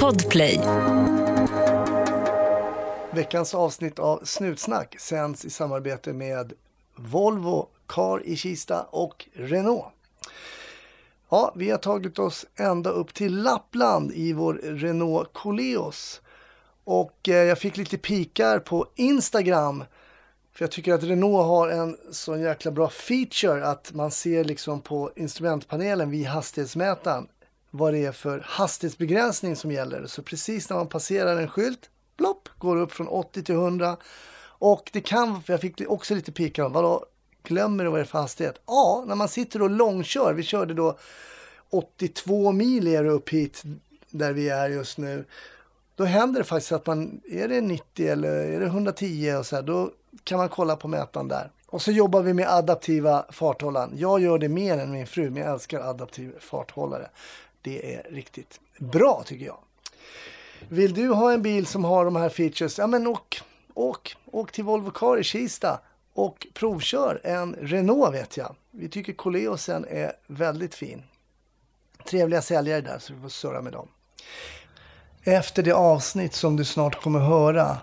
Podplay. 0.00 0.60
Veckans 3.10 3.54
avsnitt 3.54 3.98
av 3.98 4.20
Snutsnack 4.24 4.96
sänds 5.00 5.44
i 5.44 5.50
samarbete 5.50 6.12
med 6.12 6.52
Volvo, 6.96 7.68
Car 7.86 8.26
i 8.26 8.36
Kista 8.36 8.82
och 8.82 9.28
Renault. 9.34 9.84
Ja, 11.30 11.52
vi 11.56 11.70
har 11.70 11.78
tagit 11.78 12.18
oss 12.18 12.46
ända 12.56 12.90
upp 12.90 13.14
till 13.14 13.42
Lappland 13.42 14.12
i 14.12 14.32
vår 14.32 14.54
Renault 14.54 15.32
Coleos. 15.32 16.20
Och 16.84 17.28
eh, 17.28 17.34
jag 17.34 17.58
fick 17.58 17.76
lite 17.76 17.98
pikar 17.98 18.58
på 18.58 18.86
Instagram. 18.94 19.84
För 20.52 20.64
jag 20.64 20.70
tycker 20.70 20.94
att 20.94 21.02
Renault 21.02 21.46
har 21.46 21.68
en 21.68 21.96
så 22.12 22.36
jäkla 22.36 22.70
bra 22.70 22.88
feature 22.88 23.66
att 23.66 23.92
man 23.94 24.10
ser 24.10 24.44
liksom 24.44 24.80
på 24.80 25.10
instrumentpanelen 25.16 26.10
vid 26.10 26.26
hastighetsmätaren 26.26 27.28
vad 27.76 27.92
det 27.92 28.04
är 28.04 28.12
för 28.12 28.42
hastighetsbegränsning 28.46 29.56
som 29.56 29.70
gäller. 29.70 30.06
Så 30.06 30.22
precis 30.22 30.70
när 30.70 30.76
man 30.76 30.86
passerar 30.86 31.36
en 31.36 31.48
skylt, 31.48 31.90
plopp, 32.16 32.48
går 32.58 32.76
upp 32.76 32.92
från 32.92 33.08
80 33.08 33.42
till 33.42 33.54
100. 33.54 33.96
Och 34.58 34.90
det 34.92 35.00
kan, 35.00 35.42
för 35.42 35.52
jag 35.52 35.60
fick 35.60 35.80
också 35.88 36.14
lite 36.14 36.32
pikar 36.32 36.64
om, 36.64 36.72
vadå, 36.72 37.06
glömmer 37.42 37.84
du 37.84 37.90
vad 37.90 37.98
det 37.98 38.02
är 38.02 38.06
för 38.06 38.18
hastighet? 38.18 38.60
Ja, 38.66 39.04
när 39.06 39.14
man 39.14 39.28
sitter 39.28 39.62
och 39.62 39.70
långkör, 39.70 40.34
vi 40.34 40.42
körde 40.42 40.74
då 40.74 40.98
82 41.70 42.52
mil 42.52 42.86
är 42.86 43.04
upp 43.04 43.28
hit 43.28 43.62
där 44.10 44.32
vi 44.32 44.48
är 44.48 44.68
just 44.68 44.98
nu. 44.98 45.24
Då 45.96 46.04
händer 46.04 46.40
det 46.40 46.44
faktiskt 46.44 46.72
att 46.72 46.86
man, 46.86 47.20
är 47.24 47.48
det 47.48 47.60
90 47.60 48.08
eller 48.08 48.28
är 48.28 48.60
det 48.60 48.66
110 48.66 49.34
och 49.38 49.46
så 49.46 49.56
här, 49.56 49.62
då 49.62 49.90
kan 50.24 50.38
man 50.38 50.48
kolla 50.48 50.76
på 50.76 50.88
mätaren 50.88 51.28
där. 51.28 51.50
Och 51.66 51.82
så 51.82 51.90
jobbar 51.90 52.22
vi 52.22 52.34
med 52.34 52.48
adaptiva 52.48 53.24
farthållaren. 53.30 53.92
Jag 53.96 54.20
gör 54.20 54.38
det 54.38 54.48
mer 54.48 54.78
än 54.78 54.92
min 54.92 55.06
fru, 55.06 55.30
men 55.30 55.42
jag 55.42 55.52
älskar 55.52 55.80
adaptiv 55.80 56.34
farthållare. 56.40 57.08
Det 57.64 57.94
är 57.94 58.02
riktigt 58.10 58.60
bra 58.78 59.22
tycker 59.26 59.46
jag. 59.46 59.58
Vill 60.68 60.94
du 60.94 61.08
ha 61.08 61.32
en 61.32 61.42
bil 61.42 61.66
som 61.66 61.84
har 61.84 62.04
de 62.04 62.16
här 62.16 62.28
features? 62.28 62.78
Ja 62.78 62.86
men 62.86 63.06
åk, 63.06 63.42
åk, 63.74 64.16
åk 64.26 64.52
till 64.52 64.64
Volvo 64.64 64.90
Car 64.90 65.18
i 65.18 65.22
Kista 65.22 65.80
och 66.12 66.46
provkör 66.54 67.20
en 67.24 67.54
Renault 67.54 68.14
vet 68.14 68.36
jag. 68.36 68.56
Vi 68.70 68.88
tycker 68.88 69.12
Coleosen 69.12 69.86
är 69.88 70.12
väldigt 70.26 70.74
fin. 70.74 71.02
Trevliga 72.06 72.42
säljare 72.42 72.80
där 72.80 72.98
så 72.98 73.14
vi 73.14 73.20
får 73.20 73.28
surra 73.28 73.62
med 73.62 73.72
dem. 73.72 73.88
Efter 75.22 75.62
det 75.62 75.72
avsnitt 75.72 76.34
som 76.34 76.56
du 76.56 76.64
snart 76.64 77.02
kommer 77.02 77.18
höra 77.18 77.76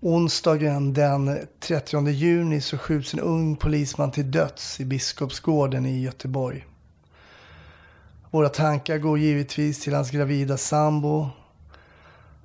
Onsdagen 0.00 0.94
den 0.94 1.38
30 1.60 2.08
juni 2.08 2.60
så 2.60 2.78
skjuts 2.78 3.14
en 3.14 3.20
ung 3.20 3.56
polisman 3.56 4.10
till 4.10 4.30
döds 4.30 4.80
i 4.80 4.84
Biskopsgården 4.84 5.86
i 5.86 6.02
Göteborg. 6.02 6.66
Våra 8.34 8.48
tankar 8.48 8.98
går 8.98 9.18
givetvis 9.18 9.80
till 9.80 9.94
hans 9.94 10.10
gravida 10.10 10.56
sambo, 10.56 11.28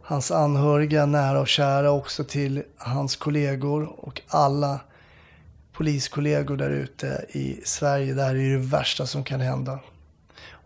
hans 0.02 0.32
anhöriga, 0.32 1.06
nära 1.06 1.40
och 1.40 1.48
kära, 1.48 1.92
också 1.92 2.24
till 2.24 2.64
hans 2.78 3.16
kollegor 3.16 3.84
och 4.06 4.22
alla 4.28 4.80
poliskollegor 5.74 6.58
där 6.58 6.70
ute 6.70 7.26
i 7.30 7.62
Sverige. 7.66 8.14
Det 8.14 8.24
här 8.24 8.36
är 8.36 8.52
det 8.52 8.58
värsta 8.58 9.06
som 9.06 9.24
kan 9.24 9.40
hända. 9.40 9.80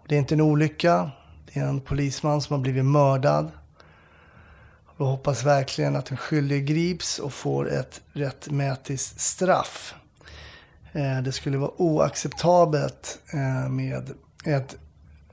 Det 0.07 0.16
är 0.16 0.19
inte 0.19 0.35
en 0.35 0.41
olycka. 0.41 1.11
Det 1.45 1.59
är 1.59 1.66
en 1.66 1.81
polisman 1.81 2.41
som 2.41 2.53
har 2.53 2.61
blivit 2.61 2.85
mördad. 2.85 3.51
Vi 4.97 5.05
hoppas 5.05 5.44
verkligen 5.44 5.95
att 5.95 6.05
den 6.05 6.17
skyldige 6.17 6.61
grips 6.61 7.19
och 7.19 7.33
får 7.33 7.71
ett 7.71 8.01
rättmätigt 8.13 9.01
straff. 9.01 9.95
Eh, 10.91 11.21
det 11.21 11.31
skulle 11.31 11.57
vara 11.57 11.81
oacceptabelt 11.81 13.19
eh, 13.33 13.69
med 13.69 14.09
ett 14.45 14.77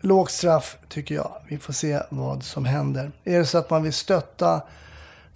lågt 0.00 0.30
straff, 0.30 0.78
tycker 0.88 1.14
jag. 1.14 1.32
Vi 1.48 1.58
får 1.58 1.72
se 1.72 2.02
vad 2.10 2.42
som 2.42 2.64
händer. 2.64 3.12
Är 3.24 3.38
det 3.38 3.46
så 3.46 3.58
att 3.58 3.70
man 3.70 3.82
vill 3.82 3.92
stötta 3.92 4.62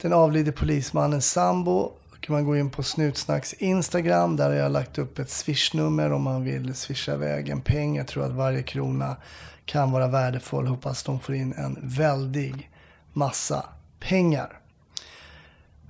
den 0.00 0.12
avlidne 0.12 0.52
polismannens 0.52 1.30
sambo 1.30 1.92
kan 2.24 2.34
man 2.34 2.44
gå 2.44 2.56
in 2.56 2.70
på 2.70 2.82
Snutsnacks 2.82 3.52
Instagram. 3.52 4.36
Där 4.36 4.48
har 4.48 4.56
jag 4.56 4.72
lagt 4.72 4.98
upp 4.98 5.18
ett 5.18 5.30
swishnummer 5.30 6.12
om 6.12 6.22
man 6.22 6.44
vill 6.44 6.74
swisha 6.74 7.14
iväg 7.14 7.48
en 7.48 7.60
peng. 7.60 7.96
Jag 7.96 8.06
tror 8.06 8.24
att 8.24 8.32
varje 8.32 8.62
krona 8.62 9.16
kan 9.64 9.92
vara 9.92 10.08
värdefull. 10.08 10.66
Hoppas 10.66 11.02
de 11.02 11.20
får 11.20 11.34
in 11.34 11.52
en 11.52 11.78
väldig 11.82 12.70
massa 13.12 13.66
pengar. 14.00 14.60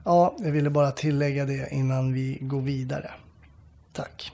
Ja, 0.04 0.37
jag 0.38 0.50
ville 0.50 0.71
bara 0.71 0.91
tillägga 0.91 1.44
det 1.44 1.69
innan 1.71 2.12
vi 2.12 2.38
går 2.41 2.60
vidare. 2.60 3.10
Tack. 3.93 4.32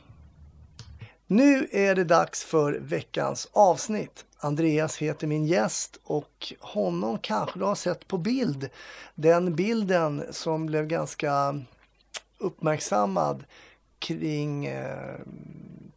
Nu 1.27 1.69
är 1.73 1.95
det 1.95 2.05
dags 2.05 2.45
för 2.45 2.73
veckans 2.73 3.49
avsnitt. 3.53 4.25
Andreas 4.43 4.97
heter 4.97 5.27
min 5.27 5.47
gäst 5.47 6.01
och 6.05 6.53
honom 6.61 7.19
kanske 7.19 7.59
du 7.59 7.65
har 7.65 7.75
sett 7.75 8.09
på 8.09 8.19
bild. 8.19 8.69
Den 9.15 9.55
bilden 9.55 10.25
som 10.31 10.67
blev 10.67 10.87
ganska 10.87 11.61
uppmärksammad 12.39 13.45
kring 13.99 14.67
eh, 14.67 15.19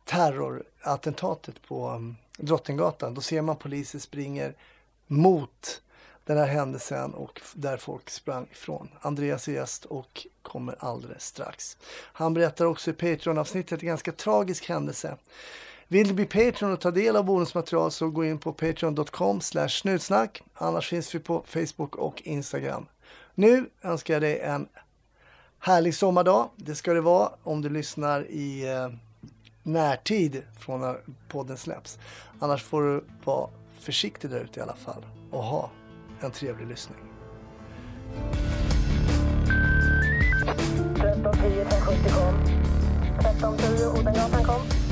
terrorattentatet 0.06 1.62
på 1.68 1.88
mm, 1.88 2.16
Drottninggatan. 2.38 3.14
Då 3.14 3.22
ser 3.22 3.42
man 3.42 3.56
poliser 3.56 4.00
springer 4.00 4.56
mot 5.08 5.82
den 6.26 6.38
här 6.38 6.48
händelsen 6.48 7.14
och 7.14 7.42
där 7.54 7.78
folk 7.78 8.10
sprang 8.10 8.48
ifrån. 8.52 8.90
Andreas 9.02 9.48
är 9.48 9.52
gäst 9.52 9.86
och 9.86 10.28
kommer 10.42 10.76
alldeles 10.80 11.26
strax. 11.26 11.78
Han 11.94 12.34
berättar 12.34 12.66
också 12.66 12.90
i 12.90 12.94
Patreon-avsnittet 12.94 13.82
en 13.82 13.88
ganska 13.88 14.12
tragisk 14.12 14.70
händelse. 14.70 15.18
Vill 15.94 16.08
du 16.08 16.14
bli 16.14 16.26
Patreon 16.26 16.74
och 16.74 16.82
ta 16.82 16.92
del 16.92 17.16
av 17.16 17.26
bonusmaterial 17.26 17.92
så 17.92 18.10
gå 18.10 18.26
in 18.26 18.38
på 18.38 18.54
patreon.com 18.54 19.42
snutsnack. 19.70 20.44
Annars 20.54 20.90
finns 20.90 21.16
vi 21.16 21.20
på 21.20 21.44
Facebook 21.48 21.96
och 21.96 22.22
Instagram. 22.22 22.86
Nu 23.36 23.70
önskar 23.82 24.14
jag 24.14 24.22
dig 24.22 24.40
en 24.40 24.68
härlig 25.60 25.96
sommardag. 25.96 26.50
Det 26.56 26.76
ska 26.76 26.94
det 26.94 27.02
vara 27.02 27.30
om 27.44 27.62
du 27.62 27.70
lyssnar 27.70 28.32
i 28.32 28.70
eh, 28.70 28.90
närtid 29.64 30.44
från 30.60 30.82
när 30.82 30.98
podden 31.28 31.58
släpps. 31.58 32.00
Annars 32.40 32.64
får 32.64 32.82
du 32.82 33.04
vara 33.24 33.50
försiktig 33.80 34.30
där 34.30 34.40
ute 34.40 34.60
i 34.60 34.64
alla 34.64 34.76
fall 34.76 35.06
och 35.32 35.44
ha 35.44 35.72
en 36.22 36.32
trevlig 36.32 36.68
lyssning. 36.68 37.00
1310 40.96 41.62
1070 41.62 42.10
kom. 42.14 42.36
1310 43.20 44.00
Odengatan 44.00 44.44
kom. 44.44 44.83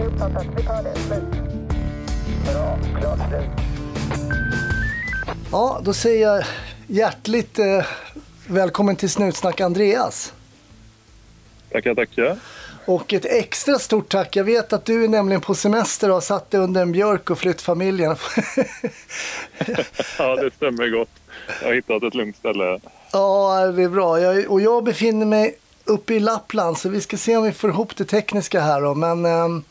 Ja, 0.00 0.06
det 0.06 0.12
är 0.12 0.14
uppfattat. 0.14 0.46
Vi 0.56 0.62
tar 0.62 0.82
det. 0.82 0.96
Slut. 0.96 1.22
Bra. 2.52 2.78
Klart 3.00 3.18
slut. 3.28 3.66
Ja, 5.52 5.80
då 5.84 5.92
säger 5.92 6.26
jag 6.26 6.44
hjärtligt 6.86 7.58
eh, 7.58 7.86
välkommen 8.46 8.96
till 8.96 9.10
Snutsnack 9.10 9.60
Andreas. 9.60 10.32
Tackar, 11.72 11.94
tackar. 11.94 12.36
Och 12.84 13.12
ett 13.12 13.24
extra 13.24 13.78
stort 13.78 14.08
tack. 14.08 14.36
Jag 14.36 14.44
vet 14.44 14.72
att 14.72 14.84
du 14.84 15.04
är 15.04 15.08
nämligen 15.08 15.40
på 15.40 15.54
semester 15.54 16.08
och 16.08 16.14
har 16.14 16.20
satt 16.20 16.50
dig 16.50 16.60
under 16.60 16.82
en 16.82 16.92
björk 16.92 17.30
och 17.30 17.38
flytt 17.38 17.62
familjen. 17.62 18.16
ja, 20.18 20.36
det 20.36 20.50
stämmer 20.56 20.98
gott. 20.98 21.10
Jag 21.60 21.68
har 21.68 21.74
hittat 21.74 22.02
ett 22.02 22.14
lugnt 22.14 22.36
ställe. 22.36 22.80
Ja, 23.12 23.66
det 23.76 23.82
är 23.82 23.88
bra. 23.88 24.20
Jag, 24.20 24.50
och 24.50 24.60
jag 24.60 24.84
befinner 24.84 25.26
mig 25.26 25.54
uppe 25.90 26.14
i 26.14 26.20
Lappland 26.20 26.78
så 26.78 26.88
vi 26.88 27.00
ska 27.00 27.16
se 27.16 27.36
om 27.36 27.44
vi 27.44 27.52
får 27.52 27.70
ihop 27.70 27.96
det 27.96 28.04
tekniska 28.04 28.60
här 28.60 28.80
då. 28.80 28.94
Men 28.94 29.24
eh, 29.24 29.62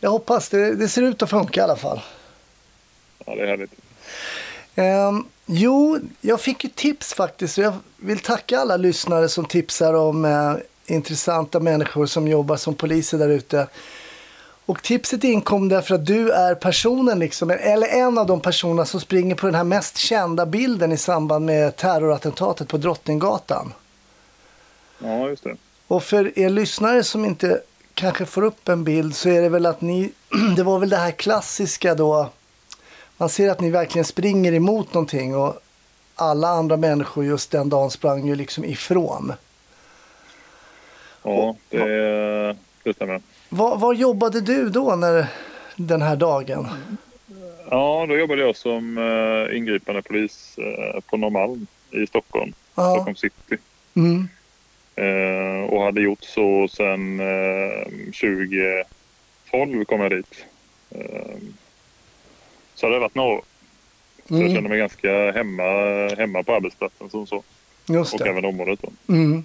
jag 0.00 0.10
hoppas. 0.10 0.48
Det, 0.48 0.74
det, 0.74 0.88
ser 0.88 1.02
ut 1.02 1.22
att 1.22 1.30
funka 1.30 1.60
i 1.60 1.64
alla 1.64 1.76
fall. 1.76 2.00
Ja, 3.26 3.34
det 3.34 3.42
är 3.42 3.46
härligt. 3.46 3.72
Eh, 4.74 5.12
jo, 5.46 5.98
jag 6.20 6.40
fick 6.40 6.64
ju 6.64 6.70
tips 6.70 7.14
faktiskt. 7.14 7.58
jag 7.58 7.74
vill 7.96 8.18
tacka 8.18 8.58
alla 8.58 8.76
lyssnare 8.76 9.28
som 9.28 9.44
tipsar 9.44 9.94
om 9.94 10.24
eh, 10.24 10.54
intressanta 10.86 11.60
människor 11.60 12.06
som 12.06 12.28
jobbar 12.28 12.56
som 12.56 12.74
poliser 12.74 13.18
där 13.18 13.28
ute. 13.28 13.66
Och 14.66 14.82
tipset 14.82 15.24
inkom 15.24 15.68
därför 15.68 15.94
att 15.94 16.06
du 16.06 16.30
är 16.30 16.54
personen, 16.54 17.18
liksom, 17.18 17.50
eller 17.50 17.88
en 17.88 18.18
av 18.18 18.26
de 18.26 18.40
personerna 18.40 18.84
som 18.84 19.00
springer 19.00 19.34
på 19.34 19.46
den 19.46 19.54
här 19.54 19.64
mest 19.64 19.96
kända 19.96 20.46
bilden 20.46 20.92
i 20.92 20.96
samband 20.96 21.44
med 21.44 21.76
terrorattentatet 21.76 22.68
på 22.68 22.76
Drottninggatan. 22.76 23.72
Ja, 24.98 25.28
just 25.28 25.44
det. 25.44 25.56
Och 25.86 26.02
för 26.02 26.38
er 26.38 26.48
lyssnare 26.48 27.04
som 27.04 27.24
inte 27.24 27.62
kanske 27.94 28.26
får 28.26 28.42
upp 28.42 28.68
en 28.68 28.84
bild 28.84 29.16
så 29.16 29.28
är 29.28 29.42
det 29.42 29.48
väl 29.48 29.66
att 29.66 29.80
ni, 29.80 30.12
det 30.56 30.62
var 30.62 30.78
väl 30.78 30.88
det 30.88 30.96
här 30.96 31.10
klassiska 31.10 31.94
då, 31.94 32.30
man 33.16 33.28
ser 33.28 33.50
att 33.50 33.60
ni 33.60 33.70
verkligen 33.70 34.04
springer 34.04 34.52
emot 34.52 34.94
någonting 34.94 35.36
och 35.36 35.60
alla 36.14 36.48
andra 36.48 36.76
människor 36.76 37.24
just 37.24 37.50
den 37.50 37.68
dagen 37.68 37.90
sprang 37.90 38.26
ju 38.26 38.34
liksom 38.34 38.64
ifrån. 38.64 39.32
Ja, 41.22 41.56
det, 41.68 42.56
det 42.82 42.94
stämmer. 42.94 43.20
Var, 43.48 43.76
var 43.76 43.94
jobbade 43.94 44.40
du 44.40 44.68
då 44.68 44.96
när 44.96 45.26
den 45.76 46.02
här 46.02 46.16
dagen? 46.16 46.68
Ja, 47.70 48.06
då 48.08 48.16
jobbade 48.16 48.40
jag 48.40 48.56
som 48.56 48.98
uh, 48.98 49.56
ingripande 49.56 50.02
polis 50.02 50.58
uh, 50.58 51.00
på 51.00 51.16
Norrmalm 51.16 51.66
i 51.90 52.06
Stockholm, 52.06 52.52
ja. 52.74 52.94
Stockholm 52.94 53.16
city. 53.16 53.56
Mm. 53.94 54.28
Uh, 54.98 55.62
och 55.62 55.82
hade 55.82 56.00
gjort 56.00 56.24
så 56.24 56.68
sedan 56.68 57.20
2012 58.04 59.84
kom 59.84 60.00
jag 60.00 60.10
dit. 60.10 60.44
så 62.74 62.86
det 62.86 62.92
har 62.92 63.00
varit 63.00 63.14
några 63.14 63.34
år. 63.34 63.42
Så 64.28 64.34
mm. 64.34 64.46
jag 64.46 64.54
kände 64.54 64.68
mig 64.68 64.78
ganska 64.78 65.32
hemma, 65.32 65.62
hemma 66.18 66.42
på 66.42 66.54
arbetsplatsen 66.54 67.10
som 67.10 67.26
så. 67.26 67.42
Just 67.88 68.14
och 68.14 68.26
även 68.26 68.44
området 68.44 68.80
då. 68.82 69.14
Mm. 69.14 69.44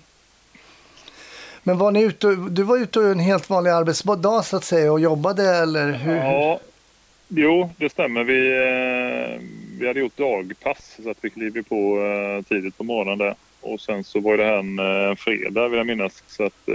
Men 1.63 1.77
var 1.77 1.91
ni 1.91 2.01
ute, 2.01 2.27
du 2.49 2.63
var 2.63 2.77
ute 2.77 2.99
en 2.99 3.19
helt 3.19 3.49
vanlig 3.49 3.71
arbetsdag 3.71 4.44
så 4.44 4.57
att 4.57 4.63
säga 4.63 4.91
och 4.91 4.99
jobbade 4.99 5.44
eller 5.44 5.91
hur? 5.91 6.15
Ja, 6.15 6.59
jo 7.27 7.69
det 7.77 7.89
stämmer. 7.89 8.23
Vi, 8.23 8.51
eh, 8.51 9.41
vi 9.79 9.88
hade 9.88 9.99
gjort 9.99 10.17
dagpass 10.17 10.97
så 11.03 11.09
att 11.09 11.17
vi 11.21 11.29
klev 11.29 11.63
på 11.63 11.99
eh, 11.99 12.44
tidigt 12.44 12.77
på 12.77 12.83
morgonen 12.83 13.17
där. 13.17 13.35
Och 13.63 13.81
sen 13.81 14.04
så 14.04 14.19
var 14.19 14.38
det 14.38 14.44
här 14.44 14.57
en, 14.57 14.80
en 14.80 15.10
eh, 15.10 15.15
fredag 15.15 15.68
vill 15.68 15.77
jag 15.77 15.88
minnas. 15.88 16.24
Så 16.27 16.44
att 16.44 16.69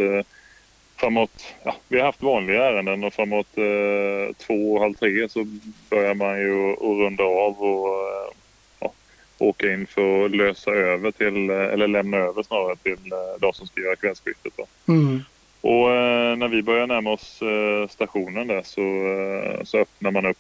framåt, 1.01 1.55
ja, 1.65 1.77
vi 1.89 1.99
har 1.99 2.07
haft 2.07 2.23
vanliga 2.23 2.65
ärenden 2.65 3.05
och 3.05 3.13
framåt 3.13 3.59
eh, 3.59 4.35
två, 4.37 4.81
halv 4.81 4.95
tre 4.95 5.29
så 5.29 5.47
börjar 5.91 6.15
man 6.15 6.39
ju 6.41 6.73
att 6.73 6.79
runda 6.81 7.25
av 7.25 7.63
och 7.63 7.89
eh, 7.89 8.33
ja, 8.81 8.93
åka 9.39 9.73
in 9.73 9.87
för 9.87 10.25
att 10.25 10.31
lösa 10.31 10.71
över 10.71 11.11
till, 11.11 11.51
eller 11.51 11.89
lämna 11.89 12.17
över 12.17 12.43
snarare 12.43 12.77
till 12.77 13.13
eh, 13.13 13.41
de 13.41 13.53
som 13.53 13.67
ska 13.67 13.81
göra 13.81 13.97
kvällsskiftet. 13.97 14.53
Mm. 14.89 15.23
Och 15.61 15.91
eh, 15.91 16.37
när 16.37 16.49
vi 16.49 16.63
börjar 16.63 16.87
närma 16.87 17.11
oss 17.13 17.43
eh, 17.43 17.89
stationen 17.89 18.47
där 18.47 18.63
så, 18.63 18.81
eh, 18.81 19.65
så 19.65 19.79
öppnar 19.79 20.11
man 20.11 20.27
upp 20.27 20.39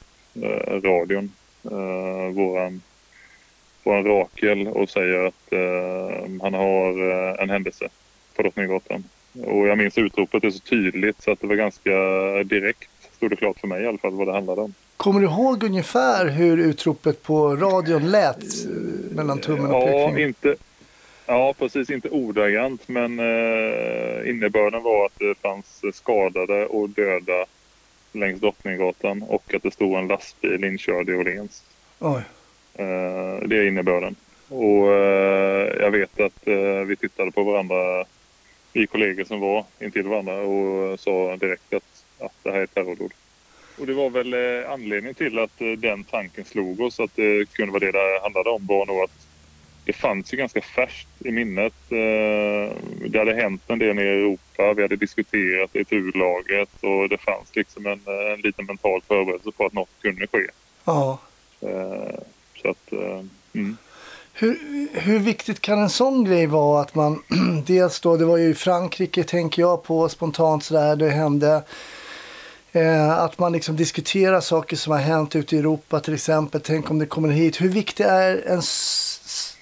radion, 0.84 1.32
våran, 2.32 2.82
våran 3.82 4.04
Rakel 4.04 4.68
och 4.68 4.90
säger 4.90 5.26
att 5.26 5.52
han 6.42 6.54
har 6.54 7.02
en 7.42 7.50
händelse 7.50 7.88
på 8.36 8.42
Drottninggatan. 8.42 9.04
Och 9.44 9.68
jag 9.68 9.78
minns 9.78 9.98
utropet 9.98 10.44
är 10.44 10.50
så 10.50 10.58
tydligt 10.58 11.22
så 11.22 11.30
att 11.32 11.40
det 11.40 11.46
var 11.46 11.54
ganska 11.54 11.90
direkt 12.44 12.90
stod 13.18 13.30
det 13.30 13.36
klart 13.36 13.60
för 13.60 13.66
mig 13.66 13.82
i 13.82 13.86
alla 13.86 13.98
fall 13.98 14.14
vad 14.14 14.26
det 14.26 14.32
handlade 14.32 14.60
om. 14.60 14.74
Kommer 14.96 15.20
du 15.20 15.26
ihåg 15.26 15.64
ungefär 15.64 16.26
hur 16.26 16.58
utropet 16.58 17.22
på 17.22 17.56
radion 17.56 18.10
lät 18.10 18.44
mellan 19.10 19.40
tummen 19.40 19.70
och 19.70 19.84
pekfingret? 19.84 20.18
Ja, 20.18 20.26
inte, 20.26 20.56
ja, 21.26 21.54
precis. 21.58 21.90
Inte 21.90 22.08
ordagrant 22.08 22.88
men 22.88 23.18
eh, 23.18 24.30
innebörden 24.30 24.82
var 24.82 25.06
att 25.06 25.18
det 25.18 25.34
fanns 25.42 25.82
skadade 25.92 26.66
och 26.66 26.88
döda 26.88 27.44
längs 28.12 28.40
Drottninggatan 28.40 29.22
och 29.22 29.54
att 29.54 29.62
det 29.62 29.70
stod 29.70 29.98
en 29.98 30.08
lastbil 30.08 30.64
inkörd 30.64 31.08
i 31.08 31.14
Åhléns. 31.14 31.64
Oj. 31.98 32.22
Eh, 32.78 33.48
det 33.48 33.56
är 33.56 33.68
innebörden. 33.68 34.16
Och 34.48 34.92
eh, 34.92 35.76
jag 35.80 35.90
vet 35.90 36.20
att 36.20 36.48
eh, 36.48 36.80
vi 36.86 36.96
tittade 36.96 37.30
på 37.30 37.42
varandra 37.42 38.04
vi 38.72 38.86
kollegor 38.86 39.24
som 39.24 39.40
var 39.40 39.64
intill 39.80 40.06
varandra 40.06 40.40
och 40.40 41.00
sa 41.00 41.36
direkt 41.36 41.74
att, 41.74 42.04
att 42.18 42.32
det 42.42 42.50
här 42.50 42.60
är 42.60 42.66
terrordåd. 42.66 43.12
Och 43.78 43.86
det 43.86 43.94
var 43.94 44.10
väl 44.10 44.34
anledningen 44.64 45.14
till 45.14 45.38
att 45.38 45.58
den 45.78 46.04
tanken 46.04 46.44
slog 46.44 46.80
oss 46.80 47.00
att 47.00 47.16
det 47.16 47.52
kunde 47.52 47.72
vara 47.72 47.80
det 47.80 47.92
det 47.92 48.20
handlade 48.22 48.50
om 48.50 48.66
var 48.66 48.86
nog 48.86 49.00
att 49.00 49.26
det 49.84 49.92
fanns 49.92 50.32
ju 50.32 50.36
ganska 50.36 50.60
färskt 50.60 51.08
i 51.24 51.30
minnet. 51.30 51.74
Det 53.08 53.18
hade 53.18 53.34
hänt 53.34 53.62
en 53.66 53.78
del 53.78 53.98
i 53.98 54.02
Europa. 54.02 54.74
Vi 54.74 54.82
hade 54.82 54.96
diskuterat 54.96 55.70
det 55.72 55.80
i 55.80 55.84
turlaget 55.84 56.68
och 56.80 57.08
det 57.08 57.18
fanns 57.18 57.56
liksom 57.56 57.86
en, 57.86 58.00
en 58.32 58.40
liten 58.40 58.66
mental 58.66 59.02
förberedelse 59.08 59.50
på 59.52 59.66
att 59.66 59.72
något 59.72 60.02
kunde 60.02 60.26
ske. 60.26 60.46
Ja. 60.84 61.18
Så 62.62 62.70
att, 62.70 62.92
eh, 62.92 63.24
mm. 63.54 63.76
Hur, 64.32 64.58
hur 64.92 65.18
viktigt 65.18 65.60
kan 65.60 65.78
en 65.78 65.90
sån 65.90 66.24
grej 66.24 66.46
vara 66.46 66.82
att 66.82 66.94
man 66.94 67.22
dels 67.66 68.00
då, 68.00 68.16
det 68.16 68.24
var 68.24 68.36
ju 68.36 68.48
i 68.50 68.54
Frankrike 68.54 69.24
tänker 69.24 69.62
jag 69.62 69.82
på 69.82 70.08
spontant 70.08 70.64
sådär, 70.64 70.96
det 70.96 71.10
hände. 71.10 71.62
Eh, 72.72 73.10
att 73.10 73.38
man 73.38 73.52
liksom 73.52 73.76
diskuterar 73.76 74.40
saker 74.40 74.76
som 74.76 74.92
har 74.92 75.00
hänt 75.00 75.36
ute 75.36 75.56
i 75.56 75.58
Europa 75.58 76.00
till 76.00 76.14
exempel. 76.14 76.60
Tänk 76.60 76.90
om 76.90 76.98
det 76.98 77.06
kommer 77.06 77.28
hit. 77.28 77.60
Hur 77.60 77.68
viktig 77.68 78.04
är 78.04 78.46
en, 78.46 78.62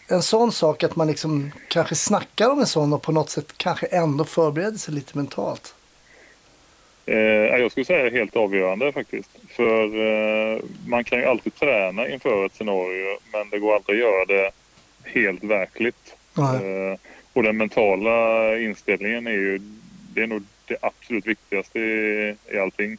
en 0.08 0.22
sån 0.22 0.52
sak 0.52 0.82
att 0.82 0.96
man 0.96 1.06
liksom 1.06 1.52
kanske 1.68 1.94
snackar 1.94 2.50
om 2.50 2.60
en 2.60 2.66
sån 2.66 2.92
och 2.92 3.02
på 3.02 3.12
något 3.12 3.30
sätt 3.30 3.52
kanske 3.56 3.86
ändå 3.86 4.24
förbereder 4.24 4.78
sig 4.78 4.94
lite 4.94 5.18
mentalt? 5.18 5.74
Eh, 7.06 7.60
jag 7.60 7.70
skulle 7.70 7.86
säga 7.86 8.10
helt 8.10 8.36
avgörande 8.36 8.92
faktiskt. 8.92 9.30
För 9.48 9.84
eh, 9.84 10.60
man 10.86 11.04
kan 11.04 11.18
ju 11.18 11.24
alltid 11.24 11.54
träna 11.54 12.08
inför 12.08 12.46
ett 12.46 12.54
scenario 12.54 13.18
men 13.32 13.50
det 13.50 13.58
går 13.58 13.74
aldrig 13.76 13.96
att 13.96 14.06
göra 14.10 14.24
det 14.24 14.50
helt 15.04 15.44
verkligt. 15.44 16.16
Eh, 16.38 16.98
och 17.32 17.42
den 17.42 17.56
mentala 17.56 18.58
inställningen 18.58 19.26
är 19.26 19.32
ju 19.32 19.60
det 20.14 20.22
är 20.22 20.26
nog 20.26 20.42
det 20.66 20.76
absolut 20.82 21.26
viktigaste 21.26 21.78
i, 21.78 22.36
i 22.52 22.58
allting. 22.58 22.98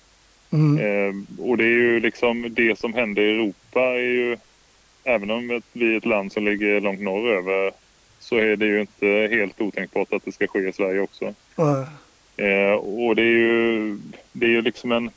Mm. 0.51 0.77
Eh, 0.77 1.43
och 1.45 1.57
det 1.57 1.63
är 1.63 1.77
ju 1.77 1.99
liksom 1.99 2.53
det 2.53 2.79
som 2.79 2.93
händer 2.93 3.21
i 3.21 3.31
Europa 3.31 3.81
är 3.81 3.99
ju 3.99 4.37
även 5.03 5.31
om 5.31 5.61
vi 5.73 5.93
är 5.93 5.97
ett 5.97 6.05
land 6.05 6.31
som 6.31 6.45
ligger 6.45 6.81
långt 6.81 7.01
norröver 7.01 7.71
så 8.19 8.35
är 8.37 8.55
det 8.55 8.65
ju 8.65 8.81
inte 8.81 9.27
helt 9.31 9.61
otänkbart 9.61 10.13
att 10.13 10.25
det 10.25 10.31
ska 10.31 10.47
ske 10.47 10.67
i 10.67 10.73
Sverige 10.73 11.01
också. 11.01 11.33
Mm. 11.57 11.85
Eh, 12.37 12.71
och 12.73 13.15
det 13.15 13.21
är 13.21 13.37
ju 13.37 13.97
det 14.31 14.45
är 14.45 14.49
ju 14.49 14.61
liksom 14.61 14.91
en 14.91 15.11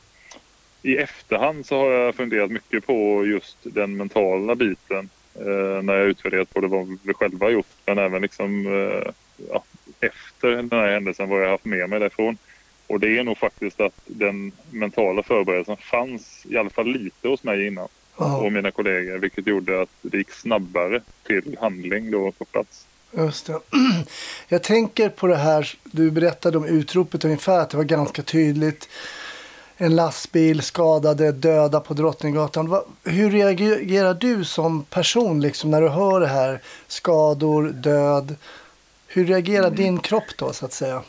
i 0.82 0.96
efterhand 0.96 1.66
så 1.66 1.78
har 1.78 1.90
jag 1.90 2.14
funderat 2.14 2.50
mycket 2.50 2.86
på 2.86 3.26
just 3.26 3.56
den 3.62 3.96
mentala 3.96 4.54
biten 4.54 5.10
eh, 5.34 5.82
när 5.82 5.94
jag 5.94 6.06
utvärderat 6.06 6.54
både 6.54 6.66
vad 6.66 6.98
vi 7.02 7.14
själva 7.14 7.50
gjort 7.50 7.66
men 7.86 7.98
även 7.98 8.22
liksom 8.22 8.66
eh, 8.66 9.12
ja, 9.50 9.64
efter 10.00 10.50
den 10.50 10.68
här 10.70 10.92
händelsen 10.92 11.28
vad 11.28 11.42
jag 11.42 11.50
haft 11.50 11.64
med 11.64 11.90
mig 11.90 12.00
därifrån. 12.00 12.38
Och 12.86 13.00
det 13.00 13.18
är 13.18 13.24
nog 13.24 13.38
faktiskt 13.38 13.80
att 13.80 14.00
den 14.06 14.52
mentala 14.70 15.22
förberedelsen 15.22 15.76
fanns 15.76 16.46
i 16.48 16.56
alla 16.56 16.70
fall 16.70 16.86
lite 16.86 17.28
hos 17.28 17.42
mig 17.42 17.66
innan 17.66 17.88
och 18.16 18.52
mina 18.52 18.70
kollegor 18.70 19.18
vilket 19.18 19.46
gjorde 19.46 19.82
att 19.82 19.88
det 20.02 20.18
gick 20.18 20.30
snabbare 20.30 21.00
till 21.26 21.56
handling 21.60 22.10
då 22.10 22.32
på 22.32 22.44
plats. 22.44 22.86
Just 23.12 23.46
det. 23.46 23.60
Jag 24.48 24.62
tänker 24.62 25.08
på 25.08 25.26
det 25.26 25.36
här, 25.36 25.74
du 25.84 26.10
berättade 26.10 26.58
om 26.58 26.64
utropet 26.64 27.24
ungefär, 27.24 27.58
att 27.58 27.70
det 27.70 27.76
var 27.76 27.84
ganska 27.84 28.22
tydligt 28.22 28.88
en 29.82 29.96
lastbil, 29.96 30.62
skadade, 30.62 31.32
döda 31.32 31.80
på 31.80 31.94
Drottninggatan. 31.94 32.80
Hur 33.04 33.30
reagerar 33.30 34.14
du 34.14 34.44
som 34.44 34.84
person 34.84 35.40
liksom, 35.40 35.70
när 35.70 35.80
du 35.80 35.88
hör 35.88 36.20
det 36.20 36.26
här? 36.26 36.60
Skador, 36.86 37.68
död. 37.68 38.36
Hur 39.06 39.26
reagerar 39.26 39.70
din 39.70 39.98
kropp 39.98 40.36
då 40.36 40.52
så 40.52 40.64
att 40.64 40.72
säga? 40.72 41.02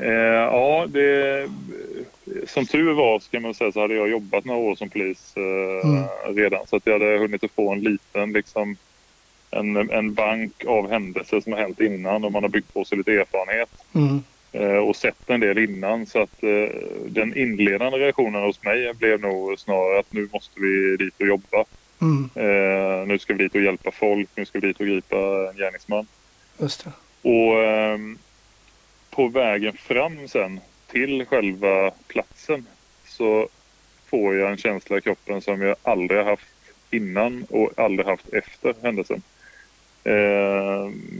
Eh, 0.00 0.10
ja, 0.10 0.86
det, 0.88 1.48
som 2.46 2.66
tur 2.66 2.92
var 2.92 3.20
ska 3.20 3.40
man 3.40 3.54
säga 3.54 3.72
så 3.72 3.80
hade 3.80 3.94
jag 3.94 4.08
jobbat 4.10 4.44
några 4.44 4.60
år 4.60 4.74
som 4.74 4.88
polis 4.88 5.32
eh, 5.36 5.90
mm. 5.90 6.04
redan 6.36 6.66
så 6.66 6.76
att 6.76 6.86
jag 6.86 6.92
hade 6.92 7.18
hunnit 7.18 7.44
att 7.44 7.50
få 7.50 7.72
en 7.72 7.80
liten 7.80 8.32
liksom 8.32 8.76
en, 9.50 9.90
en 9.90 10.14
bank 10.14 10.64
av 10.64 10.90
händelser 10.90 11.40
som 11.40 11.52
har 11.52 11.60
hänt 11.60 11.80
innan 11.80 12.24
och 12.24 12.32
man 12.32 12.42
har 12.42 12.50
byggt 12.50 12.74
på 12.74 12.84
sig 12.84 12.98
lite 12.98 13.12
erfarenhet. 13.12 13.70
Mm. 13.94 14.22
Eh, 14.52 14.76
och 14.76 14.96
sett 14.96 15.30
en 15.30 15.40
del 15.40 15.58
innan 15.58 16.06
så 16.06 16.22
att 16.22 16.42
eh, 16.42 16.76
den 17.06 17.36
inledande 17.36 17.98
reaktionen 17.98 18.42
hos 18.42 18.62
mig 18.62 18.94
blev 18.94 19.20
nog 19.20 19.58
snarare 19.58 19.98
att 19.98 20.12
nu 20.12 20.28
måste 20.32 20.60
vi 20.60 20.96
dit 20.96 21.14
och 21.20 21.26
jobba. 21.26 21.64
Mm. 22.00 22.30
Eh, 22.34 23.06
nu 23.06 23.18
ska 23.18 23.34
vi 23.34 23.42
dit 23.42 23.54
och 23.54 23.60
hjälpa 23.60 23.90
folk, 23.90 24.28
nu 24.34 24.44
ska 24.44 24.58
vi 24.58 24.66
dit 24.66 24.80
och 24.80 24.86
gripa 24.86 25.16
en 25.50 25.56
gärningsman. 25.56 26.06
Just 26.58 26.84
det. 26.84 26.92
Och 27.28 27.64
ehm, 27.64 28.18
på 29.10 29.28
vägen 29.28 29.72
fram 29.76 30.28
sen 30.28 30.60
till 30.90 31.26
själva 31.26 31.90
platsen 32.08 32.66
så 33.06 33.48
får 34.06 34.34
jag 34.36 34.50
en 34.50 34.56
känsla 34.56 34.98
i 34.98 35.00
kroppen 35.00 35.40
som 35.40 35.62
jag 35.62 35.76
aldrig 35.82 36.24
haft 36.24 36.54
innan 36.90 37.46
och 37.50 37.70
aldrig 37.76 38.06
haft 38.06 38.28
efter 38.28 38.74
händelsen. 38.82 39.22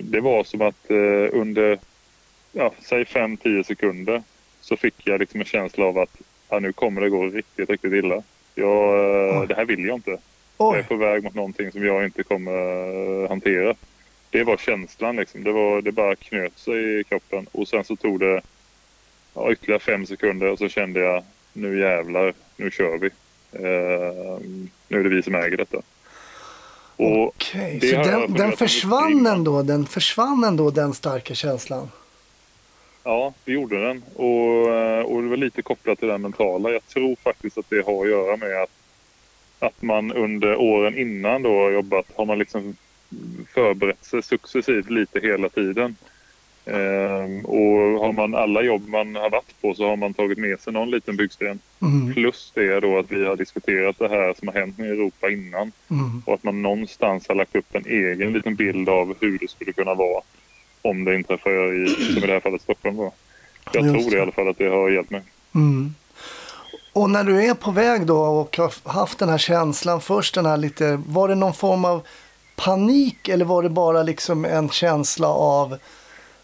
Det 0.03 0.21
var 0.21 0.45
som 0.45 0.63
att 0.63 0.91
under 1.33 1.79
ja, 2.53 2.73
säg 2.81 3.05
5-10 3.05 3.63
sekunder 3.63 4.23
så 4.61 4.77
fick 4.77 4.95
jag 5.05 5.21
liksom 5.21 5.41
en 5.41 5.47
känsla 5.47 5.85
av 5.85 5.99
att 5.99 6.17
ja, 6.49 6.59
nu 6.59 6.73
kommer 6.73 7.01
det 7.01 7.09
gå 7.09 7.27
riktigt, 7.27 7.71
riktigt 7.71 7.93
illa. 7.93 8.23
Jag, 8.55 9.49
det 9.49 9.55
här 9.55 9.65
vill 9.65 9.85
jag 9.85 9.97
inte. 9.97 10.11
Oj. 10.11 10.19
Jag 10.59 10.79
är 10.79 10.83
på 10.83 10.97
väg 10.97 11.25
mot 11.25 11.35
någonting 11.35 11.73
som 11.73 11.87
jag 11.87 12.05
inte 12.05 12.23
kommer 12.23 13.29
hantera. 13.29 13.75
Det 14.31 14.45
var 14.45 14.57
känslan 14.57 15.17
liksom. 15.17 15.45
Det, 15.45 15.53
var, 15.53 15.83
det 15.83 15.93
bara 15.93 16.17
knöt 16.17 16.59
sig 16.59 17.01
i 17.01 17.05
kroppen 17.05 17.47
och 17.53 17.69
sen 17.69 17.85
så 17.85 17.97
tog 17.97 18.21
det 18.21 18.41
ja, 19.35 19.53
ytterligare 19.53 19.81
fem 19.81 20.07
sekunder 20.07 20.51
och 20.51 20.59
så 20.59 20.69
kände 20.69 21.01
jag 21.01 21.25
nu 21.53 21.81
jävlar, 21.81 22.35
nu 22.57 22.71
kör 22.71 22.99
vi. 22.99 23.11
Uh, 23.55 24.41
nu 24.89 25.01
är 25.01 25.03
det 25.03 25.09
vi 25.09 25.23
som 25.23 25.35
äger 25.35 25.57
detta. 25.57 25.83
Okej, 27.03 27.77
okay. 27.77 27.91
så 27.91 27.97
den, 27.97 28.33
den 28.33 28.53
försvann 28.53 29.27
ändå, 29.27 29.63
den 29.63 29.87
försvann 29.87 30.45
ändå 30.45 30.71
den 30.71 30.95
starka 30.95 31.35
känslan? 31.35 31.89
Ja, 33.05 33.35
det 33.45 33.53
gjorde 33.53 33.87
den. 33.87 34.03
Och, 34.15 34.75
eh, 34.75 35.05
och 35.05 35.23
det 35.23 35.29
var 35.29 35.37
lite 35.37 35.63
kopplat 35.63 35.99
till 35.99 36.09
det 36.09 36.19
mentala. 36.19 36.71
Jag 36.71 36.87
tror 36.87 37.17
faktiskt 37.17 37.59
att 37.59 37.71
det 37.71 37.87
har 37.87 38.05
att 38.05 38.11
göra 38.11 38.37
med 38.37 38.63
att, 38.63 38.71
att 39.59 39.83
man 39.83 40.13
under 40.13 40.57
åren 40.57 40.99
innan 40.99 41.43
då 41.43 41.59
har 41.59 41.71
jobbat, 41.71 42.07
har 42.17 42.25
man 42.25 42.39
liksom 42.39 42.77
förberett 43.55 44.05
sig 44.05 44.23
successivt 44.23 44.91
lite 44.91 45.21
hela 45.21 45.49
tiden. 45.49 45.97
Ehm, 46.65 47.45
och 47.45 48.01
har 48.01 48.13
man 48.13 48.35
alla 48.35 48.63
jobb 48.63 48.89
man 48.89 49.17
har 49.17 49.31
varit 49.31 49.61
på 49.63 49.75
så 49.75 49.89
har 49.89 49.97
man 49.97 50.15
tagit 50.15 50.39
med 50.39 50.61
sig 50.61 50.73
någon 50.73 50.91
liten 50.91 51.17
byggsten. 51.17 51.59
Mm. 51.83 52.15
Plus 52.15 52.53
det 52.55 52.81
då 52.81 52.99
att 52.99 53.13
vi 53.13 53.25
har 53.25 53.37
diskuterat 53.37 53.99
det 53.99 54.09
här 54.09 54.35
som 54.39 54.49
har 54.49 54.55
hänt 54.55 54.79
i 54.79 54.83
Europa 54.83 55.31
innan. 55.31 55.73
Mm. 55.91 56.23
Och 56.27 56.35
att 56.35 56.45
man 56.45 56.63
någonstans 56.63 57.29
har 57.29 57.35
lagt 57.35 57.57
upp 57.57 57.75
en 57.75 57.87
egen 57.87 58.33
liten 58.33 58.55
bild 58.55 58.89
av 58.89 59.17
hur 59.21 59.39
det 59.39 59.51
skulle 59.51 59.73
kunna 59.73 59.95
vara 59.95 60.23
om 60.83 61.05
det 61.05 61.15
inträffar 61.15 61.75
i, 61.75 61.89
som 61.89 62.25
i 62.25 62.27
det 62.27 62.33
här 62.33 62.41
fallet, 62.41 62.63
Stockholm. 62.63 62.97
Då. 62.97 63.13
Jag 63.73 63.85
Just 63.85 64.01
tror 64.01 64.11
det 64.11 64.17
i 64.17 64.21
alla 64.21 64.33
fall 64.33 64.49
att 64.49 64.59
det 64.59 64.69
har 64.69 64.91
hjälpt 64.91 65.11
mig. 65.11 65.23
Mm. 65.55 65.95
Och 66.93 67.11
när 67.11 67.25
du 67.25 67.45
är 67.45 67.55
på 67.55 67.71
väg 67.71 68.07
då 68.07 68.19
och 68.19 68.57
har 68.57 68.93
haft 68.93 69.19
den 69.19 69.29
här 69.29 69.39
känslan 69.39 70.01
först, 70.01 70.35
den 70.35 70.47
här 70.47 70.57
lite, 70.57 71.03
var 71.07 71.29
det 71.29 71.35
någon 71.35 71.55
form 71.55 71.85
av 71.85 72.07
panik 72.57 73.29
eller 73.29 73.45
var 73.45 73.63
det 73.63 73.69
bara 73.69 74.03
liksom 74.03 74.45
en 74.45 74.69
känsla 74.69 75.29
av 75.29 75.77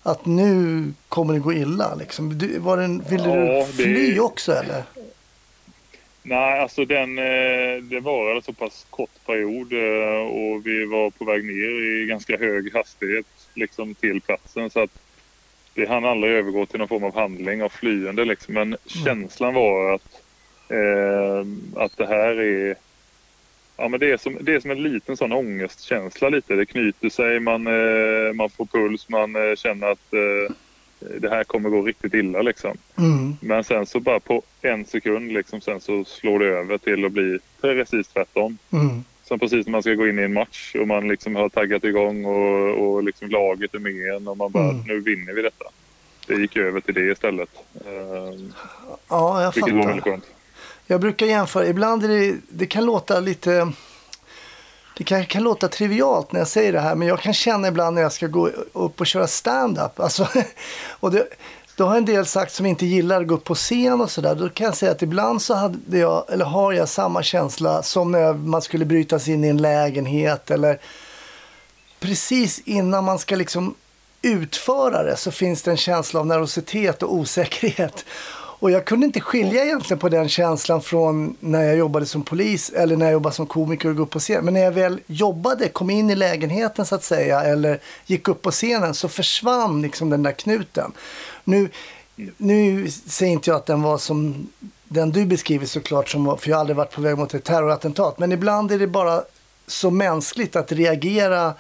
att 0.07 0.27
nu 0.27 0.85
kommer 1.09 1.35
det 1.35 1.41
gå 1.41 1.53
illa? 1.53 1.95
Liksom? 1.95 2.39
Var 2.59 2.77
det, 2.77 3.11
ville 3.11 3.29
ja, 3.29 3.67
du 3.67 3.73
fly 3.73 4.13
det... 4.13 4.21
också 4.21 4.53
eller? 4.53 4.83
Nej, 6.23 6.61
alltså 6.61 6.85
den, 6.85 7.19
eh, 7.19 7.83
det 7.83 8.01
var 8.01 8.37
en 8.37 8.43
så 8.43 8.53
pass 8.53 8.87
kort 8.91 9.27
period 9.27 9.73
eh, 9.73 10.27
och 10.27 10.67
vi 10.67 10.85
var 10.85 11.11
på 11.11 11.25
väg 11.25 11.45
ner 11.45 12.03
i 12.03 12.07
ganska 12.07 12.39
hög 12.39 12.75
hastighet 12.75 13.27
liksom 13.55 13.95
till 13.95 14.21
platsen. 14.21 14.71
Så 14.71 14.81
att 14.81 14.91
det 15.75 15.89
hann 15.89 16.05
aldrig 16.05 16.33
övergå 16.33 16.67
till 16.67 16.79
någon 16.79 16.89
form 16.89 17.05
av 17.05 17.15
handling 17.15 17.63
av 17.63 17.69
flyende 17.69 18.25
liksom. 18.25 18.55
Men 18.55 18.63
mm. 18.63 18.79
känslan 19.05 19.55
var 19.55 19.95
att, 19.95 20.23
eh, 20.69 21.47
att 21.83 21.97
det 21.97 22.07
här 22.07 22.41
är 22.41 22.77
Ja, 23.77 23.89
men 23.89 24.01
det, 24.01 24.11
är 24.11 24.17
som, 24.17 24.39
det 24.41 24.55
är 24.55 24.61
som 24.61 24.71
en 24.71 24.83
liten 24.83 25.17
sån 25.17 25.33
ångestkänsla 25.33 26.29
lite. 26.29 26.55
Det 26.55 26.67
knyter 26.67 27.09
sig, 27.09 27.41
man, 27.41 27.67
eh, 27.67 28.33
man 28.35 28.51
får 28.51 28.67
puls, 28.67 29.09
man 29.09 29.37
eh, 29.37 29.55
känner 29.57 29.87
att 29.87 30.13
eh, 30.13 30.55
det 31.21 31.31
här 31.31 31.45
kommer 31.45 31.71
gå 31.71 31.83
riktigt 31.83 32.15
illa 32.15 32.43
liksom. 32.43 32.77
Mm. 32.99 33.37
Men 33.41 33.65
sen 33.65 33.87
så 33.87 34.01
bara 34.01 34.21
på 34.21 34.43
en 34.63 34.85
sekund 34.85 35.33
liksom 35.33 35.61
sen 35.61 35.81
så 35.81 36.05
slår 36.05 36.39
det 36.39 36.47
över 36.47 36.79
till 36.79 37.05
att 37.05 37.13
bli 37.13 37.39
precis 37.61 38.09
tvärtom. 38.09 38.59
Mm. 38.73 39.05
Som 39.25 39.39
precis 39.39 39.67
när 39.67 39.73
man 39.73 39.83
ska 39.83 39.95
gå 39.95 40.09
in 40.09 40.19
i 40.19 40.23
en 40.23 40.33
match 40.33 40.75
och 40.75 40.89
man 40.89 41.09
liksom 41.09 41.37
har 41.37 41.49
taggat 41.49 41.85
igång 41.85 42.25
och, 42.25 42.69
och 42.69 43.05
liksom 43.05 43.29
laget 43.29 43.75
är 43.75 43.79
med 43.79 44.15
en 44.15 44.29
och 44.29 44.37
man 44.37 44.53
bara 44.53 44.71
mm. 44.71 44.83
nu 44.87 45.01
vinner 45.01 45.33
vi 45.33 45.43
detta. 45.43 45.65
Det 46.27 46.35
gick 46.35 46.57
över 46.57 46.81
till 46.81 46.95
det 46.95 47.11
istället. 47.13 47.51
Uh, 47.87 48.51
ja, 49.09 49.43
jag 49.43 49.55
fattar. 49.55 49.73
Var 49.73 49.87
väldigt 49.87 50.05
skönt. 50.05 50.36
Jag 50.87 51.01
brukar 51.01 51.27
jämföra, 51.27 51.67
ibland 51.67 52.05
är 52.05 52.09
det, 52.09 52.37
det 52.49 52.67
kan 52.67 52.85
låta 52.85 53.21
lite 53.21 53.73
det 54.99 55.05
kan, 55.05 55.27
kan 55.27 55.43
låta 55.43 55.69
trivialt 55.69 56.33
när 56.33 56.41
jag 56.41 56.49
säger 56.49 56.73
det 56.73 56.81
här, 56.81 56.95
men 56.95 57.09
jag 57.09 57.21
kan 57.21 57.35
känna 57.35 57.69
ibland 57.69 57.95
när 57.95 58.03
jag 58.03 58.13
ska 58.13 58.27
gå 58.27 58.49
upp 58.73 59.01
och 59.01 59.07
köra 59.07 59.27
stand-up. 59.27 60.01
Alltså, 60.01 60.29
och 60.89 61.11
det, 61.11 61.27
då 61.77 61.87
har 61.87 61.97
en 61.97 62.05
del 62.05 62.27
sagt 62.27 62.53
som 62.53 62.67
inte 62.67 62.87
gillar 62.87 63.21
att 63.21 63.27
gå 63.27 63.35
upp 63.35 63.45
på 63.45 63.55
scen 63.55 64.01
och 64.01 64.11
sådär. 64.11 64.35
Då 64.35 64.49
kan 64.49 64.65
jag 64.65 64.77
säga 64.77 64.93
att 64.93 65.03
ibland 65.03 65.43
så 65.43 65.55
hade 65.55 65.99
jag, 65.99 66.25
eller 66.29 66.45
har 66.45 66.73
jag 66.73 66.89
samma 66.89 67.23
känsla 67.23 67.83
som 67.83 68.13
när 68.13 68.33
man 68.33 68.63
skulle 68.63 68.85
bryta 68.85 69.19
sig 69.19 69.35
in 69.35 69.45
i 69.45 69.49
en 69.49 69.63
lägenhet 69.63 70.51
eller 70.51 70.81
precis 72.01 72.59
innan 72.59 73.05
man 73.05 73.19
ska 73.19 73.37
liksom 73.37 73.75
utföra 74.23 75.03
det 75.03 75.17
så 75.17 75.31
finns 75.31 75.63
det 75.63 75.71
en 75.71 75.77
känsla 75.77 76.21
av 76.21 76.27
nervositet 76.27 77.03
och 77.03 77.15
osäkerhet. 77.15 78.05
Och 78.59 78.71
jag 78.71 78.85
kunde 78.85 79.07
inte 79.07 79.21
skilja 79.21 79.65
egentligen 79.65 79.99
på 79.99 80.09
den 80.09 80.29
känslan 80.29 80.83
från 80.83 81.37
när 81.41 81.63
jag 81.63 81.77
jobbade 81.77 82.07
som 82.07 82.23
polis 82.23 82.71
eller 82.71 82.97
när 82.97 83.07
jag 83.07 83.13
jobbade 83.13 83.35
som 83.37 83.47
komiker 83.47 83.89
och 83.89 83.95
gick 83.95 84.01
upp 84.01 84.11
på 84.11 84.19
scen. 84.19 84.45
Men 84.45 84.55
när 84.55 84.61
jag 84.61 84.73
väl 84.73 85.01
jobbade, 85.07 85.69
kom 85.69 85.91
in 85.91 86.11
i 86.11 86.15
lägenheten 86.15 86.87
så 86.87 86.95
att 86.95 87.05
säga 87.05 87.41
eller 87.41 87.81
gick 88.07 88.29
upp 88.29 88.43
på 88.43 88.51
scenen 88.51 88.95
så 88.95 89.09
försvann 89.09 89.83
liksom 89.83 90.11
den 90.11 90.23
där 90.23 90.33
knuten. 90.33 90.93
Nu, 91.45 91.69
nu 92.37 92.91
säger 92.91 93.33
inte 93.33 93.51
jag 93.51 93.57
att 93.57 93.67
den 93.67 93.83
var 93.83 93.99
som 93.99 94.49
den 94.89 95.11
du 95.11 95.27
beskriver 95.27 95.67
såklart, 95.67 96.09
som, 96.09 96.39
för 96.39 96.49
jag 96.49 96.57
har 96.57 96.61
aldrig 96.61 96.77
varit 96.77 96.93
på 96.93 97.01
väg 97.01 97.19
mot 97.19 97.35
ett 97.35 97.45
terrorattentat. 97.45 98.19
Men 98.19 98.33
ibland 98.33 98.73
är 98.73 98.79
det 98.79 98.87
bara 98.87 99.23
så 99.67 99.91
mänskligt 99.91 100.57
att 100.57 100.73
reagera 100.73 101.55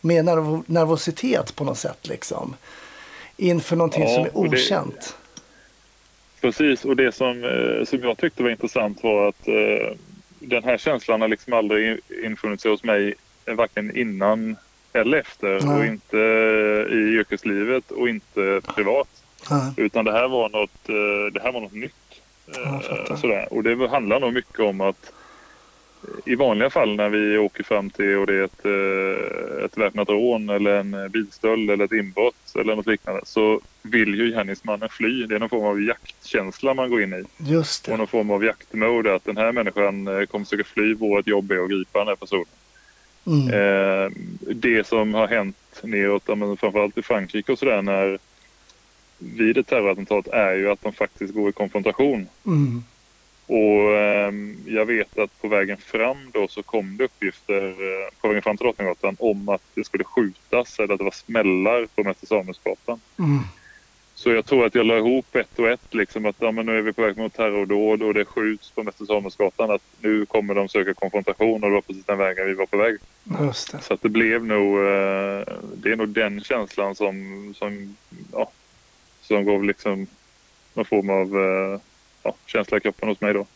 med 0.00 0.24
nerv 0.24 0.62
nervositet 0.66 1.56
på 1.56 1.64
något 1.64 1.78
sätt. 1.78 2.08
Liksom. 2.08 2.54
Inför 3.36 3.76
någonting 3.76 4.02
ja, 4.02 4.14
som 4.14 4.24
är 4.24 4.36
okänt. 4.36 5.00
Det, 5.00 5.27
Precis, 6.40 6.84
och 6.84 6.96
det 6.96 7.12
som, 7.12 7.44
eh, 7.44 7.84
som 7.84 8.02
jag 8.02 8.18
tyckte 8.18 8.42
var 8.42 8.50
intressant 8.50 9.02
var 9.02 9.28
att 9.28 9.48
eh, 9.48 9.96
den 10.38 10.64
här 10.64 10.78
känslan 10.78 11.20
har 11.20 11.28
liksom 11.28 11.52
aldrig 11.52 12.00
infunnit 12.24 12.60
sig 12.60 12.70
hos 12.70 12.84
mig 12.84 13.14
eh, 13.46 13.54
varken 13.54 13.96
innan 13.96 14.56
eller 14.92 15.18
efter 15.18 15.60
Nej. 15.60 15.78
och 15.78 15.84
inte 15.84 16.16
i 16.90 16.96
yrkeslivet 16.96 17.90
och 17.90 18.08
inte 18.08 18.60
privat. 18.74 19.08
Nej. 19.50 19.72
Utan 19.76 20.04
det 20.04 20.12
här 20.12 20.28
var 20.28 20.48
något, 20.48 20.86
det 21.32 21.42
här 21.42 21.52
var 21.52 21.60
något 21.60 21.72
nytt. 21.72 21.94
sådär. 23.20 23.48
Och 23.50 23.62
det 23.62 23.88
handlar 23.88 24.20
nog 24.20 24.32
mycket 24.32 24.60
om 24.60 24.80
att 24.80 25.12
i 26.24 26.34
vanliga 26.34 26.70
fall 26.70 26.96
när 26.96 27.08
vi 27.08 27.38
åker 27.38 27.64
fram 27.64 27.90
till 27.90 28.16
och 28.16 28.26
det 28.26 28.34
är 28.34 28.44
ett, 28.44 28.64
eh, 28.64 29.64
ett 29.64 29.78
väpnat 29.78 30.08
rån 30.08 30.48
eller 30.48 30.70
en 30.70 31.10
bilstöld 31.10 31.70
eller 31.70 31.84
ett 31.84 31.92
inbrott 31.92 32.54
eller 32.54 32.76
något 32.76 32.86
liknande 32.86 33.20
så 33.24 33.60
vill 33.82 34.14
ju 34.14 34.30
gärningsmannen 34.30 34.88
fly. 34.88 35.26
Det 35.26 35.34
är 35.34 35.38
någon 35.38 35.48
form 35.48 35.64
av 35.64 35.82
jaktkänsla 35.82 36.74
man 36.74 36.90
går 36.90 37.02
in 37.02 37.12
i. 37.12 37.24
Just 37.36 37.84
det. 37.84 37.92
Och 37.92 37.98
någon 37.98 38.06
form 38.06 38.30
av 38.30 38.44
jaktmode 38.44 39.14
att 39.14 39.24
den 39.24 39.36
här 39.36 39.52
människan 39.52 40.08
eh, 40.08 40.26
kommer 40.26 40.44
försöka 40.44 40.64
fly. 40.64 40.94
Vårt 40.94 41.26
jobb 41.26 41.52
är 41.52 41.64
att 41.64 41.70
gripa 41.70 41.98
den 41.98 42.08
här 42.08 42.16
personen. 42.16 42.46
Mm. 43.26 43.48
Eh, 43.48 44.10
det 44.40 44.86
som 44.86 45.14
har 45.14 45.28
hänt 45.28 45.56
neråt, 45.82 46.24
framförallt 46.60 46.98
i 46.98 47.02
Frankrike 47.02 47.52
och 47.52 47.58
sådär 47.58 47.82
när 47.82 48.18
vid 49.18 49.58
ett 49.58 49.66
terrorattentat 49.66 50.28
är 50.28 50.54
ju 50.54 50.70
att 50.70 50.82
de 50.82 50.92
faktiskt 50.92 51.34
går 51.34 51.48
i 51.48 51.52
konfrontation. 51.52 52.28
Mm. 52.46 52.84
Och 53.48 53.94
eh, 53.94 54.32
jag 54.66 54.86
vet 54.86 55.18
att 55.18 55.40
på 55.40 55.48
vägen 55.48 55.76
fram 55.76 56.30
då 56.32 56.48
så 56.48 56.62
kom 56.62 56.96
det 56.96 57.04
uppgifter 57.04 57.68
eh, 57.68 58.20
på 58.20 58.28
vägen 58.28 58.42
fram 58.42 58.56
till 58.56 58.64
Drottninggatan 58.64 59.16
om 59.18 59.48
att 59.48 59.62
det 59.74 59.84
skulle 59.84 60.04
skjutas 60.04 60.78
eller 60.78 60.94
att 60.94 60.98
det 60.98 61.04
var 61.04 61.10
smällar 61.10 61.86
på 61.94 62.02
Mäster 62.04 62.26
Samuelsgatan. 62.26 63.00
Mm. 63.18 63.40
Så 64.14 64.30
jag 64.30 64.46
tror 64.46 64.66
att 64.66 64.74
jag 64.74 64.86
la 64.86 64.96
ihop 64.96 65.36
ett 65.36 65.58
och 65.58 65.68
ett 65.68 65.94
liksom 65.94 66.26
att 66.26 66.36
ja, 66.38 66.50
men 66.50 66.66
nu 66.66 66.78
är 66.78 66.82
vi 66.82 66.92
på 66.92 67.02
väg 67.02 67.16
mot 67.16 67.34
terrordåd 67.34 68.02
och 68.02 68.14
det 68.14 68.24
skjuts 68.24 68.70
på 68.70 68.82
Mäster 68.82 69.04
Samuelsgatan. 69.04 69.70
Att 69.70 69.82
nu 70.00 70.26
kommer 70.26 70.54
de 70.54 70.68
söka 70.68 70.94
konfrontation 70.94 71.64
och 71.64 71.70
det 71.70 71.74
var 71.74 71.80
precis 71.80 72.04
den 72.04 72.18
vägen 72.18 72.46
vi 72.46 72.54
var 72.54 72.66
på 72.66 72.76
väg. 72.76 72.96
Just 73.40 73.72
det. 73.72 73.80
Så 73.80 73.94
att 73.94 74.02
det 74.02 74.08
blev 74.08 74.44
nog, 74.44 74.78
eh, 74.78 75.42
det 75.74 75.92
är 75.92 75.96
nog 75.96 76.08
den 76.08 76.40
känslan 76.40 76.94
som, 76.94 77.14
som, 77.58 77.96
ja, 78.32 78.50
som 79.20 79.44
gav 79.44 79.64
liksom 79.64 80.06
någon 80.74 80.84
form 80.84 81.10
av 81.10 81.38
eh, 81.38 81.80
ja, 82.28 82.34
känsla 82.46 82.76
i 82.76 82.80
kroppen 82.80 83.08
hos 83.08 83.20
mig 83.20 83.34
då. 83.34 83.46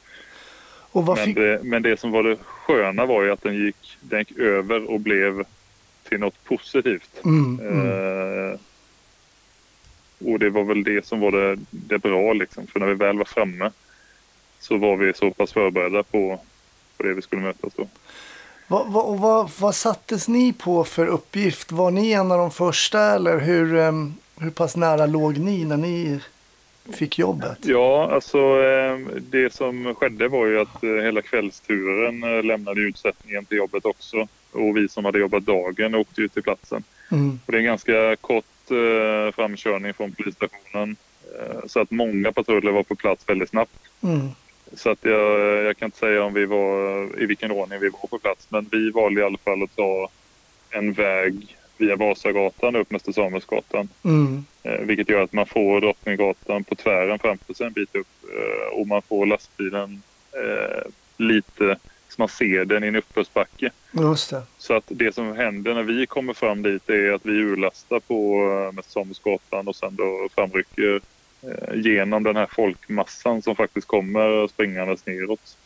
men, 0.93 1.35
det, 1.35 1.61
men 1.63 1.83
det 1.83 2.01
som 2.01 2.11
var 2.11 2.23
det 2.23 2.37
sköna 2.37 3.07
var 3.07 3.23
ju 3.23 3.33
att 3.33 3.43
den 3.43 3.55
gick, 3.55 3.99
den 4.01 4.19
gick 4.19 4.39
över 4.39 4.91
och 4.91 5.01
blev 5.01 5.45
till 6.09 6.21
något 6.21 6.45
positivt. 6.45 7.21
Mm, 7.25 7.61
mm. 7.61 7.87
Eh, 7.87 8.59
och 10.25 10.39
det 10.39 10.51
var 10.51 10.65
väl 10.65 10.85
det 10.85 11.07
som 11.07 11.21
var 11.21 11.33
det, 11.33 11.59
det 11.71 11.99
bra 11.99 12.33
liksom. 12.33 12.67
För 12.67 12.81
när 12.81 12.87
vi 12.87 12.95
väl 12.95 13.19
var 13.19 13.25
framme 13.25 13.71
så 14.61 14.77
var 14.77 14.97
vi 14.97 15.15
så 15.15 15.31
pass 15.31 15.53
förberedda 15.53 16.03
på, 16.03 16.41
på 16.97 17.03
det 17.03 17.15
vi 17.15 17.23
skulle 17.23 17.43
mötas 17.43 17.73
då. 17.77 17.89
Vad, 18.67 18.93
vad, 18.93 19.19
vad, 19.19 19.51
vad 19.61 19.75
sattes 19.75 20.29
ni 20.29 20.53
på 20.53 20.85
för 20.85 21.07
uppgift? 21.07 21.73
Var 21.73 21.91
ni 21.91 22.13
en 22.13 22.33
av 22.33 22.39
de 22.39 22.51
första 22.51 23.01
eller 23.01 23.39
hur, 23.39 23.75
um, 23.75 24.15
hur 24.37 24.51
pass 24.51 24.77
nära 24.77 25.07
låg 25.07 25.39
ni 25.39 25.65
när 25.65 25.77
ni 25.77 26.21
fick 26.91 27.19
jobbet? 27.19 27.59
Ja, 27.63 28.11
alltså 28.13 28.39
eh, 28.39 28.99
det 29.21 29.53
som 29.53 29.95
skedde 29.95 30.29
var 30.29 30.47
ju 30.47 30.61
att 30.61 30.85
eh, 30.85 30.91
hela 30.91 31.23
kvällsturen 31.23 32.23
eh, 32.23 32.43
lämnade 32.43 32.81
utsättningen 32.81 33.45
till 33.45 33.57
jobbet 33.57 33.85
också. 33.85 34.29
Och 34.53 34.77
vi 34.77 34.89
som 34.89 35.05
hade 35.05 35.19
jobbat 35.19 35.47
dagen 35.47 35.95
åkte 35.95 36.21
ut 36.21 36.35
till 36.35 36.43
platsen. 36.43 36.85
Mm. 37.13 37.41
Och 37.47 37.53
det 37.53 37.59
är 37.59 37.61
en 37.61 37.65
ganska 37.65 38.17
kort 38.17 38.45
framkörning 39.35 39.95
från 39.95 40.13
polisstationen. 40.13 40.97
Så 41.67 41.81
att 41.81 41.91
många 41.91 42.33
patruller 42.33 42.73
var 42.73 42.83
på 42.83 42.95
plats 42.95 43.29
väldigt 43.29 43.49
snabbt. 43.49 43.73
Mm. 44.03 44.29
Så 44.73 44.91
att 44.91 44.99
jag, 45.03 45.41
jag, 45.65 45.77
kan 45.77 45.87
inte 45.87 45.99
säga 45.99 46.25
om 46.25 46.35
vi 46.35 46.47
var, 46.47 47.09
i 47.23 47.27
vilken 47.27 47.51
ordning 47.51 47.81
vi 47.81 47.89
var 47.89 48.09
på 48.09 48.19
plats. 48.19 48.47
Men 48.49 48.69
vi 48.73 48.91
valde 48.91 49.21
i 49.21 49.25
alla 49.25 49.39
fall 49.39 49.63
att 49.63 49.77
ta 49.77 50.09
en 50.71 50.93
väg 50.93 51.57
via 51.79 51.97
Vasagatan 51.97 52.77
upp 52.77 52.91
Mäster 52.91 53.13
Samuelsgatan. 53.13 53.89
Mm. 54.05 54.45
Eh, 54.63 54.81
vilket 54.81 55.09
gör 55.09 55.23
att 55.23 55.33
man 55.33 55.47
får 55.47 55.81
Drottninggatan 55.81 56.65
på 56.65 56.75
tvären 56.75 57.19
framför 57.19 57.55
sig 57.55 57.67
en 57.67 57.73
bit 57.73 57.95
upp 57.95 58.07
eh, 58.23 58.79
och 58.79 58.87
man 58.87 59.03
får 59.03 59.27
lastbilen 59.27 60.03
eh, 60.33 60.91
lite 61.17 61.77
så 62.09 62.23
man 62.23 62.29
ser 62.29 62.65
den 62.65 62.85
i 62.85 62.87
en 62.87 62.97
uppförsbacke. 62.97 63.71
Så 64.59 64.75
att 64.75 64.85
det 64.87 65.15
som 65.15 65.37
händer 65.37 65.75
när 65.75 65.83
vi 65.83 66.07
kommer 66.07 66.33
fram 66.33 66.63
dit 66.63 66.91
är 66.91 67.13
att 67.13 67.27
vi 67.27 67.33
urlastar 67.33 68.01
på 68.01 68.39
Mäster 68.75 68.93
Samuelsgatan 68.93 69.69
och 69.69 69.77
sen 69.77 69.97
då 69.97 70.29
framrycker 70.35 71.01
genom 71.75 72.23
den 72.23 72.37
här 72.37 72.49
folkmassan 72.51 73.43
som 73.43 73.57
faktiskt 73.57 73.87
kommer 73.87 74.49
springandes 74.49 75.07
neråt 75.07 75.57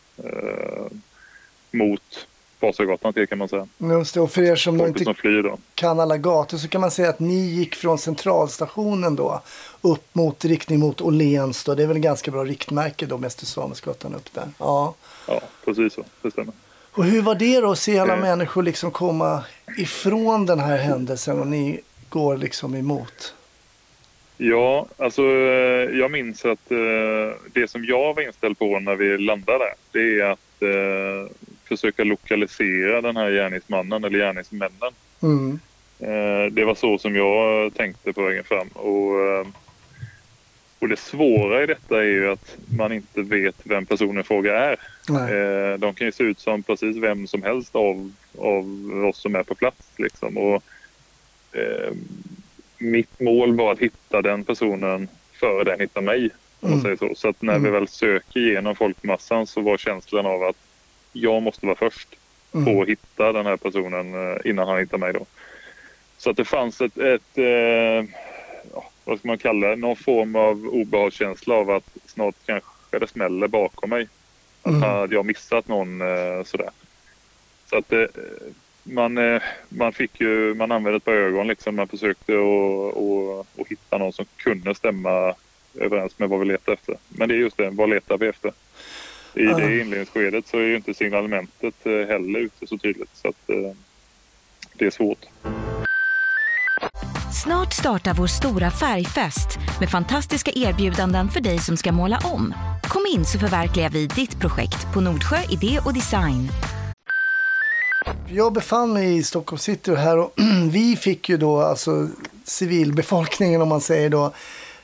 mot 1.71 2.27
Vasagatan 2.59 3.13
till 3.13 3.27
kan 3.27 3.37
man 3.37 3.47
säga. 3.49 3.67
Just 3.77 4.13
det, 4.13 4.19
och 4.21 4.31
för 4.31 4.41
er 4.41 4.55
som 4.55 4.77
Folk 4.79 4.87
inte 4.89 5.03
som 5.03 5.15
flyr 5.15 5.43
då. 5.43 5.57
kan 5.75 5.99
alla 5.99 6.17
gator 6.17 6.57
så 6.57 6.67
kan 6.67 6.81
man 6.81 6.91
säga 6.91 7.09
att 7.09 7.19
ni 7.19 7.39
gick 7.45 7.75
från 7.75 7.97
centralstationen 7.97 9.15
då 9.15 9.41
upp 9.81 10.15
mot 10.15 10.45
riktning 10.45 10.79
mot 10.79 11.01
Åhléns 11.01 11.63
då. 11.63 11.75
Det 11.75 11.83
är 11.83 11.87
väl 11.87 11.95
en 11.95 12.01
ganska 12.01 12.31
bra 12.31 12.43
riktmärke 12.43 13.05
då, 13.05 13.17
Mäster 13.17 13.45
Samuelsgatan 13.45 14.15
upp 14.15 14.33
där. 14.33 14.47
Ja. 14.59 14.93
Ja, 15.27 15.41
precis 15.65 15.93
så. 15.93 16.03
Det 16.21 16.31
stämmer. 16.31 16.53
Och 16.91 17.03
hur 17.05 17.21
var 17.21 17.35
det 17.35 17.59
då 17.61 17.71
att 17.71 17.79
se 17.79 17.99
alla 17.99 18.13
Eh. 18.13 18.19
människor 18.21 18.63
liksom 18.63 18.91
komma 18.91 19.43
ifrån 19.77 20.45
den 20.45 20.59
här 20.59 20.77
händelsen 20.77 21.39
och 21.39 21.47
ni 21.47 21.81
går 22.09 22.37
liksom 22.37 22.75
emot? 22.75 23.33
Ja, 24.37 24.87
alltså 24.97 25.21
eh, 25.21 25.97
jag 25.99 26.11
minns 26.11 26.45
att 26.45 26.71
eh, 26.71 26.77
det 27.53 27.67
som 27.69 27.85
jag 27.85 28.13
var 28.13 28.21
inställd 28.27 28.59
på 28.59 28.79
när 28.79 28.95
vi 28.95 29.17
landade 29.17 29.73
det 29.91 29.99
är 30.19 30.23
att 30.25 30.39
försöka 31.67 32.03
lokalisera 32.03 33.01
den 33.01 33.17
här 33.17 33.31
gärningsmannen 33.31 34.03
eller 34.03 34.19
gärningsmännen. 34.19 34.93
Mm. 35.23 35.59
Eh, 35.99 36.51
det 36.51 36.65
var 36.65 36.75
så 36.75 36.97
som 36.97 37.15
jag 37.15 37.73
tänkte 37.73 38.13
på 38.13 38.23
vägen 38.23 38.43
fram. 38.43 38.67
Och, 38.67 39.19
eh, 39.21 39.47
och 40.79 40.89
det 40.89 40.99
svåra 40.99 41.63
i 41.63 41.65
detta 41.65 41.97
är 41.97 42.07
ju 42.07 42.31
att 42.31 42.57
man 42.77 42.91
inte 42.91 43.21
vet 43.21 43.55
vem 43.63 43.85
personen 43.85 44.19
i 44.19 44.23
fråga 44.23 44.59
är. 44.59 44.75
Nej. 45.09 45.33
Eh, 45.33 45.77
de 45.77 45.93
kan 45.93 46.07
ju 46.07 46.11
se 46.11 46.23
ut 46.23 46.39
som 46.39 46.63
precis 46.63 46.97
vem 46.97 47.27
som 47.27 47.43
helst 47.43 47.75
av, 47.75 48.11
av 48.37 49.05
oss 49.09 49.17
som 49.17 49.35
är 49.35 49.43
på 49.43 49.55
plats. 49.55 49.87
Liksom. 49.97 50.37
Och, 50.37 50.63
eh, 51.51 51.93
mitt 52.77 53.19
mål 53.19 53.55
var 53.55 53.71
att 53.71 53.79
hitta 53.79 54.21
den 54.21 54.43
personen 54.43 55.07
före 55.33 55.63
den 55.63 55.79
hittar 55.79 56.01
mig. 56.01 56.29
Mm. 56.61 56.97
så. 56.97 57.15
så 57.15 57.29
att 57.29 57.41
när 57.41 57.53
vi 57.53 57.59
Mm. 57.67 57.71
väl 57.71 57.87
söker 57.87 58.39
igenom 58.39 58.75
folkmassan 58.75 59.47
så 59.47 59.61
var 59.61 59.77
känslan 59.77 60.25
av 60.25 60.43
att 60.43 60.55
jag 61.11 61.41
måste 61.41 61.65
vara 61.65 61.75
först 61.75 62.09
på 62.51 62.57
Mm. 62.57 62.81
att 62.81 62.87
hitta 62.87 63.31
den 63.33 63.45
här 63.45 63.57
personen 63.57 64.13
eh, 64.31 64.37
innan 64.49 64.67
han 64.67 64.79
hittar 64.79 64.97
mig. 64.97 65.13
Då. 65.13 65.25
Så 66.17 66.29
att 66.29 66.37
det 66.37 66.45
fanns 66.45 66.81
ett, 66.81 66.97
ett 66.97 67.37
eh, 67.37 68.09
vad 69.03 69.19
ska 69.19 69.27
man 69.27 69.37
kalla 69.37 69.67
det, 69.67 69.75
någon 69.75 69.95
form 69.95 70.35
av 70.35 70.67
obehagskänsla 70.67 71.55
av 71.55 71.69
att 71.71 71.89
snart 72.05 72.35
kanske 72.45 72.99
det 72.99 73.07
smäller 73.07 73.47
bakom 73.47 73.89
mig. 73.89 74.07
Att 74.61 74.71
Mm. 74.71 74.81
hade 74.81 75.15
jag 75.15 75.25
missat 75.25 75.67
någon 75.67 76.01
eh, 76.01 76.43
sådär. 76.45 76.69
Så 77.69 77.77
att 77.77 77.93
eh, 77.93 78.05
man, 78.83 79.17
eh, 79.17 79.41
man 79.69 79.93
fick 79.93 80.21
ju, 80.21 80.53
man 80.53 80.71
använde 80.71 80.97
ett 80.97 81.05
par 81.05 81.11
ögon 81.13 81.47
liksom. 81.47 81.75
Man 81.75 81.87
försökte 81.87 82.33
att 82.33 83.67
hitta 83.67 83.97
någon 83.97 84.13
som 84.13 84.25
kunde 84.37 84.75
stämma 84.75 85.33
överens 85.79 86.19
med 86.19 86.29
vad 86.29 86.39
vi 86.39 86.45
letade 86.45 86.73
efter. 86.73 86.97
Men 87.07 87.29
det 87.29 87.35
är 87.35 87.39
just 87.39 87.57
det, 87.57 87.69
vad 87.69 87.89
letar 87.89 88.17
vi 88.17 88.27
efter? 88.27 88.51
I 89.39 89.43
Ja. 89.45 89.57
det 89.57 89.79
inledningsskedet 89.79 90.47
så 90.47 90.57
är 90.57 90.61
ju 90.61 90.75
inte 90.75 90.93
signalementet 90.93 91.75
eh, 91.83 91.91
heller 91.91 92.39
ute 92.39 92.67
så 92.67 92.77
tydligt. 92.77 93.09
Så 93.13 93.27
att 93.27 93.49
eh, 93.49 93.55
det 94.73 94.85
är 94.85 94.91
svårt. 94.91 95.25
Snart 97.43 97.73
startar 97.73 98.13
vår 98.13 98.27
stora 98.27 98.71
färgfest 98.71 99.59
med 99.79 99.89
fantastiska 99.89 100.51
erbjudanden 100.55 101.29
för 101.29 101.39
dig 101.41 101.59
som 101.59 101.77
ska 101.77 101.91
måla 101.91 102.19
om. 102.23 102.53
Kom 102.83 103.05
in 103.13 103.25
så 103.25 103.39
förverkligar 103.39 103.89
vi 103.89 104.07
ditt 104.07 104.39
projekt 104.39 104.93
på 104.93 105.01
Nordsjö 105.01 105.37
Idé 105.49 105.79
och 105.85 105.93
Design. 105.93 106.49
Jag 108.27 108.53
befann 108.53 108.93
mig 108.93 109.17
i 109.17 109.23
Stockholm 109.23 109.59
city 109.59 109.95
här 109.95 110.17
och 110.17 110.33
vi 110.71 110.95
fick 110.95 111.29
ju 111.29 111.37
då, 111.37 111.61
alltså 111.61 112.07
civilbefolkningen 112.43 113.61
om 113.61 113.69
man 113.69 113.81
säger 113.81 114.09
då, 114.09 114.33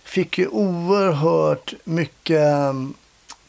fick 0.03 0.37
ju 0.37 0.47
oerhört 0.47 1.73
mycket 1.83 2.53
um, 2.69 2.93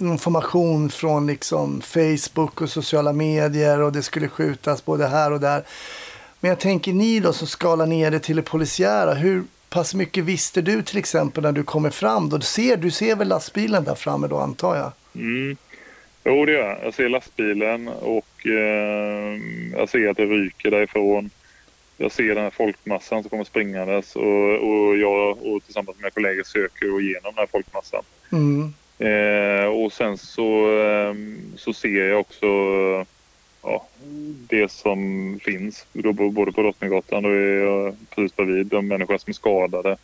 information 0.09 0.91
från 0.91 1.27
liksom 1.27 1.81
Facebook 1.81 2.61
och 2.61 2.71
sociala 2.71 3.13
medier 3.13 3.81
och 3.81 3.93
det 3.93 4.03
skulle 4.03 4.29
skjutas 4.29 4.85
både 4.85 5.07
här 5.07 5.33
och 5.33 5.41
där. 5.41 5.63
Men 6.41 6.49
jag 6.49 6.61
tänker 6.61 6.93
ni 6.93 7.21
då 7.21 7.33
som 7.33 7.47
skalar 7.47 7.87
ner 7.87 8.11
det 8.11 8.19
till 8.19 8.37
det 8.37 8.43
polisiära, 8.43 9.15
hur 9.15 9.45
pass 9.71 9.95
mycket 9.95 10.25
visste 10.25 10.63
du 10.63 10.83
till 10.83 10.99
exempel 10.99 11.43
när 11.43 11.53
du 11.53 11.63
kommer 11.63 11.91
fram 11.91 12.29
då? 12.29 12.37
Du 12.37 12.45
ser, 12.45 12.77
du 12.77 12.91
ser 12.91 13.17
väl 13.17 13.29
lastbilen 13.29 13.85
där 13.85 13.95
framme 13.95 14.27
då 14.27 14.39
antar 14.39 14.77
jag? 14.77 14.93
Mm. 15.15 15.57
Jo, 16.25 16.45
det 16.45 16.53
gör 16.53 16.69
jag. 16.69 16.79
Jag 16.85 16.95
ser 16.95 17.09
lastbilen 17.09 17.89
och 17.89 18.47
eh, 18.47 19.41
jag 19.73 19.89
ser 19.89 20.09
att 20.09 20.17
det 20.17 20.25
ryker 20.25 20.71
därifrån. 20.71 21.31
Jag 21.97 22.13
ser 22.13 22.35
den 22.35 22.45
här 22.45 22.51
folkmassan 22.51 23.23
som 23.23 23.31
kommer 23.31 23.45
springandes 23.45 24.17
och, 24.17 24.55
och 24.55 24.97
jag 24.97 25.31
och 25.31 25.65
tillsammans 25.65 25.97
med 25.97 25.97
mina 25.97 26.11
kollegor 26.11 26.43
söker 26.43 27.01
igenom 27.01 27.23
den 27.35 27.39
här 27.39 27.47
folkmassan. 27.47 28.03
Mm. 28.33 28.75
Eh, 28.99 29.54
och 29.85 29.93
sen 29.93 30.19
så, 30.19 30.79
eh, 30.81 31.15
så 31.57 31.73
ser 31.73 32.09
jag 32.09 32.21
också 32.21 32.47
ja, 33.63 33.87
det 34.49 34.71
som 34.71 35.41
finns 35.43 35.87
både 35.93 36.53
på 36.53 36.63
Drottninggatan 36.63 37.25
och 37.25 37.95
precis 38.11 38.37
bredvid 38.37 38.67
de 38.67 38.89
människor 38.89 39.19
som 39.19 39.31
är 39.31 39.35
skadade. 39.35 39.97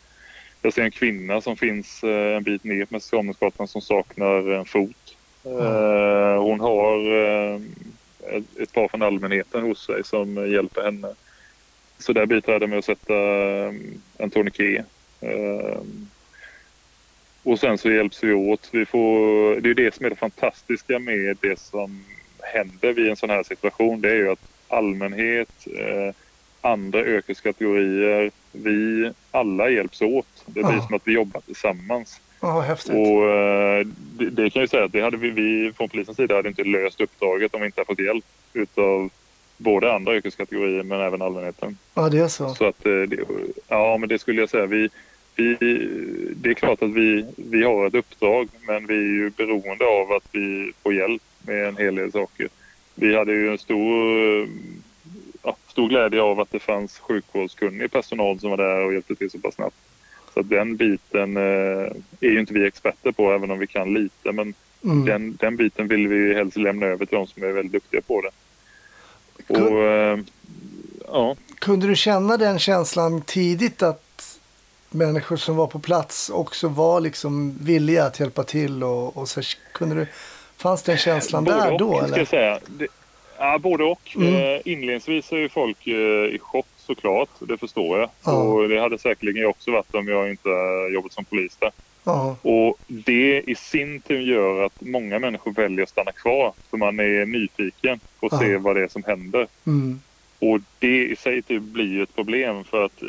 Jag 0.61 0.73
ser 0.73 0.81
en 0.81 0.91
kvinna 0.91 1.41
som 1.41 1.57
finns 1.57 2.03
eh, 2.03 2.35
en 2.35 2.43
bit 2.43 2.63
ner 2.63 2.87
med 2.89 3.03
Samuelsgatan 3.03 3.67
som 3.67 3.81
saknar 3.81 4.51
en 4.51 4.65
fot. 4.65 5.17
Eh, 5.45 6.43
hon 6.43 6.59
har 6.59 6.97
eh, 7.17 7.61
ett, 8.57 8.73
par 8.73 8.87
från 8.87 9.01
allmänheten 9.01 9.63
hos 9.63 9.85
sig 9.85 10.03
som 10.03 10.51
hjälper 10.51 10.83
henne. 10.83 11.13
Så 11.99 12.13
där 12.13 12.25
biträder 12.25 12.59
jag 12.59 12.69
med 12.69 12.79
att 12.79 12.85
sätta 12.85 13.15
eh, 13.15 13.73
en 14.17 14.29
tourniquet. 14.29 14.85
Och 17.43 17.59
sen 17.59 17.77
så 17.77 17.91
hjälps 17.91 18.23
vi 18.23 18.33
åt. 18.33 18.69
Vi 18.71 18.85
får, 18.85 19.55
det 19.61 19.69
är 19.69 19.73
det 19.73 19.95
som 19.95 20.05
är 20.05 20.09
det 20.09 20.15
fantastiska 20.15 20.99
med 20.99 21.37
det 21.41 21.59
som 21.59 22.03
händer 22.53 22.93
vid 22.93 23.09
en 23.09 23.15
sån 23.15 23.29
här 23.29 23.43
situation. 23.43 24.01
Det 24.01 24.09
är 24.09 24.15
ju 24.15 24.31
att 24.31 24.39
allmänhet, 24.67 25.67
eh, 25.77 26.15
andra 26.61 27.05
yrkeskategorier, 27.05 28.31
vi 28.51 29.11
alla 29.31 29.69
hjälps 29.69 30.01
åt. 30.01 30.27
Det 30.45 30.63
blir 30.63 30.73
Ja. 30.75 30.81
som 30.87 30.95
att 30.95 31.01
vi 31.07 31.13
jobbar 31.13 31.41
tillsammans. 31.41 32.21
Ja, 32.41 32.59
häftigt. 32.61 32.91
Och 32.95 33.29
eh, 33.29 33.85
det, 34.17 34.29
det 34.29 34.49
kan 34.49 34.59
jag 34.59 34.69
säga 34.69 34.83
att 34.83 34.91
det 34.91 35.01
hade 35.01 35.17
vi, 35.17 35.29
vi 35.29 35.73
från 35.77 35.89
polisens 35.89 36.17
sida 36.17 36.35
hade 36.35 36.49
inte 36.49 36.63
löst 36.63 37.01
uppdraget 37.01 37.53
om 37.55 37.61
vi 37.61 37.65
inte 37.65 37.79
hade 37.81 37.85
fått 37.95 37.99
hjälp 38.05 38.25
utav 38.53 39.09
både 39.57 39.93
andra 39.93 40.15
yrkeskategorier 40.15 40.83
men 40.83 41.01
även 41.01 41.21
allmänheten. 41.21 41.77
Ja, 41.93 42.09
det 42.09 42.17
är 42.19 42.27
så. 42.27 42.49
Så 42.49 42.65
att, 42.65 42.85
eh, 42.85 42.91
det, 42.93 43.17
ja, 43.67 43.97
men 43.97 44.09
det 44.09 44.19
skulle 44.19 44.41
jag 44.41 44.49
säga. 44.49 44.65
Vi, 44.65 44.89
vi, 45.35 45.55
det 46.35 46.49
är 46.49 46.53
klart 46.53 46.81
att 46.83 46.89
vi, 46.93 47.25
vi 47.35 47.63
har 47.63 47.87
ett 47.87 47.95
uppdrag 47.95 48.49
men 48.67 48.87
vi 48.87 48.93
är 48.95 48.99
ju 49.23 49.29
beroende 49.29 49.85
av 49.85 50.11
att 50.11 50.23
vi 50.31 50.71
får 50.83 50.93
hjälp 50.93 51.21
med 51.41 51.67
en 51.67 51.77
hel 51.77 51.95
del 51.95 52.11
saker. 52.11 52.49
Vi 52.95 53.15
hade 53.15 53.31
ju 53.33 53.51
en 53.51 53.57
stor, 53.57 54.17
eh, 54.41 54.47
ja, 55.43 55.57
stor 55.67 55.89
glädje 55.89 56.21
av 56.21 56.39
att 56.39 56.51
det 56.51 56.59
fanns 56.59 56.99
sjukvårdskunnig 56.99 57.91
personal 57.91 58.39
som 58.39 58.49
var 58.49 58.57
där 58.57 58.85
och 58.85 58.93
hjälpte 58.93 59.15
till 59.15 59.31
så 59.31 59.39
pass 59.39 59.55
snabbt. 59.55 59.75
Så 60.33 60.41
den 60.41 60.75
biten 60.75 61.37
eh, 61.37 61.43
är 62.19 62.29
ju 62.29 62.39
inte 62.39 62.53
vi 62.53 62.65
experter 62.67 63.11
på 63.11 63.31
även 63.31 63.51
om 63.51 63.59
vi 63.59 63.67
kan 63.67 63.93
lite 63.93 64.31
men 64.31 64.53
Mm. 64.83 65.05
den, 65.05 65.35
den 65.39 65.55
biten 65.55 65.87
vill 65.87 66.07
vi 66.07 66.33
helst 66.33 66.57
lämna 66.57 66.85
över 66.85 67.05
till 67.05 67.15
de 67.17 67.27
som 67.27 67.43
är 67.43 67.51
väldigt 67.51 67.71
duktiga 67.71 68.01
på 68.01 68.21
det. 68.21 68.29
Kun- 69.53 69.67
Och, 69.67 69.83
eh, 69.83 70.19
ja, 71.07 71.35
Kunde 71.59 71.87
du 71.87 71.95
känna 71.95 72.37
den 72.37 72.59
känslan 72.59 73.21
tidigt 73.21 73.81
att 73.83 74.03
människor 74.93 75.35
som 75.37 75.55
var 75.55 75.67
på 75.67 75.79
plats 75.79 76.29
också 76.29 76.67
var 76.67 76.99
liksom 77.01 77.57
villiga 77.61 78.05
att 78.05 78.19
hjälpa 78.19 78.43
till 78.43 78.83
och, 78.83 79.17
och 79.17 79.29
så 79.29 79.41
kunde 79.71 79.95
du, 79.95 80.07
fanns 80.57 80.83
den 80.83 80.97
känslan 80.97 81.43
både 81.43 81.57
där 81.57 81.71
och, 81.73 81.79
då 81.79 81.97
ska 81.97 82.05
eller? 82.05 82.25
säga. 82.25 82.59
Det, 82.67 82.87
ja, 83.37 83.57
både 83.59 83.83
och. 83.83 84.15
Mm. 84.15 84.35
Eh, 84.35 84.61
inledningsvis 84.65 85.31
är 85.31 85.37
ju 85.37 85.49
folk 85.49 85.87
eh, 85.87 85.93
i 86.35 86.37
chock 86.41 86.65
såklart, 86.77 87.29
det 87.39 87.57
förstår 87.57 87.99
jag. 87.99 88.09
Ja. 88.23 88.31
Och 88.31 88.69
det 88.69 88.79
hade 88.79 88.97
säkerligen 88.97 89.41
jag 89.41 89.49
också 89.49 89.71
varit 89.71 89.95
om 89.95 90.07
jag 90.07 90.29
inte 90.29 90.49
jobbat 90.93 91.13
som 91.13 91.25
polis 91.25 91.55
där. 91.59 91.71
Ja, 92.03 92.35
Och 92.41 92.77
det 92.87 93.41
i 93.47 93.55
sin 93.55 94.01
tur 94.01 94.21
gör 94.21 94.63
att 94.65 94.73
många 94.81 95.19
människor 95.19 95.51
väljer 95.51 95.83
att 95.83 95.89
stanna 95.89 96.11
kvar 96.11 96.53
för 96.69 96.77
man 96.77 96.99
är 96.99 97.25
nyfiken 97.25 97.99
på 98.19 98.25
att 98.25 98.31
Ja. 98.31 98.39
se 98.39 98.57
vad 98.57 98.75
det 98.75 98.83
är 98.83 98.87
som 98.87 99.03
händer. 99.03 99.47
mm, 99.65 100.01
Och 100.39 100.59
det 100.79 101.05
i 101.05 101.15
sig 101.15 101.41
typ 101.41 101.61
blir 101.61 102.01
ett 102.03 102.15
problem 102.15 102.63
för 102.63 102.85
att 102.85 103.01
eh, 103.01 103.07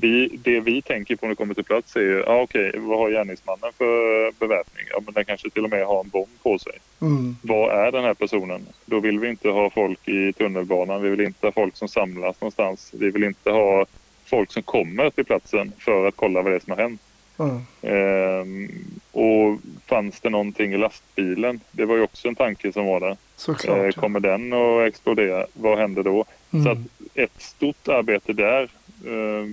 vi, 0.00 0.28
det 0.44 0.60
vi 0.60 0.82
tänker 0.82 1.16
på 1.16 1.26
när 1.26 1.30
vi 1.30 1.36
kommer 1.36 1.54
till 1.54 1.64
plats 1.64 1.96
är 1.96 2.00
ju, 2.00 2.24
ah, 2.26 2.40
okej, 2.42 2.72
vad 2.78 2.98
har 2.98 3.10
gärningsmannen 3.10 3.72
för 3.78 4.32
beväpning? 4.40 4.84
Ja, 4.90 5.00
men 5.04 5.14
den 5.14 5.24
kanske 5.24 5.50
till 5.50 5.64
och 5.64 5.70
med 5.70 5.86
har 5.86 6.00
en 6.00 6.08
bomb 6.08 6.28
på 6.42 6.58
sig. 6.58 6.72
mm, 7.00 7.36
Vad 7.42 7.86
är 7.86 7.92
den 7.92 8.04
här 8.04 8.14
personen? 8.14 8.66
Då 8.84 9.00
vill 9.00 9.18
vi 9.18 9.28
inte 9.28 9.48
ha 9.48 9.70
folk 9.70 10.08
i 10.08 10.32
tunnelbanan. 10.32 11.02
Vi 11.02 11.08
vill 11.08 11.20
inte 11.20 11.46
ha 11.46 11.52
folk 11.52 11.76
som 11.76 11.88
samlas 11.88 12.40
någonstans. 12.40 12.90
Vi 12.98 13.10
vill 13.10 13.24
inte 13.24 13.50
ha 13.50 13.86
folk 14.26 14.52
som 14.52 14.62
kommer 14.62 15.10
till 15.10 15.24
platsen 15.24 15.72
för 15.78 16.06
att 16.08 16.16
kolla 16.16 16.42
vad 16.42 16.52
det 16.52 16.56
är 16.56 16.60
som 16.60 16.70
har 16.70 16.78
hänt. 16.82 17.00
ja, 17.36 17.60
Ehm, 17.90 18.68
och 19.12 19.58
fanns 19.86 20.20
det 20.20 20.30
någonting 20.30 20.72
i 20.74 20.76
lastbilen? 20.78 21.60
Det 21.70 21.84
var 21.84 21.96
ju 21.96 22.02
också 22.02 22.28
en 22.28 22.34
tanke 22.34 22.72
som 22.72 22.86
var 22.86 23.00
där. 23.00 23.16
Såklart. 23.36 23.78
ja. 23.94 24.00
kommer 24.00 24.20
den 24.20 24.52
att 24.52 24.88
explodera? 24.88 25.46
Vad 25.52 25.78
händer 25.78 26.02
då? 26.02 26.24
Så 26.50 26.58
att 26.70 26.76
Mm, 26.76 26.88
ett 27.14 27.42
stort 27.42 27.88
arbete 27.88 28.32
där 28.32 28.68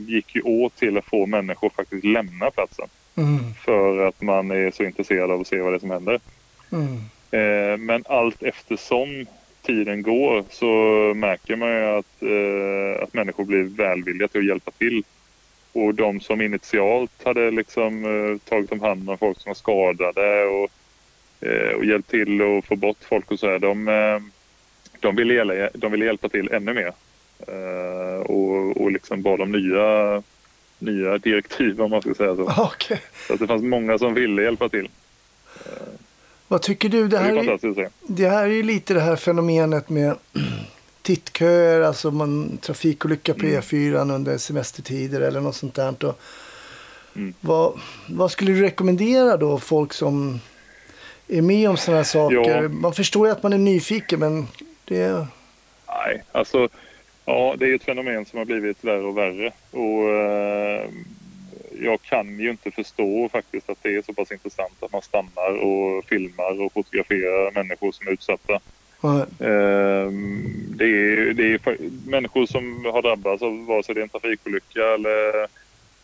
gick 0.08 0.36
ju 0.36 0.41
åt 0.41 0.75
till 0.75 0.97
att 0.97 1.06
få 1.06 1.25
människor 1.25 1.69
faktiskt 1.69 2.06
lämna 2.06 2.51
platsen. 2.51 2.88
mm, 3.15 3.54
För 3.65 4.08
att 4.08 4.21
man 4.21 4.51
är 4.51 4.71
så 4.71 4.84
intresserad 4.84 5.32
av 5.32 5.41
att 5.41 5.47
se 5.47 5.60
vad 5.62 5.73
det 5.73 5.77
är 5.77 5.80
som 5.80 5.91
händer. 5.91 6.19
mm, 6.71 6.97
Eh, 7.34 7.77
men 7.77 8.04
allt 8.10 8.43
eftersom 8.43 9.25
tiden 9.62 10.01
går 10.01 10.43
så 10.49 10.65
märker 11.15 11.56
man 11.56 11.69
ju 11.69 11.84
att, 11.84 12.23
eh, 12.23 13.04
att 13.04 13.13
människor 13.13 13.45
blir 13.45 13.63
välvilliga 13.63 14.27
till 14.27 14.39
att 14.41 14.47
hjälpa 14.47 14.71
till. 14.71 15.04
Och 15.73 15.95
de 15.95 16.19
som 16.19 16.41
initialt 16.41 17.12
hade 17.23 17.51
liksom 17.51 18.06
eh, 18.06 18.38
tagit 18.49 18.71
om 18.71 18.82
hand 18.82 19.10
om 19.10 19.17
folk 19.17 19.39
som 19.39 19.49
var 19.49 19.56
skadade 19.56 20.45
och, 20.45 20.69
eh, 21.47 21.73
och 21.75 21.86
hjälpt 21.86 22.10
till 22.10 22.41
att 22.41 22.65
få 22.65 22.75
bort 22.75 23.04
folk 23.10 23.32
och 23.32 23.39
så 23.39 23.47
här, 23.49 23.60
de, 23.60 23.88
eh, 23.88 24.19
de, 24.99 25.15
ville, 25.15 25.69
de 25.73 25.91
ville 25.91 26.06
hjälpa 26.06 26.30
till 26.30 26.49
ännu 26.51 26.73
mer. 26.73 26.93
Eh, 27.47 28.21
och, 28.21 28.82
och 28.82 28.91
liksom 28.91 29.21
bad 29.21 29.41
om 29.41 29.51
nya, 29.51 30.23
nya 30.80 31.17
direktiv 31.17 31.82
om 31.82 31.91
man 31.91 32.01
ska 32.01 32.13
säga 32.13 32.36
så. 32.36 32.43
Okay. 32.73 32.97
Så 33.27 33.34
att 33.34 33.39
det 33.39 33.47
fanns 33.47 33.63
många 33.63 33.97
som 33.97 34.13
ville 34.13 34.43
hjälpa 34.43 34.69
till. 34.69 34.89
Vad 36.47 36.62
tycker 36.62 36.89
du? 36.89 37.08
Det 37.08 37.17
här, 37.17 37.34
det 37.34 37.82
är, 37.82 37.89
det 38.08 38.30
här 38.30 38.43
är 38.43 38.47
ju 38.47 38.63
lite 38.63 38.93
det 38.93 38.99
här 38.99 39.15
fenomenet 39.15 39.89
med 39.89 40.15
tittköer, 41.01 41.82
alltså 41.82 42.12
man, 42.12 42.58
trafikolycka 42.58 43.34
på 43.34 43.45
mm. 43.45 43.62
E4 43.62 44.15
under 44.15 44.38
semestertider 44.38 45.21
eller 45.21 45.41
något 45.41 45.56
sånt 45.56 45.75
där. 45.75 46.06
Och 46.06 46.21
mm. 47.15 47.34
vad, 47.39 47.80
vad 48.10 48.32
skulle 48.32 48.51
du 48.51 48.62
rekommendera 48.62 49.38
då 49.38 49.60
folk 49.60 49.93
som 49.93 50.39
är 51.27 51.41
med 51.41 51.69
om 51.69 51.77
sådana 51.77 51.97
här 51.97 52.04
saker? 52.04 52.62
Ja. 52.62 52.69
Man 52.69 52.93
förstår 52.93 53.27
ju 53.27 53.32
att 53.34 53.43
man 53.43 53.54
är 53.54 53.58
nyfiken 53.58 54.19
men 54.19 54.47
det... 54.86 55.27
Nej, 55.88 56.23
alltså 56.32 56.69
ja, 57.25 57.55
det 57.57 57.67
är 57.67 57.75
ett 57.75 57.84
fenomen 57.84 58.25
som 58.25 58.39
har 58.39 58.45
blivit 58.45 58.84
värre 58.84 59.03
och 59.03 59.17
värre. 59.17 59.51
Och 59.71 60.10
eh, 60.10 60.89
jag 61.81 62.01
kan 62.01 62.39
ju 62.39 62.49
inte 62.49 62.71
förstå 62.71 63.29
faktiskt 63.29 63.69
att 63.69 63.84
det 63.84 63.95
är 63.95 64.01
så 64.01 64.13
pass 64.13 64.31
intressant 64.31 64.84
att 64.84 64.93
man 64.93 65.01
stannar 65.01 65.57
och 65.57 66.05
filmar 66.05 66.62
och 66.62 66.73
fotograferar 66.73 67.51
människor 67.51 67.91
som 67.91 68.07
är 68.07 68.12
utsatta. 68.12 68.60
Mm. 69.03 69.25
Det, 70.75 70.86
är, 70.86 71.34
det 71.34 71.53
är 71.53 71.60
människor 72.10 72.45
som 72.45 72.86
har 72.86 73.01
drabbats 73.01 73.43
av 73.43 73.65
vare 73.65 73.84
sig 73.84 73.95
det 73.95 74.01
är 74.01 74.03
en 74.03 74.10
trafikolycka 74.10 74.93
eller, 74.93 75.47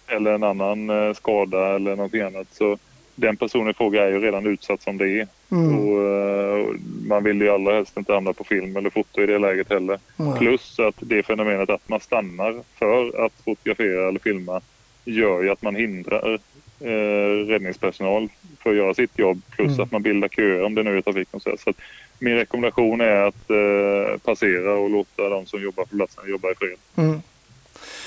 eller 0.08 0.32
en 0.32 0.44
annan 0.44 0.90
eh, 0.90 1.14
skada 1.14 1.76
eller 1.76 1.96
någonting 1.96 2.22
annat. 2.22 2.48
Så 2.52 2.78
den 3.16 3.38
personen 3.38 3.70
i 3.70 3.74
fråga 3.74 4.04
är 4.04 4.10
ju 4.10 4.20
redan 4.20 4.48
utsatt 4.48 4.82
som 4.82 4.98
det 4.98 5.10
är. 5.10 5.28
Mm. 5.52 5.80
Och, 5.80 5.98
uh, 5.98 6.76
man 7.08 7.24
vill 7.24 7.42
ju 7.42 7.50
allra 7.50 7.74
helst 7.74 7.98
inte 7.98 8.14
hamna 8.14 8.34
på 8.34 8.44
film 8.44 8.78
eller 8.78 8.90
foto 8.90 9.22
i 9.22 9.26
det 9.26 9.40
läget 9.40 9.70
heller. 9.70 10.00
Mm. 10.20 10.38
Plus 10.38 10.80
att 10.80 10.96
det 11.00 11.24
fenomenet 11.24 11.70
att 11.70 11.90
man 11.90 12.00
stannar 12.00 12.56
för 12.76 13.26
att 13.26 13.34
fotografera 13.46 14.08
eller 14.08 14.20
filma 14.20 14.62
gör 15.06 15.44
ju 15.44 15.50
att 15.50 15.62
man 15.62 15.76
hindrar 15.76 16.40
eh, 16.80 17.48
räddningspersonal 17.48 18.30
för 18.60 18.70
att 18.70 18.76
göra 18.76 18.94
sitt 18.94 19.20
jobb. 19.20 19.42
Plus 19.50 19.68
mm. 19.68 19.82
att 19.82 19.92
man 19.92 20.02
bildar 20.02 20.28
köer 20.28 20.64
om 20.64 20.76
det 20.76 20.84
nu 20.84 20.98
är 20.98 21.02
trafik. 21.02 21.28
Så, 21.32 21.56
så 21.60 21.74
min 22.20 22.36
rekommendation 22.36 23.02
är 23.02 23.16
att 23.16 23.50
eh, 23.50 24.18
passera 24.18 24.74
och 24.74 24.90
låta 24.90 25.30
de 25.30 25.46
som 25.46 25.62
jobbar 25.62 25.86
på 25.86 25.96
platsen 25.96 26.30
jobba 26.30 26.52
i 26.52 26.56
fred. 26.56 26.78
Mm. 26.96 27.22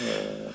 Eh, 0.01 0.51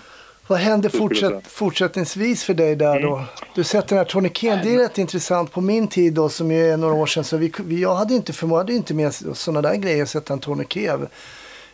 Vad 0.48 0.60
händer 0.60 0.90
fortsätt, 0.90 1.48
fortsättningsvis 1.48 2.44
för 2.44 2.54
dig 2.54 2.76
där 2.76 3.00
då? 3.00 3.16
Mm. 3.16 3.26
Du 3.56 3.64
sätter 3.64 3.90
den 3.90 3.98
här 3.98 4.06
tourniqueten. 4.06 4.60
Det 4.64 4.76
är 4.76 4.80
rätt 4.80 4.98
intressant. 4.98 5.52
På 5.52 5.62
min 5.62 5.88
tid 5.88 6.14
då 6.14 6.30
som 6.30 6.52
är 6.52 6.78
några 6.78 6.94
år 6.94 7.06
sedan 7.06 7.24
så 7.24 7.38
vi, 7.38 7.52
vi, 7.66 7.82
jag 7.82 7.96
hade 7.96 8.14
inte 8.14 8.34
förmåga 8.34 8.74
inte 8.74 8.94
med 8.94 9.14
sådana 9.14 9.62
där 9.62 9.76
grejer 9.76 10.04
att 10.04 10.10
sätta 10.10 10.34
en 10.34 10.40
tourniquet. 10.40 11.00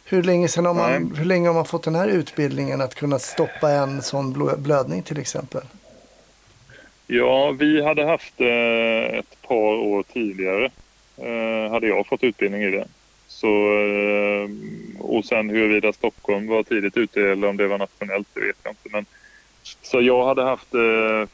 Hur 0.05 0.23
länge, 0.23 0.47
sedan 0.47 0.65
har 0.65 0.73
man, 0.73 1.15
hur 1.15 1.25
länge 1.25 1.47
har 1.49 1.53
man 1.53 1.65
fått 1.65 1.83
den 1.83 1.95
här 1.95 2.07
utbildningen 2.07 2.81
att 2.81 2.95
kunna 2.95 3.19
stoppa 3.19 3.71
en 3.71 4.01
sån 4.01 4.53
blödning 4.57 5.03
till 5.03 5.19
exempel? 5.19 5.61
Ja, 7.07 7.51
vi 7.51 7.83
hade 7.83 8.05
haft 8.05 8.41
eh, 8.41 9.17
ett 9.19 9.41
par 9.47 9.75
år 9.77 10.03
tidigare. 10.13 10.69
Eh, 11.17 11.71
hade 11.71 11.87
jag 11.87 12.07
fått 12.07 12.23
utbildning 12.23 12.63
i 12.63 12.71
det. 12.71 12.87
Så, 13.41 13.47
eh, 13.47 14.49
och 14.99 15.25
sen 15.25 15.49
huruvida 15.49 15.93
Stockholm 15.93 16.47
var 16.47 16.63
tidigt 16.63 16.97
ute 16.97 17.21
eller 17.21 17.47
om 17.47 17.57
det 17.57 17.67
var 17.67 17.77
nationellt, 17.77 18.27
det 18.33 18.41
vet 18.41 18.57
jag 18.63 18.71
inte. 18.71 18.89
Men, 18.91 19.05
så 19.81 20.01
jag 20.01 20.25
hade 20.25 20.43
haft 20.43 20.73
eh, 20.73 21.27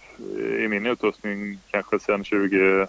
i 0.63 0.67
min 0.67 0.85
utrustning 0.85 1.59
kanske 1.71 1.99
sedan 1.99 2.23
20, 2.23 2.87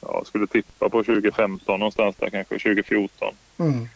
ja, 0.00 0.22
skulle 0.24 0.46
tippa 0.46 0.88
på 0.88 1.04
2015 1.04 1.80
någonstans 1.80 2.16
där 2.16 2.30
kanske, 2.30 2.58
2014. 2.58 3.34
Mm. 3.58 3.88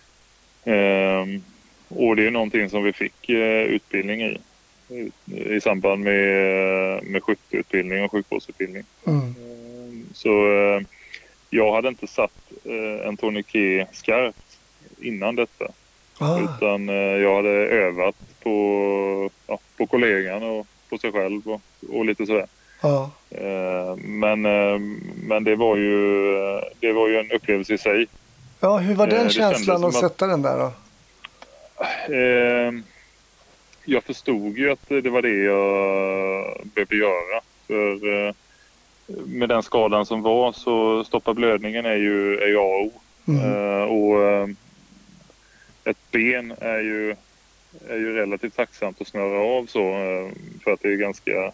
Ehm, 0.64 1.42
och 1.88 2.16
det 2.16 2.26
är 2.26 2.30
någonting 2.30 2.70
som 2.70 2.82
vi 2.82 2.92
fick 2.92 3.28
eh, 3.28 3.62
utbildning 3.62 4.22
i 4.22 4.38
i 5.26 5.60
samband 5.60 6.04
med, 6.04 7.04
med 7.04 7.22
skytteutbildning 7.22 8.04
och 8.04 8.12
sjukvårdsutbildning. 8.12 8.84
Mm. 9.06 9.20
Ehm, 9.20 10.06
så 10.14 10.30
jag 11.50 11.74
hade 11.74 11.88
inte 11.88 12.06
satt 12.06 12.52
en 13.04 13.16
tourniquet 13.16 13.88
skarpt 13.92 14.51
innan 15.02 15.36
detta. 15.36 15.64
Ah. 16.18 16.38
Utan 16.40 16.88
jag 16.88 17.36
hade 17.36 17.50
övat 17.50 18.14
på, 18.42 19.30
ja, 19.46 19.58
på 19.76 19.86
kollegan 19.86 20.42
och 20.42 20.66
på 20.90 20.98
sig 20.98 21.12
själv 21.12 21.48
och, 21.48 21.60
och 21.92 22.04
lite 22.04 22.26
sådär. 22.26 22.46
Ah. 22.80 23.06
Men, 23.96 24.42
men 25.26 25.44
det 25.44 25.56
var 25.56 25.76
ju 25.76 26.02
det 26.80 26.92
var 26.92 27.08
ju 27.08 27.16
en 27.16 27.30
upplevelse 27.30 27.74
i 27.74 27.78
sig. 27.78 28.06
Ja, 28.60 28.78
hur 28.78 28.94
var 28.94 29.06
den 29.06 29.30
känslan 29.30 29.84
att 29.84 29.94
sätta 29.94 30.26
den 30.26 30.42
där 30.42 30.58
då? 30.58 30.72
Jag 33.84 34.04
förstod 34.04 34.58
ju 34.58 34.70
att 34.70 34.88
det 34.88 35.10
var 35.10 35.22
det 35.22 35.36
jag 35.36 36.66
behövde 36.74 36.96
göra. 36.96 37.40
För 37.66 38.26
eh, 38.26 38.34
med 39.26 39.48
den 39.48 39.62
skadan 39.62 40.06
som 40.06 40.22
var 40.22 40.52
så 40.52 41.04
stoppa 41.04 41.34
blödningen 41.34 41.86
är 41.86 41.96
ju, 41.96 42.38
är 42.38 42.46
ju 42.46 42.58
A 42.58 42.62
och 42.62 42.86
O. 42.86 42.92
Mm. 43.28 43.88
Och 43.88 44.48
ett 45.84 46.10
ben 46.10 46.54
är 46.60 46.78
ju, 46.78 47.10
är 47.88 47.96
ju 47.96 48.14
relativt 48.14 48.56
tacksamt 48.56 49.00
att 49.00 49.06
snöra 49.06 49.40
av 49.40 49.66
så 49.66 49.80
uh, 49.80 50.30
för 50.64 50.72
att 50.72 50.80
det 50.80 50.92
är 50.92 50.96
ganska 50.96 51.52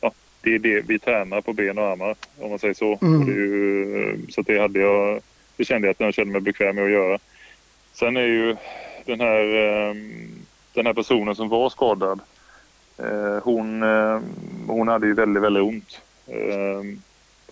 ja, 0.00 0.12
det 0.42 0.54
är 0.54 0.58
det 0.58 0.80
vi 0.80 0.98
tränar 0.98 1.40
på 1.40 1.52
ben 1.52 1.78
och 1.78 1.84
armar 1.84 2.16
om 2.38 2.50
man 2.50 2.58
säger 2.58 2.74
så. 2.74 2.98
Mm. 3.02 3.28
Ju, 3.28 4.26
så 4.28 4.42
det 4.42 4.58
hade 4.58 4.80
jag, 4.80 5.20
det 5.56 5.64
kände 5.64 5.88
jag 5.88 5.92
att 5.92 6.00
jag 6.00 6.14
kände 6.14 6.32
mig 6.32 6.40
bekväm 6.40 6.76
med 6.76 6.84
att 6.84 6.90
göra. 6.90 7.18
Sen 7.92 8.16
är 8.16 8.26
ju 8.26 8.56
den 9.04 9.20
här 9.20 9.44
den 10.72 10.86
här 10.86 10.94
personen 10.94 11.34
som 11.34 11.48
var 11.48 11.70
skadad, 11.70 12.20
eh, 12.98 13.42
hon, 13.42 13.82
eh, 13.82 14.20
hon 14.66 14.88
hade 14.88 15.06
ju 15.06 15.14
väldigt, 15.14 15.42
väldigt 15.42 15.62
ont. 15.62 16.00
Eh, 16.26 16.82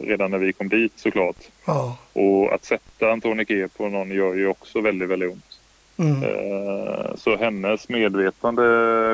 redan 0.06 0.30
när 0.30 0.38
vi 0.38 0.52
kom 0.52 0.68
dit 0.68 0.92
såklart. 0.96 1.36
Ja. 1.66 1.98
Och 2.12 2.54
att 2.54 2.64
sätta 2.64 3.10
en 3.12 3.20
tourniquet 3.20 3.78
på 3.78 3.88
någon 3.88 4.10
gör 4.10 4.34
ju 4.34 4.46
också 4.46 4.80
väldigt, 4.80 5.08
väldigt 5.08 5.32
ont. 5.32 5.57
Mm. 5.98 7.16
Så 7.16 7.36
hennes 7.36 7.88
medvetande 7.88 8.62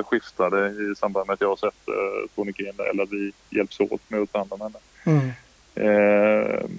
skiftade 0.07 0.69
i 0.69 0.95
samband 0.97 1.27
med 1.27 1.35
att 1.35 1.41
jag 1.41 1.59
sätter 1.59 2.27
tourniqueten 2.35 2.87
eller 2.91 3.03
att 3.03 3.13
vi 3.13 3.33
hjälps 3.51 3.81
åt 3.81 4.11
med 4.11 4.21
att 4.21 4.33
ta 4.33 4.39
hand 4.39 4.53
om 4.53 4.61
henne. 4.61 4.79
Mm. 5.05 5.31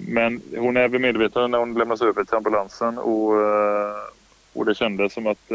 Men 0.08 0.42
hon 0.56 0.76
är 0.76 0.88
vid 0.88 1.00
medvetande 1.00 1.48
när 1.48 1.58
hon 1.58 1.74
lämnas 1.74 2.02
över 2.02 2.24
till 2.24 2.34
ambulansen 2.34 2.98
och, 2.98 3.32
och 4.52 4.66
det 4.66 4.74
kändes 4.74 5.12
som 5.12 5.26
att 5.26 5.52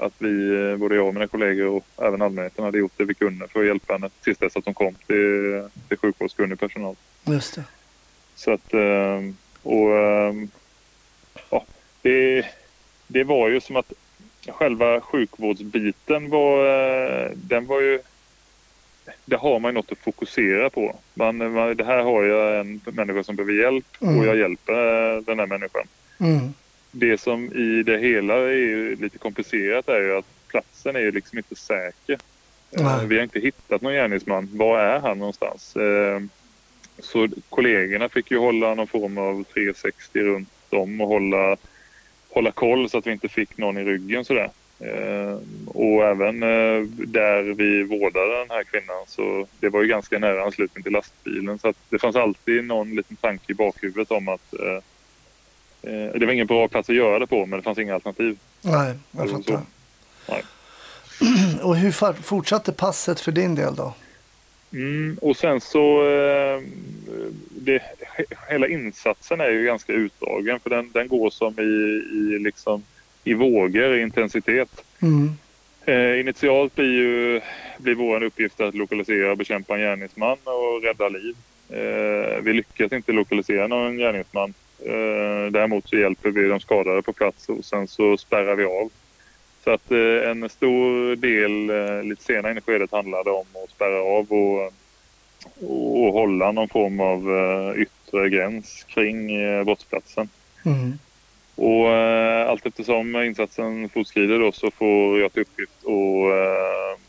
att 0.00 0.12
vi, 0.18 0.54
eh, 0.70 0.76
både 0.76 0.94
jag 0.94 1.06
och 1.06 1.14
mina 1.14 1.26
kollegor 1.26 1.66
och 1.68 2.04
även 2.06 2.22
allmänheten 2.22 2.64
hade 2.64 2.78
gjort 2.78 2.92
det 2.96 3.04
vi 3.04 3.14
kunde 3.14 3.48
för 3.48 3.60
att 3.60 3.66
hjälpa 3.66 3.92
henne 3.92 4.10
tills 4.20 4.38
dess 4.38 4.56
att 4.56 4.64
hon 4.64 4.74
kom 4.74 4.94
till, 5.06 5.68
till 5.88 5.98
sjukvårdskunnig 5.98 6.60
personal. 6.60 6.96
Just 7.24 7.54
det. 7.54 7.64
Så 8.34 8.52
att, 8.52 8.74
eh, 8.74 9.20
och 9.62 9.96
eh, 9.96 10.34
ja, 11.50 11.64
det, 12.02 12.46
det 13.12 13.24
var 13.24 13.48
ju 13.48 13.60
som 13.60 13.76
att 13.76 13.92
själva 14.48 15.00
sjukvårdsbiten 15.00 16.30
var, 16.30 16.64
den 17.34 17.66
var 17.66 17.80
ju 17.80 18.00
det 19.24 19.36
har 19.36 19.58
man 19.58 19.68
ju 19.68 19.74
något 19.74 19.92
att 19.92 19.98
fokusera 19.98 20.70
på. 20.70 20.96
Man, 21.14 21.52
man, 21.52 21.76
det 21.76 21.84
här 21.84 22.02
har 22.02 22.24
jag 22.24 22.60
en 22.60 22.80
människa 22.84 23.22
som 23.22 23.36
behöver 23.36 23.52
hjälp 23.52 23.86
mm. 24.00 24.18
och 24.18 24.26
jag 24.26 24.36
hjälper 24.36 25.20
den 25.26 25.38
här 25.38 25.46
människan. 25.46 25.86
Mm 26.20 26.52
det 26.90 27.20
som 27.20 27.52
i 27.52 27.82
det 27.82 27.98
hela 27.98 28.34
är 28.34 28.96
lite 28.96 29.18
komplicerat 29.18 29.88
är 29.88 30.00
ju 30.00 30.16
att 30.16 30.48
platsen 30.48 30.96
är 30.96 31.00
ju 31.00 31.12
liksom 31.12 31.38
inte 31.38 31.54
säker. 31.54 32.18
Nej. 32.70 33.06
Vi 33.06 33.16
har 33.16 33.22
inte 33.22 33.40
hittat 33.40 33.82
någon 33.82 33.92
gärningsman. 33.92 34.48
Var 34.52 34.78
är 34.78 35.00
han 35.00 35.18
någonstans? 35.18 35.76
Eh, 35.76 36.20
så 36.98 37.28
kollegorna 37.48 38.08
fick 38.08 38.30
ju 38.30 38.38
hålla 38.38 38.74
någon 38.74 38.86
form 38.86 39.18
av 39.18 39.44
360 39.44 40.20
runt 40.20 40.48
om 40.70 41.00
och 41.00 41.08
hålla, 41.08 41.56
hålla 42.30 42.50
koll 42.50 42.90
så 42.90 42.98
att 42.98 43.06
vi 43.06 43.12
inte 43.12 43.28
fick 43.28 43.58
någon 43.58 43.78
i 43.78 43.84
ryggen 43.84 44.24
sådär. 44.24 44.50
Eh, 44.80 45.38
och 45.66 46.04
även 46.04 46.42
eh, 46.42 46.82
där 47.06 47.42
vi 47.42 47.82
vårdade 47.82 48.38
den 48.38 48.50
här 48.50 48.64
kvinnan 48.64 49.04
så 49.06 49.46
det 49.60 49.68
var 49.68 49.82
ju 49.82 49.88
ganska 49.88 50.18
nära 50.18 50.44
anslutning 50.44 50.82
till 50.82 50.92
lastbilen 50.92 51.58
så 51.58 51.68
att 51.68 51.76
det 51.88 51.98
fanns 51.98 52.16
alltid 52.16 52.64
någon 52.64 52.94
liten 52.94 53.16
tanke 53.16 53.52
i 53.52 53.54
bakhuvudet 53.54 54.10
om 54.10 54.28
att 54.28 54.54
Eh, 55.82 56.18
det 56.20 56.26
var 56.26 56.32
ingen 56.32 56.46
bra 56.46 56.68
plats 56.68 56.90
att 56.90 56.96
göra 56.96 57.18
det 57.18 57.26
på 57.26 57.46
men 57.46 57.58
det 57.58 57.62
fanns 57.62 57.78
inga 57.78 57.94
alternativ. 57.94 58.38
Nej, 58.62 58.94
jag 59.10 59.30
fattar. 59.30 59.60
Nej. 60.28 60.44
Och 61.62 61.76
hur 61.76 62.22
fortsatte 62.22 62.72
passet 62.72 63.20
för 63.20 63.32
din 63.32 63.54
del 63.54 63.74
då? 63.74 63.94
Mm, 64.72 65.18
och 65.22 65.36
sen 65.36 65.60
så, 65.60 66.02
eh, 66.08 66.62
det, 67.50 67.82
hela 68.48 68.68
insatsen 68.68 69.40
är 69.40 69.50
ju 69.50 69.64
ganska 69.64 69.92
utdragen 69.92 70.60
för 70.60 70.70
den, 70.70 70.90
den 70.92 71.08
går 71.08 71.30
som 71.30 71.54
i, 71.58 71.62
i, 72.16 72.38
liksom, 72.38 72.82
i 73.24 73.34
vågor, 73.34 73.94
i 73.94 74.02
intensitet. 74.02 74.84
Mm. 75.02 75.30
Eh, 75.84 76.20
initialt 76.20 76.74
blir 76.74 76.92
ju 76.92 77.40
blir 77.78 77.94
vår 77.94 78.22
uppgift 78.22 78.60
att 78.60 78.74
lokalisera 78.74 79.30
och 79.30 79.36
bekämpa 79.36 79.74
en 79.74 79.80
gärningsman 79.80 80.38
och 80.44 80.82
rädda 80.82 81.08
liv. 81.08 81.36
Eh, 81.68 82.40
vi 82.42 82.52
lyckas 82.52 82.92
inte 82.92 83.12
lokalisera 83.12 83.66
någon 83.66 83.96
gärningsman. 83.96 84.54
Eh, 84.84 85.50
däremot 85.50 85.88
så 85.88 85.96
hjälper 85.96 86.30
vi 86.30 86.48
de 86.48 86.60
skadade 86.60 87.02
på 87.02 87.12
plats 87.12 87.48
och 87.48 87.64
sen 87.64 87.88
så 87.88 88.16
spärrar 88.16 88.56
vi 88.56 88.64
av. 88.64 88.90
Så 89.64 89.70
att 89.70 89.90
eh, 89.90 90.30
en 90.30 90.48
stor 90.48 91.16
del 91.16 91.70
eh, 91.70 92.02
lite 92.02 92.22
senare 92.22 92.52
in 92.52 92.58
i 92.58 92.60
skedet 92.60 92.92
handlade 92.92 93.30
om 93.30 93.46
att 93.64 93.70
spärra 93.70 94.02
av 94.02 94.26
och, 94.32 94.72
och 96.06 96.12
hålla 96.12 96.52
någon 96.52 96.68
form 96.68 97.00
av 97.00 97.36
eh, 97.36 97.82
yttre 97.82 98.30
gräns 98.30 98.84
kring 98.88 99.28
brottsplatsen. 99.64 100.28
Mm. 100.64 100.98
Och 101.60 101.88
eh, 101.88 102.50
allt 102.50 102.66
eftersom 102.66 103.16
insatsen 103.16 103.88
fortskrider 103.88 104.38
då 104.38 104.52
så 104.52 104.70
får 104.70 105.20
jag 105.20 105.32
till 105.32 105.42
uppgift 105.42 105.72
att 105.84 106.32
eh, 106.32 107.00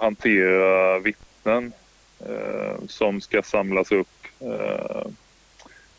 hantera 0.00 0.98
vittnen 0.98 1.72
eh, 2.20 2.86
som 2.88 3.20
ska 3.20 3.42
samlas 3.42 3.92
upp 3.92 4.08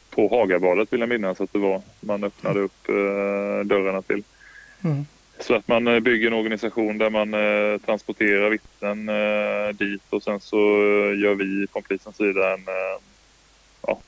på 0.10 0.28
Hagabadet 0.28 0.94
vill 0.94 1.00
jag 1.00 1.10
minnas 1.10 1.42
att 1.42 1.54
det 1.54 1.60
var. 1.60 1.82
Man 2.00 2.24
öppnade 2.24 2.60
upp 2.60 2.88
dörrarna 3.66 4.02
till. 4.02 4.24
Mm. 4.84 5.06
Så 5.40 5.56
att 5.56 5.68
man 5.68 5.88
eh, 5.88 6.00
bygger 6.00 6.28
en 6.28 6.34
organisation 6.34 6.98
där 6.98 7.10
man 7.10 7.34
eh, 7.34 7.80
transporterar 7.86 8.50
vittnen 8.50 9.10
eh, 9.10 9.76
dit 9.76 10.02
och 10.10 10.24
sen 10.24 10.40
så 10.40 10.58
gör 11.16 11.36
vi 11.36 11.68
från 11.74 11.84
polisens 11.84 12.18
sida 12.18 12.54
en 12.54 12.66
ja, 13.88 14.00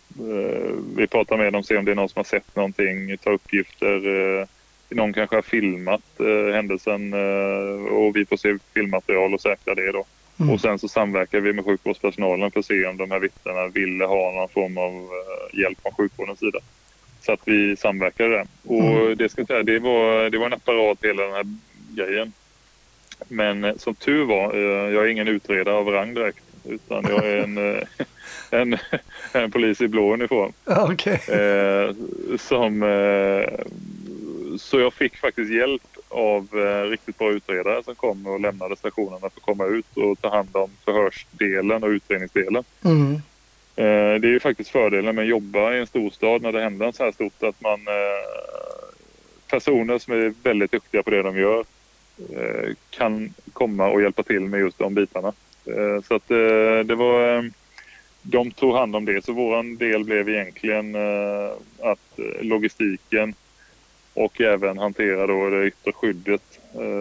vi 0.96 1.08
pratar 1.08 1.38
med 1.38 1.54
dem, 1.54 1.64
ser 1.64 1.78
om 1.78 1.86
det 1.86 1.92
är 1.92 1.96
någon 1.96 2.10
som 2.10 2.20
har 2.20 2.24
sett 2.24 2.56
någonting, 2.56 3.18
tar 3.18 3.32
uppgifter. 3.32 4.48
Någon 4.90 5.14
kanske 5.14 5.36
har 5.36 5.42
filmat 5.42 6.02
händelsen 6.54 7.14
och 7.92 8.16
vi 8.16 8.26
får 8.26 8.38
se 8.38 8.58
filmmaterial 8.74 9.34
och 9.34 9.42
säkra 9.42 9.76
det 9.76 9.92
då. 9.92 10.06
Mm. 10.40 10.54
Och 10.54 10.62
sen 10.62 10.80
så 10.80 10.88
samverkar 10.88 11.40
vi 11.40 11.54
med 11.54 11.66
sjukvårdspersonalen 11.66 12.52
för 12.52 12.60
att 12.60 12.66
se 12.66 12.86
om 12.86 12.98
de 12.98 13.12
här 13.12 13.20
vittnena 13.20 13.68
ville 13.68 14.06
ha 14.06 14.32
någon 14.32 14.50
form 14.50 14.78
av 14.78 15.10
hjälp 15.54 15.82
från 15.82 15.94
sjukvårdens 15.94 16.40
sida. 16.40 16.60
Så 17.22 17.32
att 17.32 17.42
vi 17.46 17.76
samverkade 17.76 18.30
där. 18.30 18.46
Och 18.64 18.84
mm. 18.84 19.18
det, 19.18 19.30
ska 19.30 19.46
säga, 19.46 19.64
det, 19.64 19.80
var, 19.80 20.30
det 20.30 20.38
var 20.38 20.46
en 20.46 20.54
apparat 20.54 20.98
hela 21.02 21.24
den 21.24 21.34
här 21.34 21.46
grejen. 21.90 22.34
Men 23.28 23.64
eh, 23.64 23.76
som 23.78 23.96
tur 23.96 24.26
var, 24.26 24.54
eh, 24.56 24.94
jag 24.94 25.06
är 25.06 25.08
ingen 25.08 25.28
utredare 25.28 25.76
av 25.76 25.88
rang 25.88 26.14
direkt. 26.14 26.44
Utan 26.64 27.06
jag 27.10 27.26
är 27.26 27.38
en, 27.38 27.58
eh, 27.58 27.84
en, 28.62 28.78
en 29.34 29.52
polis 29.52 29.82
i 29.82 29.88
blå 29.88 30.14
uniform. 30.14 30.54
Okay. 30.94 31.38
Eh, 31.38 31.96
som, 32.40 32.84
eh, 32.84 33.66
så 34.58 34.80
jag 34.80 34.94
fick 34.94 35.18
faktiskt 35.18 35.52
hjälp 35.52 35.82
av 36.10 36.48
eh, 36.54 36.90
riktigt 36.90 37.18
bra 37.18 37.32
utredare 37.32 37.84
som 37.84 37.96
kom 37.96 38.28
och 38.28 38.40
lämnade 38.40 38.76
stationerna 38.76 39.20
för 39.20 39.28
att 39.28 39.42
komma 39.42 39.66
ut 39.66 39.98
och 39.98 40.22
ta 40.22 40.30
hand 40.30 40.50
om 40.52 40.70
förhörsdelen 40.86 41.84
och 41.84 41.90
utredningsdelen. 41.90 42.64
Mm. 42.86 43.22
Eh, 43.76 44.20
det 44.20 44.28
är 44.28 44.32
ju 44.32 44.40
faktiskt 44.40 44.70
fördelen 44.70 45.16
med 45.16 45.22
att 45.22 45.30
jobba 45.30 45.74
i 45.74 45.80
en 45.80 45.88
storstad 45.88 46.42
när 46.42 46.52
det 46.52 46.62
händer 46.62 46.86
en 46.86 46.94
så 46.94 47.04
här 47.04 47.12
stort 47.12 47.44
att 47.44 47.62
man 47.62 47.80
eh, 47.88 48.94
personer 49.48 50.00
som 50.00 50.14
är 50.14 50.34
väldigt 50.44 50.72
duktiga 50.72 51.04
på 51.04 51.10
det 51.10 51.22
de 51.22 51.38
gör 51.38 51.66
eh, 52.36 52.70
kan 52.90 53.34
komma 53.54 53.90
och 53.90 54.02
hjälpa 54.02 54.24
till 54.24 54.42
med 54.42 54.60
just 54.60 54.78
de 54.78 54.94
bitarna. 54.94 55.34
Så 56.08 56.16
att 56.16 56.28
det 56.88 56.96
var 56.96 57.50
de 58.22 58.52
tog 58.52 58.76
hand 58.76 58.96
om 58.96 59.06
det 59.06 59.26
så 59.26 59.34
vår 59.34 59.78
del 59.78 60.04
blev 60.04 60.30
egentligen 60.30 60.96
att 61.80 62.20
logistiken 62.40 63.34
och 64.14 64.42
även 64.42 64.78
hantera 64.78 65.28
då 65.28 65.50
det 65.50 65.68
yttre 65.68 65.92
skyddet 65.92 66.60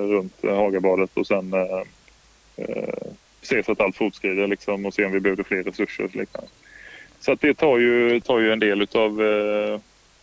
runt 0.09 0.35
Hagabadet 0.43 1.17
och 1.17 1.27
sen 1.27 1.55
se 3.43 3.63
så 3.63 3.73
att 3.73 3.81
allt 3.81 3.97
fortskrider 3.97 4.47
liksom 4.47 4.87
och 4.87 4.95
se 4.95 5.05
om 5.05 5.13
vi 5.13 5.21
behöver 5.21 5.43
fler 5.43 5.63
resurser 5.63 6.05
och 6.05 6.17
liknande. 6.17 6.51
Så 7.21 7.33
att 7.33 7.41
det 7.41 7.55
tar 7.55 7.79
ju, 7.79 8.21
tar 8.21 8.39
ju 8.39 8.53
en 8.53 8.59
del 8.59 8.83
utav, 8.83 9.23
eh, 9.23 9.81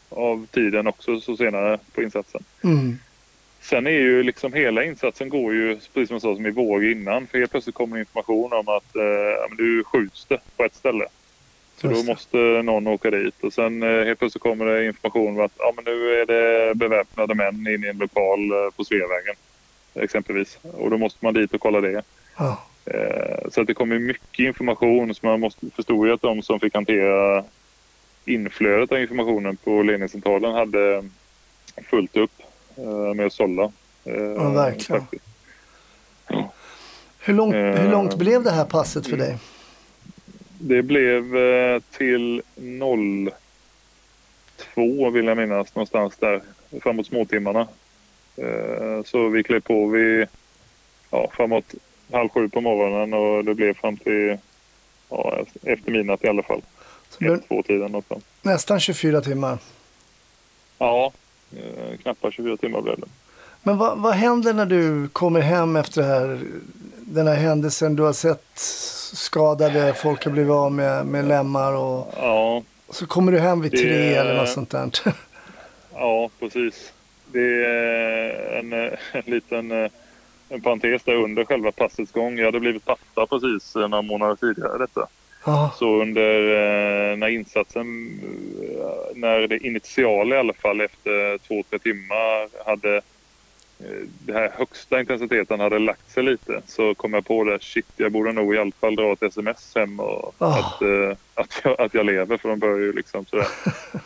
av 0.09 0.47
tiden 0.51 0.87
också 0.87 1.21
så 1.21 1.37
senare 1.37 1.79
på 1.93 2.03
insatsen. 2.03 2.43
Mm. 2.63 2.97
Sen 3.61 3.87
är 3.87 3.91
ju 3.91 4.23
liksom 4.23 4.53
hela 4.53 4.83
insatsen 4.83 5.29
går 5.29 5.53
ju 5.53 5.75
precis 5.75 6.07
som 6.07 6.15
jag 6.15 6.21
sa 6.21 6.35
som 6.35 6.45
i 6.45 6.51
våg 6.51 6.83
innan. 6.83 7.27
För 7.27 7.37
helt 7.37 7.51
plötsligt 7.51 7.75
kommer 7.75 7.97
information 7.97 8.53
om 8.53 8.67
att 8.67 8.95
eh, 8.95 9.55
nu 9.57 9.83
skjuts 9.83 10.25
det 10.25 10.39
på 10.57 10.63
ett 10.63 10.75
ställe. 10.75 11.05
Så 11.81 11.87
då 11.87 12.03
måste 12.03 12.37
någon 12.37 12.87
åka 12.87 13.11
dit 13.11 13.43
och 13.43 13.53
sen 13.53 13.83
eh, 13.83 14.05
helt 14.05 14.19
plötsligt 14.19 14.43
kommer 14.43 14.65
det 14.65 14.85
information 14.85 15.39
om 15.39 15.45
att 15.45 15.51
ja, 15.57 15.73
men 15.75 15.85
nu 15.85 16.21
är 16.21 16.25
det 16.25 16.75
beväpnade 16.75 17.35
män 17.35 17.67
inne 17.67 17.87
i 17.87 17.89
en 17.89 17.97
lokal 17.97 18.51
eh, 18.51 18.71
på 18.75 18.83
Sveavägen. 18.83 19.35
Exempelvis. 19.93 20.59
Och 20.61 20.89
då 20.89 20.97
måste 20.97 21.25
man 21.25 21.33
dit 21.33 21.53
och 21.53 21.61
kolla 21.61 21.81
det. 21.81 22.03
Oh. 22.37 22.57
Eh, 23.47 23.51
så 23.51 23.61
att 23.61 23.67
det 23.67 23.73
kommer 23.73 23.99
mycket 23.99 24.39
information 24.39 25.15
som 25.15 25.29
man 25.29 25.39
måste 25.39 25.69
förstå 25.75 26.13
att 26.13 26.21
de 26.21 26.41
som 26.41 26.59
fick 26.59 26.73
hantera 26.73 27.43
inflödet 28.25 28.91
av 28.91 29.01
informationen 29.01 29.57
på 29.57 29.81
ledningscentralen 29.81 30.53
hade 30.53 31.09
fullt 31.89 32.17
upp 32.17 32.31
eh, 32.75 33.13
med 33.13 33.25
att 33.25 33.33
sålla. 33.33 33.71
Eh, 34.03 34.13
ja, 34.13 34.49
verkligen. 34.49 35.07
Ja. 36.27 36.53
Hur, 37.19 37.33
långt, 37.33 37.55
hur 37.55 37.91
långt 37.91 38.15
blev 38.15 38.43
det 38.43 38.51
här 38.51 38.65
passet 38.65 39.07
för 39.07 39.17
dig? 39.17 39.37
Det 40.59 40.83
blev 40.83 41.23
till 41.91 42.41
02 44.73 45.09
vill 45.09 45.25
jag 45.25 45.37
minnas, 45.37 45.75
någonstans 45.75 46.17
där 46.17 46.41
framåt 46.81 47.07
småtimmarna. 47.07 47.67
Så 49.05 49.29
vi 49.29 49.43
klev 49.43 49.59
på 49.59 49.87
vid, 49.87 50.27
ja, 51.09 51.31
framåt 51.33 51.75
halv 52.11 52.29
sju 52.29 52.49
på 52.49 52.61
morgonen 52.61 53.13
och 53.13 53.45
det 53.45 53.55
blev 53.55 53.73
fram 53.73 53.97
till 53.97 54.37
ja, 55.09 55.37
efter 55.63 55.91
midnatt 55.91 56.23
i 56.23 56.27
alla 56.27 56.43
fall. 56.43 56.61
Ett, 57.19 57.47
två 57.47 57.63
tiden 57.63 57.95
också. 57.95 58.21
Nästan 58.41 58.79
24 58.79 59.21
timmar. 59.21 59.57
Ja, 60.77 61.11
eh, 61.57 61.97
knappt 61.97 62.33
24 62.33 62.57
timmar 62.57 62.81
blev 62.81 62.99
det. 62.99 63.07
Men 63.63 63.77
vad, 63.77 63.97
vad 63.97 64.13
händer 64.13 64.53
när 64.53 64.65
du 64.65 65.07
kommer 65.07 65.39
hem 65.39 65.75
efter 65.75 66.03
här, 66.03 66.39
den 66.99 67.27
här 67.27 67.35
händelsen? 67.35 67.95
Du 67.95 68.03
har 68.03 68.13
sett 68.13 68.51
skadade, 69.13 69.93
folk 69.93 70.25
har 70.25 70.31
blivit 70.31 70.51
av 70.51 70.71
med, 70.71 71.05
med 71.05 71.25
lemmar 71.25 71.73
och 71.73 72.13
ja, 72.17 72.63
så 72.89 73.07
kommer 73.07 73.31
du 73.31 73.39
hem 73.39 73.61
vid 73.61 73.71
det, 73.71 73.77
tre 73.77 74.13
eller 74.13 74.35
något 74.35 74.49
sånt 74.49 74.69
där. 74.69 74.89
Ja, 75.93 76.29
precis. 76.39 76.93
Det 77.31 77.65
är 77.65 78.59
en, 78.59 78.73
en 79.11 79.23
liten 79.25 79.71
eh, 79.71 79.91
en 80.49 80.61
parentes 80.61 81.03
där 81.03 81.15
under 81.15 81.45
själva 81.45 81.71
passets 81.71 82.11
gång. 82.11 82.37
Jag 82.37 82.45
hade 82.45 82.59
blivit 82.59 82.85
pappa 82.85 83.25
precis 83.25 83.75
några 83.75 84.01
månader 84.01 84.35
tidigare 84.35 84.77
detta. 84.77 85.07
Ah. 85.43 85.69
Så 85.79 86.01
under 86.01 86.39
eh, 86.39 87.17
när 87.17 87.27
insatsen, 87.27 88.19
eh, 88.61 89.15
när 89.15 89.47
det 89.47 89.57
initiala 89.57 90.35
i 90.35 90.39
alla 90.39 90.53
fall 90.53 90.81
efter 90.81 91.37
två, 91.37 91.63
tre 91.69 91.79
timmar 91.79 92.65
hade 92.65 92.95
eh, 92.95 94.07
den 94.25 94.35
här 94.35 94.51
högsta 94.57 94.99
intensiteten 94.99 95.59
hade 95.59 95.79
lagt 95.79 96.11
sig 96.11 96.23
lite 96.23 96.61
så 96.67 96.95
kom 96.95 97.13
jag 97.13 97.25
på 97.25 97.43
det, 97.43 97.63
shit 97.63 97.85
jag 97.95 98.11
borde 98.11 98.31
nog 98.31 98.55
i 98.55 98.57
alla 98.57 98.71
fall 98.79 98.95
dra 98.95 99.13
ett 99.13 99.23
sms 99.23 99.75
hem 99.75 99.99
och 99.99 100.41
oh. 100.41 100.59
att, 100.59 100.81
att, 101.33 101.61
jag, 101.63 101.81
att 101.81 101.93
jag 101.93 102.05
lever 102.05 102.37
för 102.37 102.49
de 102.49 102.59
börjar 102.59 102.77
ju 102.77 102.93
liksom 102.93 103.25
sådär. 103.25 103.47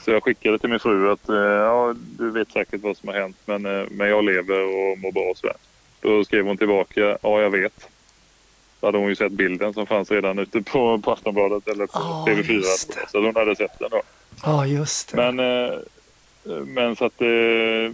Så 0.05 0.11
jag 0.11 0.23
skickade 0.23 0.59
till 0.59 0.69
min 0.69 0.79
fru 0.79 1.11
att 1.11 1.27
ja 1.27 1.95
du 2.17 2.31
vet 2.31 2.51
säkert 2.51 2.81
vad 2.81 2.97
som 2.97 3.09
har 3.09 3.15
hänt 3.15 3.37
men, 3.45 3.61
men 3.91 4.09
jag 4.09 4.23
lever 4.23 4.63
och 4.63 4.97
mår 4.97 5.11
bra 5.11 5.23
och 5.23 5.37
sådär. 5.37 5.55
Då 6.01 6.23
skrev 6.23 6.45
hon 6.45 6.57
tillbaka, 6.57 7.17
ja 7.21 7.41
jag 7.41 7.49
vet. 7.49 7.89
Då 8.79 8.87
hade 8.87 8.97
hon 8.97 9.09
ju 9.09 9.15
sett 9.15 9.31
bilden 9.31 9.73
som 9.73 9.87
fanns 9.87 10.11
redan 10.11 10.39
ute 10.39 10.61
på, 10.61 10.99
på 10.99 11.11
Aftonbladet 11.11 11.67
eller 11.67 11.87
på 11.87 11.99
oh, 11.99 12.25
TV4. 12.25 12.63
Så 13.11 13.25
hon 13.25 13.35
hade 13.35 13.55
sett 13.55 13.79
den 13.79 13.89
då. 13.89 14.01
Ja, 14.43 14.61
oh, 14.61 14.71
just 14.71 15.11
det. 15.11 15.31
Men, 15.31 15.39
eh, 15.39 15.77
men 16.65 16.95
så 16.95 17.05
att 17.05 17.21
eh, 17.21 17.93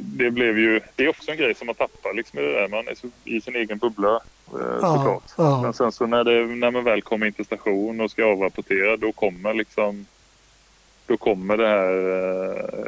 det 0.00 0.30
blev 0.30 0.58
ju, 0.58 0.80
det 0.96 1.04
är 1.04 1.08
också 1.08 1.30
en 1.30 1.36
grej 1.36 1.54
som 1.54 1.66
man 1.66 1.74
tappar 1.74 2.14
liksom 2.14 2.38
i 2.38 2.42
det 2.42 2.52
där. 2.52 2.68
Man 2.68 2.88
är 2.88 2.94
i 3.24 3.40
sin 3.40 3.56
egen 3.56 3.78
bubbla 3.78 4.20
eh, 4.46 4.74
såklart. 4.74 5.22
Oh, 5.36 5.62
Men 5.62 5.74
sen 5.74 5.92
så 5.92 6.06
när, 6.06 6.24
det, 6.24 6.46
när 6.46 6.70
man 6.70 6.84
väl 6.84 7.02
kommer 7.02 7.26
in 7.26 7.32
till 7.32 7.44
station 7.44 8.00
och 8.00 8.10
ska 8.10 8.24
avrapportera 8.24 8.96
då 8.96 9.12
kommer 9.12 9.54
liksom 9.54 10.06
då 11.06 11.16
kommer 11.16 11.56
det 11.56 11.68
här 11.68 11.94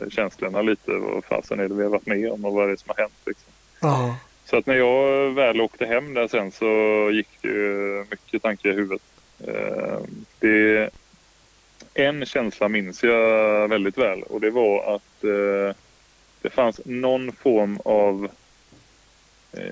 eh, 0.02 0.08
känslorna 0.10 0.62
lite. 0.62 0.92
Vad 0.92 1.24
fasen 1.24 1.60
är 1.60 1.68
det 1.68 1.74
vi 1.74 1.82
har 1.82 1.90
varit 1.90 2.06
med 2.06 2.32
om 2.32 2.44
och 2.44 2.52
vad 2.52 2.64
är 2.64 2.68
det 2.68 2.80
som 2.80 2.92
har 2.96 3.02
hänt 3.02 3.20
liksom. 3.26 3.52
Ja. 3.80 4.16
Så 4.46 4.56
att 4.56 4.66
när 4.66 4.74
jag 4.74 5.30
väl 5.30 5.60
åkte 5.60 5.86
hem 5.86 6.14
där 6.14 6.28
sen 6.28 6.52
så 6.52 6.66
gick 7.12 7.28
det 7.40 7.48
ju 7.48 8.04
mycket 8.10 8.42
tankar 8.42 8.70
i 8.70 8.72
huvudet. 8.72 9.02
Eh, 9.46 9.98
det, 10.40 10.90
en 11.94 12.26
känsla 12.26 12.68
minns 12.68 13.02
jag 13.02 13.68
väldigt 13.68 13.98
väl 13.98 14.22
och 14.22 14.40
det 14.40 14.50
var 14.50 14.94
att 14.94 15.24
eh, 15.24 15.76
det 16.42 16.50
fanns 16.50 16.80
någon 16.84 17.32
form 17.32 17.78
av 17.84 18.28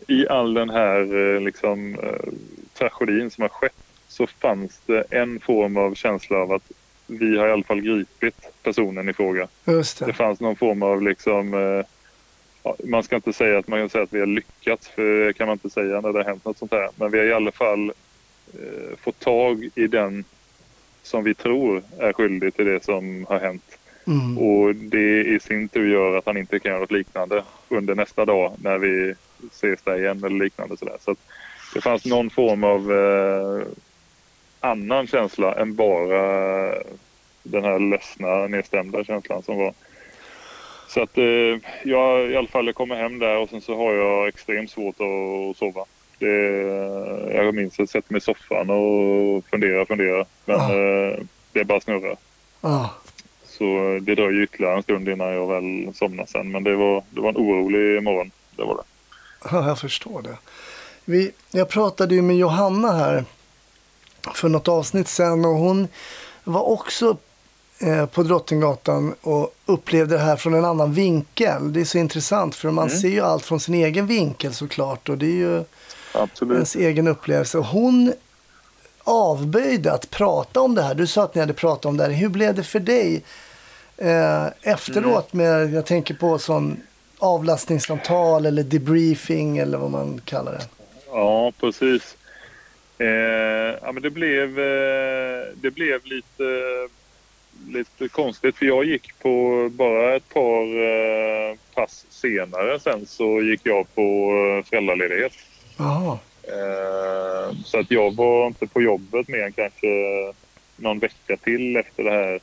i 0.09 0.29
all 0.29 0.55
den 0.55 0.71
här 0.71 1.41
liksom, 1.41 1.97
tragedin 2.75 3.31
som 3.31 3.43
har 3.43 3.49
skett 3.49 3.85
så 4.09 4.27
fanns 4.27 4.81
det 4.87 5.05
en 5.11 5.41
form 5.41 5.77
av 5.77 5.95
känsla 5.95 6.39
av 6.39 6.53
att 6.53 6.71
vi 7.07 7.39
har 7.39 7.49
i 7.49 7.53
alla 7.53 7.65
fall 7.65 7.81
gripit 7.81 8.53
personen 8.63 9.09
i 9.09 9.13
fråga. 9.13 9.49
Just 9.65 9.99
det. 9.99 10.07
det 10.07 10.13
fanns 10.13 10.41
någon 10.41 10.57
form 10.57 10.83
av 10.83 11.03
liksom 11.03 11.55
eh, 11.55 11.87
man 12.85 13.03
ska 13.03 13.17
inte 13.17 13.33
säga 13.33 13.59
att 13.59 13.69
man 13.69 13.81
kan 13.81 13.89
säga 13.89 14.05
att 14.05 14.13
vi 14.13 14.21
har 14.21 14.27
lyckats, 14.27 14.89
för 14.89 15.27
det 15.27 15.33
kan 15.33 15.47
man 15.47 15.55
inte 15.55 15.71
säga 15.71 16.01
när 16.01 16.13
det 16.13 16.19
har 16.19 16.25
hänt 16.25 16.45
något 16.45 16.59
sånt 16.59 16.73
här. 16.73 16.89
Men 16.97 17.11
vi 17.11 17.19
har 17.19 17.25
i 17.25 17.33
alla 17.33 17.53
fall 17.53 17.93
eh, 18.55 18.97
fått 19.03 19.21
tag 19.21 19.71
i 19.75 19.87
den 19.87 20.25
som 21.03 21.25
vi 21.25 21.35
tror 21.35 21.83
är 21.99 22.13
skyldig 22.13 22.55
till 22.55 22.65
det 22.65 22.85
som 22.85 23.27
har 23.29 23.41
hänt. 23.41 23.79
Mm. 24.07 24.39
Och 24.39 24.75
det 24.75 25.25
i 25.25 25.41
sin 25.41 25.69
tur 25.69 25.93
gör 25.93 26.17
att 26.17 26.27
han 26.27 26.37
inte 26.37 26.59
kan 26.59 26.71
göra 26.71 26.81
något 26.81 26.93
liknande 26.93 27.43
under 27.69 27.95
nästa 27.95 28.25
dag 28.25 28.53
när 28.63 28.79
vi 28.79 29.15
ses 29.51 29.83
där 29.83 29.99
igen 29.99 30.25
eller 30.25 30.45
liknande 30.45 30.77
sådär. 30.77 30.97
Så 31.01 31.17
det 31.75 31.81
fanns 31.81 32.05
någon 32.05 32.31
form 32.31 32.65
av 32.65 32.93
eh, 32.93 33.67
annan 34.61 35.07
känsla 35.07 35.55
än 35.55 35.75
bara 35.75 36.75
den 37.43 37.65
här 37.65 37.79
ledsna, 37.79 38.47
nedstämda 38.47 39.05
känslan 39.05 39.43
som 39.43 39.57
var. 39.57 39.75
Så 40.95 41.03
att 41.03 41.19
eh, 41.19 41.59
jag 41.85 42.31
i 42.31 42.37
alla 42.37 42.49
fall 42.49 42.67
jag 42.67 42.75
kommer 42.75 42.97
hem 42.97 43.19
där 43.19 43.39
och 43.39 43.49
sen 43.49 43.61
så 43.61 43.77
har 43.77 43.93
jag 43.93 44.29
extremt 44.29 44.71
svårt 44.71 44.95
att 44.95 45.57
sova. 45.57 45.85
Det, 46.19 46.37
jag 47.35 47.55
minns 47.55 47.73
att 47.73 47.79
jag 47.79 47.89
sätter 47.89 48.13
mig 48.13 48.19
i 48.19 48.21
soffan 48.21 48.71
och 48.71 49.45
funderar 49.51 49.85
funderar. 49.85 50.27
Men 50.45 50.61
ah. 50.61 50.75
eh, 50.75 51.19
det 51.53 51.65
bara 51.65 51.81
snurrar. 51.81 52.17
Ah. 52.61 52.89
Så 53.45 53.65
det 54.03 54.15
dröjer 54.15 54.43
ytterligare 54.43 54.77
en 54.77 54.83
stund 54.83 55.09
innan 55.09 55.33
jag 55.33 55.49
väl 55.49 55.95
somnar 55.95 56.27
sen. 56.27 56.51
Men 56.51 56.65
det 56.65 56.77
var, 56.77 57.03
det 57.11 57.21
var 57.21 57.29
en 57.29 57.37
orolig 57.37 58.03
morgon. 58.03 58.31
Det 58.57 58.65
var 58.65 58.75
det. 58.75 58.83
Ja, 59.51 59.69
jag 59.69 59.79
förstår 59.79 60.23
det. 60.23 60.37
Vi, 61.05 61.33
jag 61.51 61.69
pratade 61.69 62.15
ju 62.15 62.23
med 62.23 62.37
Johanna 62.37 62.93
här 62.93 63.25
för 64.35 64.49
något 64.49 64.69
avsnitt 64.69 65.09
sen 65.09 65.45
och 65.45 65.55
hon 65.55 65.89
var 66.45 66.63
också 66.63 67.11
eh, 67.11 67.17
på 68.13 68.23
Drottninggatan 68.23 69.15
och 69.21 69.55
upplevde 69.67 70.15
det 70.15 70.21
här 70.21 70.37
från 70.37 70.55
en 70.55 70.65
annan 70.65 70.93
vinkel. 70.93 71.73
Det 71.73 71.81
är 71.81 71.85
så 71.85 71.99
intressant 71.99 72.55
för 72.55 72.71
man 72.71 72.89
mm. 72.89 72.99
ser 72.99 73.09
ju 73.09 73.21
allt 73.21 73.45
från 73.45 73.61
sin 73.61 73.75
egen 73.75 74.07
vinkel 74.07 74.55
såklart 74.55 75.09
och 75.09 75.19
det 75.19 75.27
är 75.27 75.37
ju 75.37 75.65
Absolut. 76.13 76.55
ens 76.55 76.77
egen 76.77 77.09
upplevelse. 77.09 77.59
Hon 77.59 78.13
avböjde 79.05 79.93
att 79.93 80.11
prata 80.11 80.61
om 80.61 80.75
det 80.75 80.83
här. 80.83 80.95
Du 80.95 81.07
sa 81.07 81.25
att 81.25 81.35
ni 81.35 81.41
hade 81.41 81.53
pratat 81.53 81.87
om 81.87 81.97
det 81.97 82.05
här. 82.05 82.11
Hur 82.11 82.29
blev 82.29 82.55
det 82.55 82.63
för 82.63 82.81
dig 82.81 83.23
eh, 83.97 84.47
efteråt? 84.63 85.35
Mm. 85.35 85.47
Med, 85.47 85.75
jag 85.75 85.87
tänker 85.87 86.15
på 86.15 86.39
sån 86.39 86.77
avlastningssamtal 87.19 88.47
eller 88.47 88.63
debriefing 88.63 89.59
eller 89.59 89.79
vad 89.79 89.91
man 89.91 90.21
kallar 90.25 90.53
det. 90.53 90.67
Ja, 91.11 91.53
precis. 91.61 92.17
Eh, 92.99 93.07
ja, 93.83 93.93
men 93.93 94.03
det 94.03 94.11
blev, 94.11 94.59
eh, 94.59 95.47
det 95.55 95.71
blev 95.71 96.01
lite, 96.05 96.45
lite 97.69 98.09
konstigt 98.09 98.57
för 98.57 98.67
jag 98.67 98.85
gick 98.85 99.19
på 99.19 99.69
bara 99.73 100.17
ett 100.17 100.29
par 100.29 100.63
eh, 100.63 101.57
pass 101.75 102.07
senare 102.11 102.81
sen 102.81 103.07
så 103.07 103.43
gick 103.43 103.61
jag 103.65 103.95
på 103.95 104.31
eh, 104.33 104.69
föräldraledighet. 104.69 105.33
Aha. 105.79 106.19
Eh, 106.43 107.57
så 107.65 107.79
att 107.79 107.91
jag 107.91 108.15
var 108.15 108.47
inte 108.47 108.67
på 108.67 108.83
jobbet 108.83 109.29
mer 109.29 109.45
än 109.45 109.53
kanske 109.53 109.87
någon 110.77 110.99
vecka 110.99 111.37
till 111.37 111.77
efter 111.77 112.05
det 112.05 112.11
här. 112.11 112.41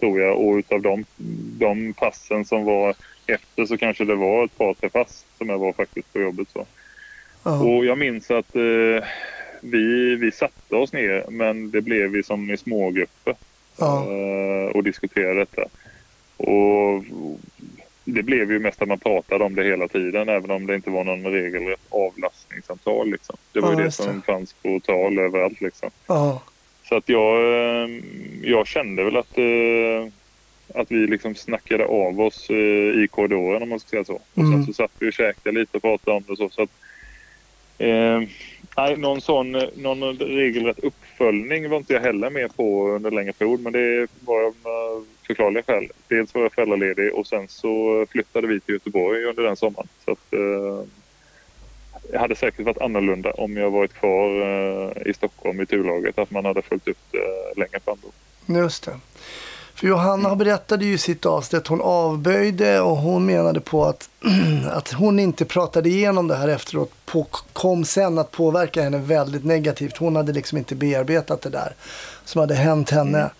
Tror 0.00 0.20
jag. 0.20 0.38
Och 0.38 0.54
utav 0.54 0.82
de, 0.82 1.04
de 1.58 1.92
passen 1.92 2.44
som 2.44 2.64
var 2.64 2.94
efter 3.26 3.66
så 3.66 3.78
kanske 3.78 4.04
det 4.04 4.14
var 4.14 4.44
ett 4.44 4.58
par, 4.58 4.74
tre 4.74 4.88
pass 4.88 5.24
som 5.38 5.48
jag 5.48 5.58
var 5.58 5.72
faktiskt 5.72 6.12
på 6.12 6.20
jobbet. 6.20 6.48
Så. 6.52 6.66
Och 7.44 7.84
jag 7.84 7.98
minns 7.98 8.30
att 8.30 8.56
eh, 8.56 9.04
vi, 9.64 10.16
vi 10.16 10.32
satte 10.32 10.76
oss 10.76 10.92
ner 10.92 11.24
men 11.30 11.70
det 11.70 11.80
blev 11.80 12.10
vi 12.10 12.22
som 12.22 12.50
i 12.50 12.56
smågrupper 12.56 13.34
oh. 13.78 14.08
eh, 14.08 14.70
och 14.76 14.84
diskuterade 14.84 15.40
detta. 15.40 15.62
Och 16.36 17.04
det 18.04 18.22
blev 18.22 18.52
ju 18.52 18.58
mest 18.58 18.82
att 18.82 18.88
man 18.88 18.98
pratade 18.98 19.44
om 19.44 19.54
det 19.54 19.64
hela 19.64 19.88
tiden 19.88 20.28
även 20.28 20.50
om 20.50 20.66
det 20.66 20.74
inte 20.74 20.90
var 20.90 21.04
någon 21.04 21.26
regelrätt 21.26 21.86
avlastningssamtal. 21.88 23.10
Liksom. 23.10 23.36
Det 23.52 23.60
var 23.60 23.70
ju 23.70 23.84
det 23.84 23.90
som 23.90 24.22
fanns 24.22 24.52
på 24.52 24.80
tal 24.80 25.18
överallt. 25.18 25.60
Liksom. 25.60 25.90
Så 26.88 26.96
att 26.96 27.08
jag, 27.08 27.36
eh, 27.36 27.90
jag 28.42 28.66
kände 28.66 29.04
väl 29.04 29.16
att, 29.16 29.38
eh, 29.38 30.08
att 30.74 30.90
vi 30.90 31.06
liksom 31.06 31.34
snackade 31.34 31.86
av 31.86 32.20
oss 32.20 32.50
i 32.50 33.08
korridoren 33.10 33.62
om 33.62 33.68
man 33.68 33.80
ska 33.80 33.88
säga 33.88 34.04
så. 34.04 34.20
Och 34.34 34.42
mm. 34.42 34.52
sen 34.52 34.66
så 34.66 34.72
satt 34.72 34.92
vi 34.98 35.08
och 35.08 35.12
käkade 35.12 35.58
lite 35.58 35.76
och 35.76 35.82
pratade 35.82 36.16
om 36.16 36.24
det. 36.28 36.36
Så, 36.36 36.48
så 36.48 36.62
att, 36.62 36.70
eh, 37.78 38.20
nej, 38.76 38.96
någon 38.96 39.20
sån 39.20 39.54
eh, 39.54 39.68
någon 39.76 40.18
regelrätt 40.18 40.78
uppföljning 40.78 41.70
var 41.70 41.76
inte 41.76 41.92
jag 41.92 42.00
heller 42.00 42.30
med 42.30 42.56
på 42.56 42.88
under 42.88 43.10
längre 43.10 43.32
period 43.32 43.60
men 43.60 43.72
det 43.72 44.06
var 44.20 44.42
av 44.42 44.54
förklarliga 45.26 45.62
skäl. 45.62 45.88
Dels 46.08 46.34
var 46.34 46.42
jag 46.42 46.52
föräldraledig 46.52 47.14
och 47.14 47.26
sen 47.26 47.48
så 47.48 48.06
flyttade 48.10 48.46
vi 48.46 48.60
till 48.60 48.74
Göteborg 48.74 49.24
under 49.24 49.42
den 49.42 49.56
sommaren. 49.56 49.88
Så 50.04 50.10
att, 50.10 50.32
eh, 50.32 50.86
det 52.10 52.18
hade 52.18 52.36
säkert 52.36 52.66
varit 52.66 52.82
annorlunda 52.82 53.30
om 53.32 53.56
jag 53.56 53.70
varit 53.70 53.94
kvar 53.94 54.42
eh, 54.42 55.06
i 55.06 55.14
Stockholm 55.14 55.60
i 55.60 55.66
turlaget. 55.66 56.18
Att 56.18 56.30
man 56.30 56.44
hade 56.44 56.62
följt 56.62 56.88
upp 56.88 56.98
det 57.10 57.60
längre 57.60 57.80
fram 57.84 57.98
då. 58.02 58.08
Just 58.54 58.84
det. 58.84 58.92
För 59.74 59.86
Johanna 59.86 60.36
berättade 60.36 60.84
ju 60.84 60.94
i 60.94 60.98
sitt 60.98 61.26
avsnitt 61.26 61.60
att 61.60 61.66
hon 61.66 61.80
avböjde 61.80 62.80
och 62.80 62.96
hon 62.96 63.26
menade 63.26 63.60
på 63.60 63.84
att, 63.84 64.08
att 64.72 64.92
hon 64.92 65.18
inte 65.18 65.44
pratade 65.44 65.88
igenom 65.88 66.28
det 66.28 66.36
här 66.36 66.48
efteråt 66.48 66.92
på, 67.04 67.26
kom 67.52 67.84
sen 67.84 68.18
att 68.18 68.30
påverka 68.30 68.82
henne 68.82 68.98
väldigt 68.98 69.44
negativt. 69.44 69.96
Hon 69.96 70.16
hade 70.16 70.32
liksom 70.32 70.58
inte 70.58 70.74
bearbetat 70.74 71.42
det 71.42 71.50
där 71.50 71.74
som 72.24 72.40
hade 72.40 72.54
hänt 72.54 72.90
henne. 72.90 73.18
Mm. 73.18 73.30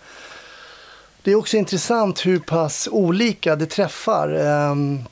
Det 1.21 1.31
är 1.31 1.35
också 1.35 1.57
intressant 1.57 2.25
hur 2.25 2.39
pass 2.39 2.89
olika 2.91 3.55
det 3.55 3.65
träffar. 3.65 4.35
Um, 4.35 5.05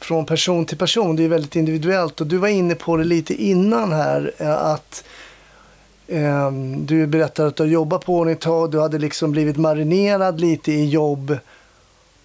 från 0.00 0.26
person 0.26 0.64
till 0.64 0.78
person. 0.78 1.16
Det 1.16 1.24
är 1.24 1.28
väldigt 1.28 1.56
individuellt. 1.56 2.20
Och 2.20 2.26
du 2.26 2.36
var 2.36 2.48
inne 2.48 2.74
på 2.74 2.96
det 2.96 3.04
lite 3.04 3.34
innan 3.34 3.92
här. 3.92 4.32
Eh, 4.38 4.50
att 4.50 5.04
eh, 5.04 5.29
Du 6.78 7.06
berättade 7.06 7.48
att 7.48 7.56
du 7.56 7.62
har 7.62 7.70
jobbat 7.70 8.04
på 8.04 8.14
ordning 8.14 8.36
tag. 8.36 8.70
Du 8.70 8.80
hade 8.80 8.98
liksom 8.98 9.32
blivit 9.32 9.56
marinerad 9.56 10.40
lite 10.40 10.72
i 10.72 10.88
jobb 10.88 11.38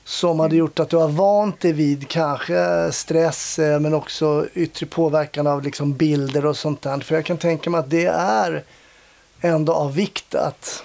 som 0.06 0.39
hade 0.39 0.56
gjort 0.56 0.80
att 0.80 0.89
du 0.89 0.98
har 0.98 1.08
vant 1.08 1.60
dig 1.60 1.74
vid 1.74 2.08
kanske 2.08 2.91
stress 2.91 3.60
eh, 3.60 3.80
men 3.80 3.93
också 3.93 4.48
yttre 4.54 4.86
påverkan 4.86 5.48
av 5.48 5.63
liksom 5.63 5.93
bilder 5.93 6.45
och 6.45 6.58
sånt 6.58 6.82
där. 6.82 7.00
För 7.00 7.15
jag 7.15 7.26
kan 7.26 7.38
tänka 7.38 7.69
mig 7.69 7.80
att 7.80 7.89
det 7.89 8.06
är 8.06 8.63
ändå 9.41 9.74
av 9.74 9.95
vikt 9.95 10.36
att, 10.36 10.84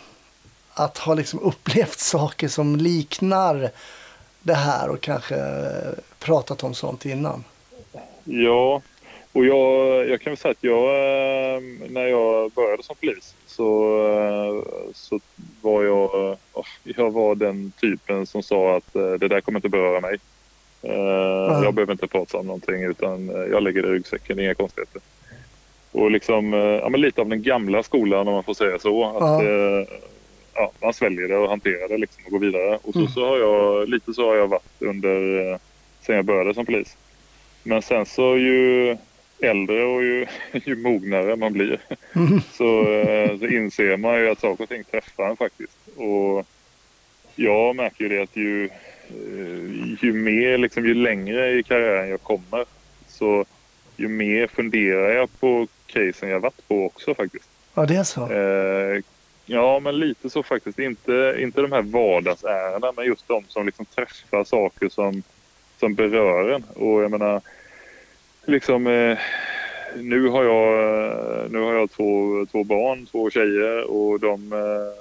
att 0.75 0.99
ha 0.99 1.15
liksom 1.15 1.39
upplevt 1.43 1.99
saker 1.99 2.49
som 2.49 2.77
liknar 2.77 3.71
det 4.43 4.55
här 4.55 4.89
och 4.89 5.01
kanske 5.01 5.37
pratat 6.19 6.65
om 6.65 6.75
sånt 6.75 7.07
innan. 7.07 7.45
Ja, 8.25 8.83
och 9.33 9.45
jag, 9.47 10.09
jag 10.09 10.21
kan 10.21 10.31
väl 10.31 10.37
säga 10.37 10.53
att 10.53 10.65
jag, 10.65 10.85
eh, 10.85 11.63
när 11.89 12.07
jag 12.07 12.51
började 12.51 12.83
som 12.83 12.97
polis 12.97 13.35
så, 13.47 13.99
eh, 14.09 14.73
så 14.95 15.21
var 15.61 15.85
jag, 15.85 16.37
jag 16.85 17.11
var 17.11 17.35
den 17.35 17.73
typen 17.81 18.27
som 18.27 18.43
sa 18.43 18.77
att 18.77 18.97
eh, 18.97 19.13
det 19.13 19.29
där 19.29 19.41
kommer 19.41 19.59
inte 19.59 19.69
beröra 19.69 20.01
mig. 20.01 20.19
Mm. 20.83 21.63
Jag 21.63 21.75
behöver 21.75 21.93
inte 21.93 22.07
prata 22.07 22.39
om 22.39 22.47
någonting 22.47 22.83
utan 22.83 23.29
jag 23.29 23.63
lägger 23.63 23.83
det 23.83 23.89
i 23.89 23.93
ryggsäcken, 23.93 24.41
inga 24.41 24.55
konstigheter. 24.55 25.03
Och 25.93 26.11
liksom, 26.11 26.53
ja, 26.53 26.89
men 26.89 27.01
lite 27.01 27.21
av 27.21 27.29
den 27.29 27.43
gamla 27.43 27.83
skolan 27.83 28.29
om 28.29 28.35
man 28.35 28.45
får 28.45 28.55
säga 28.55 28.79
så. 28.79 29.05
Att, 29.05 29.43
mm 29.43 29.87
ja, 30.55 30.73
man 30.83 30.95
sväljer 30.95 31.29
det 31.29 31.37
och 31.37 31.49
hanterar 31.49 31.89
det 31.89 31.99
liksom 31.99 32.25
och 32.25 32.31
går 32.31 32.39
vidare. 32.39 32.79
Och 32.83 32.93
så, 32.93 32.99
mm. 32.99 33.11
så 33.11 33.27
har 33.29 33.39
jag, 33.39 33.89
lite 33.89 34.13
så 34.13 34.29
har 34.29 34.37
jag 34.37 34.47
varit 34.47 34.83
under, 34.83 35.59
sen 36.01 36.17
jag 36.17 36.25
började 36.25 36.55
som 36.55 36.67
polis. 36.67 36.97
Men 37.63 37.83
sen 37.83 38.07
så 38.07 38.37
ju 38.37 38.97
äldre 39.43 39.85
och 39.85 40.03
ju, 40.03 40.27
ju 40.53 40.77
mognare 40.77 41.37
man 41.37 41.53
blir 41.53 41.81
mm. 42.13 42.41
så, 42.53 42.93
eh, 42.93 43.39
så 43.39 43.47
inser 43.47 43.97
man 43.97 44.21
ju 44.21 44.31
att 44.31 44.41
saker 44.41 44.65
och 44.65 44.71
ting 44.71 44.85
träffar 44.85 45.29
en 45.31 45.37
faktiskt. 45.37 45.77
Och 45.97 46.47
jag 47.35 47.77
märker 47.77 48.05
ju 48.05 48.09
det 48.09 48.23
att 48.23 48.37
ju, 48.37 48.65
eh, 48.65 50.03
ju 50.03 50.13
mer, 50.13 50.59
liksom, 50.59 50.87
ju 50.87 50.95
längre 50.95 51.51
i 51.51 51.63
karriären 51.63 52.09
jag 52.09 52.23
kommer 52.23 52.65
så 53.09 53.45
ju 53.97 54.09
mer 54.09 54.47
funderar 54.47 55.11
jag 55.11 55.41
på 55.41 55.67
casen 55.87 56.29
jag 56.29 56.41
varit 56.41 56.69
på 56.69 56.85
också 56.85 57.15
faktiskt. 57.15 57.49
Ja, 57.75 57.87
det 57.87 57.97
är 57.97 58.05
så. 58.05 58.33
Eh, 58.33 59.03
Ja, 59.53 59.81
men 59.81 59.99
lite 59.99 60.31
så 60.31 60.43
faktiskt. 60.43 60.79
Inte, 60.79 61.37
inte 61.39 61.61
de 61.63 61.73
här 61.73 61.83
vardagsärendena, 61.83 62.93
men 62.97 63.07
just 63.07 63.29
de 63.29 63.45
som 63.49 63.67
liksom 63.67 63.85
träffar 63.85 64.45
saker 64.45 64.89
som, 64.89 65.23
som 65.81 65.95
berör 65.95 66.51
en. 66.51 66.65
Och 66.75 67.03
jag 67.03 67.11
menar, 67.11 67.41
liksom... 68.51 68.87
Eh, 68.87 69.19
nu 69.97 70.29
har 70.29 70.45
jag, 70.45 71.51
nu 71.51 71.59
har 71.59 71.75
jag 71.75 71.91
två, 71.91 72.47
två 72.53 72.65
barn, 72.65 73.07
två 73.07 73.31
tjejer 73.31 73.91
och 73.91 74.21
de... 74.21 74.53
Eh, 74.53 75.01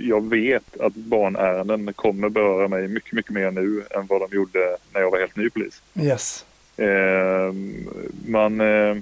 jag 0.00 0.30
vet 0.30 0.80
att 0.80 0.94
barnärenden 0.94 1.92
kommer 1.92 2.28
beröra 2.28 2.68
mig 2.68 2.88
mycket, 2.88 3.12
mycket 3.12 3.32
mer 3.32 3.50
nu 3.50 3.84
än 3.90 4.06
vad 4.06 4.20
de 4.20 4.36
gjorde 4.36 4.76
när 4.92 5.00
jag 5.00 5.10
var 5.10 5.18
helt 5.18 5.36
ny 5.36 5.50
polis. 5.50 5.82
Yes. 5.94 6.44
Eh, 6.76 7.52
man... 8.26 8.60
Eh, 8.60 8.96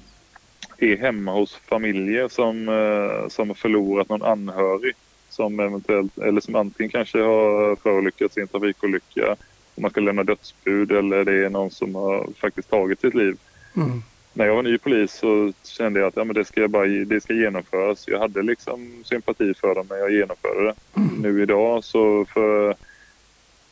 är 0.82 0.96
hemma 0.96 1.32
hos 1.32 1.54
familjer 1.54 2.28
som, 2.28 2.68
eh, 2.68 3.28
som 3.28 3.48
har 3.48 3.54
förlorat 3.54 4.08
någon 4.08 4.22
anhörig 4.22 4.94
som 5.28 5.60
eventuellt, 5.60 6.18
eller 6.18 6.40
som 6.40 6.54
antingen 6.54 6.90
kanske 6.90 7.18
har 7.18 7.76
förolyckats 7.76 8.38
i 8.38 8.40
en 8.40 8.48
trafikolycka 8.48 9.36
och 9.74 9.82
man 9.82 9.90
ska 9.90 10.00
lämna 10.00 10.24
dödsbud 10.24 10.92
eller 10.92 11.24
det 11.24 11.44
är 11.44 11.50
någon 11.50 11.70
som 11.70 11.94
har 11.94 12.28
faktiskt 12.40 12.70
tagit 12.70 13.00
sitt 13.00 13.14
liv. 13.14 13.36
Mm. 13.76 14.02
När 14.32 14.46
jag 14.46 14.54
var 14.54 14.62
ny 14.62 14.78
polis 14.78 15.12
så 15.12 15.52
kände 15.64 16.00
jag 16.00 16.06
att 16.06 16.16
ja, 16.16 16.24
men 16.24 16.34
det, 16.34 16.44
ska 16.44 16.68
bara, 16.68 16.86
det 16.86 17.20
ska 17.20 17.34
genomföras. 17.34 18.08
Jag 18.08 18.18
hade 18.18 18.42
liksom 18.42 19.02
sympati 19.04 19.54
för 19.54 19.74
dem 19.74 19.86
men 19.88 19.98
jag 19.98 20.12
genomförde 20.12 20.64
det. 20.64 20.74
Mm. 20.96 21.22
Nu 21.22 21.42
idag 21.42 21.84
så 21.84 22.24
för... 22.24 22.76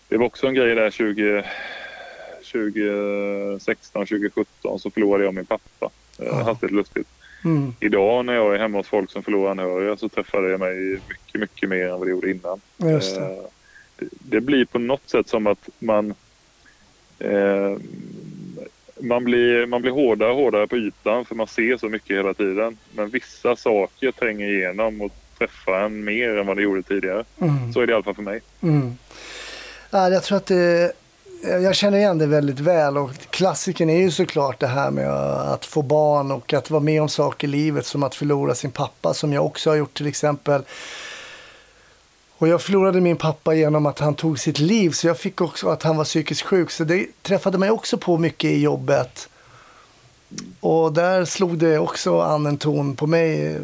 Det 0.09 0.16
var 0.16 0.26
också 0.26 0.46
en 0.46 0.55
grej 0.55 0.74
där 0.74 0.90
20, 0.90 1.44
2016, 2.53 4.07
2017 4.07 4.78
så 4.78 4.90
förlorade 4.90 5.24
jag 5.24 5.34
min 5.34 5.46
pappa. 5.46 5.62
Ja. 5.80 5.90
Ja. 6.18 6.34
Hastigt 6.34 6.72
lustigt. 6.72 7.09
Mm. 7.44 7.74
Idag 7.80 8.24
när 8.24 8.34
jag 8.34 8.55
är 8.55 8.59
hemma 8.59 8.78
hos 8.78 8.88
folk 8.88 9.11
som 9.11 9.22
förlorar 9.22 9.51
anhöriga 9.51 9.96
så 9.96 10.09
träffar 10.09 10.42
det 10.42 10.59
mig 10.59 11.01
mycket, 11.09 11.40
mycket 11.40 11.68
mer 11.68 11.88
än 11.88 11.99
vad 11.99 12.07
det 12.07 12.11
gjorde 12.11 12.30
innan. 12.30 12.61
Just 12.76 13.16
det. 13.16 13.36
Eh, 13.99 14.07
det- 14.11 14.36
Det 14.36 14.40
blir 14.40 14.64
på 14.64 14.78
något 14.78 15.11
sätt 15.11 15.28
som 15.28 15.46
att 15.46 15.68
man 15.78 16.14
eh, 17.18 17.76
man 19.01 19.24
blir, 19.24 19.66
man 19.66 19.82
blir 19.82 19.92
hårdare 19.92 20.30
och 20.30 20.36
hårdare 20.36 20.66
på 20.66 20.76
ytan 20.76 21.24
för 21.24 21.34
man 21.34 21.46
ser 21.46 21.76
så 21.76 21.88
mycket 21.88 22.16
hela 22.18 22.34
tiden. 22.34 22.76
Men 22.94 23.09
vissa 23.09 23.57
saker 23.57 24.12
tränger 24.12 24.49
igenom 24.49 25.01
och 25.01 25.12
träffar 25.38 25.80
en 25.80 26.05
mer 26.05 26.36
än 26.36 26.46
vad 26.46 26.57
det 26.57 26.62
gjorde 26.62 26.82
tidigare. 26.82 27.24
Mm. 27.40 27.72
Så 27.72 27.80
är 27.80 27.86
det 27.86 27.90
i 27.90 27.94
alla 27.94 28.03
fall 28.05 28.14
för 28.14 28.22
mig. 28.22 28.40
Mm. 28.62 28.92
Ja, 29.90 30.09
jag 30.11 30.22
tror 30.22 30.36
att 30.36 30.46
det, 30.46 30.92
jag 31.42 31.74
känner 31.76 31.99
igen 31.99 32.18
det 32.18 32.26
väldigt 32.26 32.61
väl 32.61 32.99
och 32.99 33.11
klassiken 33.30 33.90
är 33.90 33.99
ju 34.01 34.11
såklart 34.11 34.61
det 34.61 34.66
här 34.66 34.90
med 34.90 35.11
att 35.53 35.64
få 35.66 35.82
barn 35.82 36.30
och 36.30 36.53
att 36.53 36.70
vara 36.70 36.82
med 36.82 37.03
om 37.03 37.09
saker 37.09 37.49
i 37.49 37.51
livet 37.51 37.86
som 37.86 38.03
att 38.03 38.14
förlora 38.14 38.55
sin 38.55 38.70
pappa 38.70 39.14
som 39.14 39.32
jag 39.32 39.46
också 39.46 39.70
har 39.70 39.76
gjort 39.76 39.94
till 39.94 40.07
exempel. 40.07 40.62
Och 42.39 42.49
jag 42.49 42.62
förlorade 42.62 43.01
min 43.01 43.16
pappa 43.16 43.55
genom 43.55 43.86
att 43.86 43.99
han 43.99 44.14
tog 44.14 44.39
sitt 44.39 44.59
liv 44.59 44.91
så 44.91 45.07
jag 45.07 45.18
fick 45.18 45.41
också 45.41 45.68
att 45.68 45.82
han 45.82 45.97
var 45.97 46.05
psykiskt 46.05 46.43
sjuk 46.43 46.70
så 46.70 46.84
det 46.84 47.07
träffade 47.22 47.59
mig 47.59 47.70
också 47.70 47.99
på 47.99 48.18
mycket 48.18 48.51
i 48.51 48.62
jobbet. 48.62 49.28
Och 50.61 50.93
där 50.93 51.24
slog 51.24 51.59
det 51.59 51.78
också 51.78 52.20
an 52.20 52.47
en 52.47 52.59
ton 52.59 52.97
på 52.97 53.07
mig. 53.07 53.61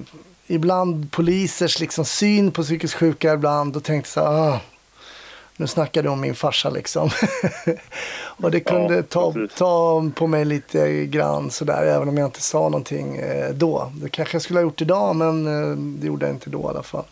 Ibland 0.47 1.12
polisers 1.12 1.81
liksom 1.81 2.05
syn 2.05 2.51
på 2.51 2.62
psykiskt 2.62 2.95
sjuka 2.95 3.33
ibland 3.33 3.77
och 3.77 3.85
tänkte 3.85 4.11
så 4.11 4.20
här, 4.20 4.29
ah, 4.29 4.61
nu 5.57 5.66
snackar 5.66 6.03
du 6.03 6.09
om 6.09 6.20
min 6.20 6.35
farsa 6.35 6.70
liksom. 6.70 7.11
och 8.16 8.51
det 8.51 8.61
kunde 8.61 8.95
Ja, 8.95 9.03
ta, 9.03 9.35
ta 9.57 10.05
på 10.14 10.27
mig 10.27 10.45
lite 10.45 11.07
grann 11.07 11.51
sådär, 11.51 11.87
även 11.87 12.09
om 12.09 12.16
jag 12.16 12.27
inte 12.27 12.43
sa 12.43 12.59
någonting 12.59 13.16
eh, 13.16 13.51
då. 13.55 13.93
Det 13.95 14.09
kanske 14.09 14.35
jag 14.35 14.43
skulle 14.43 14.59
ha 14.59 14.64
gjort 14.64 14.81
idag, 14.81 15.16
men 15.16 15.47
eh, 15.47 15.77
det 15.77 16.07
gjorde 16.07 16.27
jag 16.27 16.35
inte 16.35 16.51
då 16.51 16.61
i 16.61 16.64
alla 16.66 16.83
fall. 16.83 17.05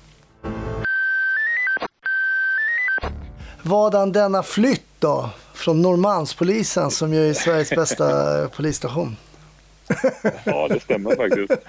Vadan 3.62 4.12
denna 4.12 4.42
flytt 4.42 4.86
då? 4.98 5.30
Från 5.54 5.82
Norrmalmspolisen 5.82 6.90
som 6.90 7.14
ju 7.14 7.28
är 7.30 7.32
Sveriges 7.32 7.70
bästa 7.70 8.48
polisstation. 8.56 9.16
Ja, 10.44 10.68
det 10.68 10.80
stämmer 10.80 11.16
faktiskt. 11.16 11.62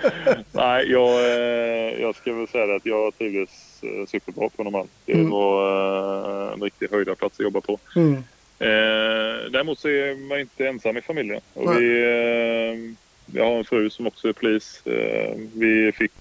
Nej, 0.52 0.92
jag, 0.92 1.10
eh, 1.10 2.02
jag 2.02 2.16
ska 2.16 2.34
väl 2.34 2.48
säga 2.48 2.76
att 2.76 2.86
jag 2.86 3.18
trivdes 3.18 3.50
eh, 3.82 4.06
superbra 4.08 4.50
på 4.50 4.64
Norrmalm. 4.64 4.88
Det 5.06 5.14
Mm. 5.14 5.30
var 5.30 6.48
eh, 6.48 6.54
en 6.54 6.62
riktig 6.62 6.88
höjdarplats 6.92 7.40
att 7.40 7.44
jobba 7.44 7.62
på. 7.62 7.80
Mm. 7.96 8.14
Eh, 8.60 9.52
däremot 9.52 9.80
så 9.80 9.88
är 9.88 10.28
man 10.30 10.40
inte 10.40 10.68
ensam 10.68 10.98
i 10.98 11.02
familjen. 11.02 11.42
Och 11.54 11.66
Nej. 11.66 11.82
vi, 11.82 12.02
eh, 12.04 12.94
jag 13.40 13.46
har 13.46 13.58
en 13.58 13.66
fru 13.66 13.90
som 13.90 14.08
också 14.08 14.28
är 14.28 14.34
polis. 14.34 14.82
Eh, 14.86 15.36
vi, 15.54 15.92
fick, 15.92 16.12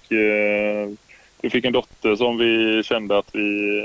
vi 1.40 1.50
fick 1.50 1.64
en 1.64 1.72
dotter 1.72 2.16
som 2.16 2.38
vi 2.38 2.82
kände 2.84 3.18
att 3.18 3.28
vi, 3.32 3.80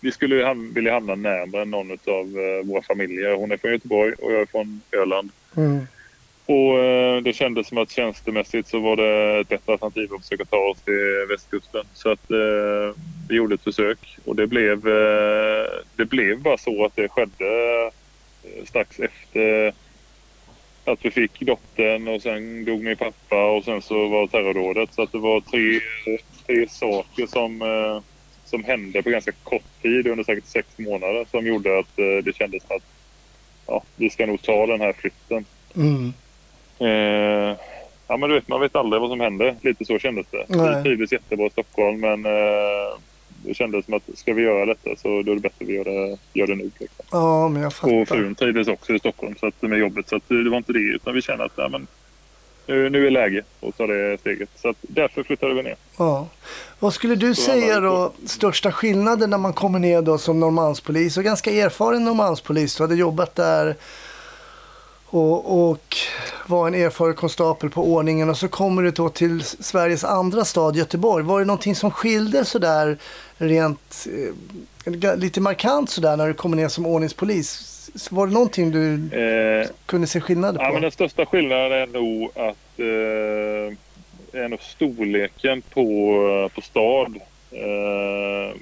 vi 0.00 0.12
skulle 0.12 0.44
ham- 0.44 0.74
vilja 0.74 0.92
hamna 0.92 1.14
närmare 1.14 1.64
någon 1.64 1.90
av 1.90 2.38
eh, 2.38 2.66
våra 2.66 2.82
familjer. 2.82 3.34
Hon 3.34 3.52
är 3.52 3.56
från 3.56 3.72
Göteborg 3.72 4.14
och 4.18 4.32
jag 4.32 4.40
är 4.40 4.46
från 4.46 4.80
Öland. 4.92 5.30
Mm. 5.56 5.86
Och 6.46 6.78
eh, 6.78 7.22
det 7.22 7.32
kändes 7.32 7.68
som 7.68 7.78
att 7.78 7.90
tjänstemässigt 7.90 8.68
så 8.68 8.78
var 8.78 8.96
det 8.96 9.40
ett 9.40 9.48
bättre 9.48 9.72
alternativ 9.72 10.14
att 10.14 10.22
försöka 10.22 10.44
ta 10.44 10.56
oss 10.56 10.80
till 10.82 11.26
västkusten. 11.28 11.84
Så 11.94 12.10
att 12.10 12.30
eh, 12.30 13.00
vi 13.28 13.36
gjorde 13.36 13.54
ett 13.54 13.64
försök 13.64 14.18
och 14.24 14.36
det 14.36 14.46
blev, 14.46 14.88
eh, 14.88 15.66
det 15.96 16.04
blev 16.04 16.38
bara 16.40 16.58
så 16.58 16.84
att 16.84 16.96
det 16.96 17.08
skedde 17.08 17.46
eh, 18.44 18.64
strax 18.64 19.00
efter 19.00 19.72
att 20.84 21.04
vi 21.04 21.10
fick 21.10 21.40
dottern 21.40 22.08
och 22.08 22.22
sen 22.22 22.64
dog 22.64 22.82
min 22.84 22.96
pappa 22.96 23.50
och 23.50 23.64
sen 23.64 23.82
så 23.82 24.08
var 24.08 24.26
terrordådet. 24.26 24.94
Så 24.94 25.02
att 25.02 25.12
det 25.12 25.18
var 25.18 25.40
tre, 25.40 25.80
tre 26.46 26.68
saker 26.68 27.26
som, 27.26 27.62
eh, 27.62 28.02
som 28.48 28.64
hände 28.64 29.02
på 29.02 29.10
ganska 29.10 29.32
kort 29.42 29.82
tid 29.82 30.06
under 30.06 30.24
säkert 30.24 30.46
sex 30.46 30.68
månader 30.76 31.26
som 31.30 31.46
gjorde 31.46 31.78
att 31.78 31.98
eh, 31.98 32.24
det 32.24 32.36
kändes 32.36 32.62
att 32.70 32.82
ja, 33.66 33.82
vi 33.96 34.10
ska 34.10 34.26
nog 34.26 34.42
ta 34.42 34.66
den 34.66 34.80
här 34.80 34.92
flytten. 34.92 35.44
Mm. 35.76 36.12
Eh, 36.78 37.56
ja 38.08 38.16
men 38.16 38.28
du 38.28 38.34
vet, 38.34 38.48
man 38.48 38.60
vet 38.60 38.76
aldrig 38.76 39.00
vad 39.00 39.10
som 39.10 39.20
händer. 39.20 39.56
Lite 39.62 39.84
så 39.84 39.98
kändes 39.98 40.26
det. 40.30 40.44
Nej. 40.48 40.76
Vi 40.76 40.82
trivdes 40.82 41.12
jättebra 41.12 41.46
i 41.46 41.50
Stockholm 41.50 42.00
men 42.00 42.26
eh, 42.26 42.98
det 43.44 43.54
kändes 43.54 43.84
som 43.84 43.94
att 43.94 44.02
ska 44.14 44.34
vi 44.34 44.42
göra 44.42 44.66
detta 44.66 44.90
så 44.96 45.22
då 45.22 45.30
är 45.32 45.34
det 45.34 45.40
bättre 45.40 45.64
att 45.64 45.68
vi 45.68 45.74
gör 45.74 45.84
det, 45.84 46.18
gör 46.32 46.46
det 46.46 46.54
nu. 46.54 46.70
Liksom. 46.78 47.04
Ja, 47.12 47.48
men 47.48 47.62
jag 47.62 47.68
Och 47.68 47.74
fattar. 47.74 48.04
frun 48.04 48.34
trivdes 48.34 48.68
också 48.68 48.94
i 48.94 48.98
Stockholm 48.98 49.34
så 49.40 49.46
att, 49.46 49.62
med 49.62 49.78
jobbet 49.78 50.08
så 50.08 50.16
att 50.16 50.28
det 50.28 50.50
var 50.50 50.56
inte 50.56 50.72
det 50.72 50.78
utan 50.78 51.14
vi 51.14 51.22
kände 51.22 51.44
att 51.44 51.52
ja, 51.56 51.68
men, 51.68 51.86
nu, 52.68 52.90
nu 52.90 53.06
är 53.06 53.10
läge 53.10 53.42
att 53.60 53.76
ta 53.76 53.86
det 53.86 54.18
steget. 54.20 54.48
Så 54.62 54.74
därför 54.80 55.22
flyttade 55.22 55.54
vi 55.54 55.62
ner. 55.62 55.76
Ja. 55.96 56.26
Vad 56.78 56.94
skulle 56.94 57.14
du 57.14 57.34
Så 57.34 57.42
säga 57.42 57.80
då, 57.80 58.12
största 58.26 58.72
skillnaden 58.72 59.30
när 59.30 59.38
man 59.38 59.52
kommer 59.52 59.78
ner 59.78 60.02
då 60.02 60.18
som 60.18 60.40
Norrmalmspolis 60.40 61.16
och 61.16 61.24
ganska 61.24 61.50
erfaren 61.50 62.04
Norrmalmspolis. 62.04 62.76
Du 62.76 62.82
hade 62.82 62.94
jobbat 62.94 63.34
där 63.34 63.76
och, 65.06 65.68
och 65.70 65.96
var 66.46 66.68
en 66.68 66.74
erfaren 66.74 67.14
konstapel 67.14 67.70
på 67.70 67.92
ordningen 67.92 68.30
och 68.30 68.38
så 68.38 68.48
kommer 68.48 68.82
du 68.82 68.90
då 68.90 69.08
till 69.08 69.44
Sveriges 69.44 70.04
andra 70.04 70.44
stad 70.44 70.76
Göteborg. 70.76 71.24
Var 71.24 71.40
det 71.40 71.46
någonting 71.46 71.74
som 71.74 71.90
skilde 71.90 72.44
sådär 72.44 72.98
rent 73.36 74.06
eh, 74.84 75.16
lite 75.16 75.40
markant 75.40 75.90
sådär 75.90 76.16
när 76.16 76.26
du 76.26 76.34
kommer 76.34 76.56
ner 76.56 76.68
som 76.68 76.86
ordningspolis? 76.86 77.77
Var 78.10 78.26
det 78.26 78.32
någonting 78.32 78.70
du 78.70 78.94
Eh, 79.18 79.66
kunde 79.86 80.06
se 80.06 80.20
skillnader 80.20 80.58
på? 80.58 80.64
Ja, 80.64 80.72
men 80.72 80.82
den 80.82 80.90
största 80.90 81.26
skillnaden 81.26 81.72
är 81.72 81.86
nog 81.86 82.30
att 82.34 82.78
eh, 82.80 84.40
är 84.42 84.48
nog 84.48 84.60
storleken 84.62 85.62
på, 85.62 86.50
på 86.54 86.60
stad. 86.60 87.14
Eh, 87.50 88.56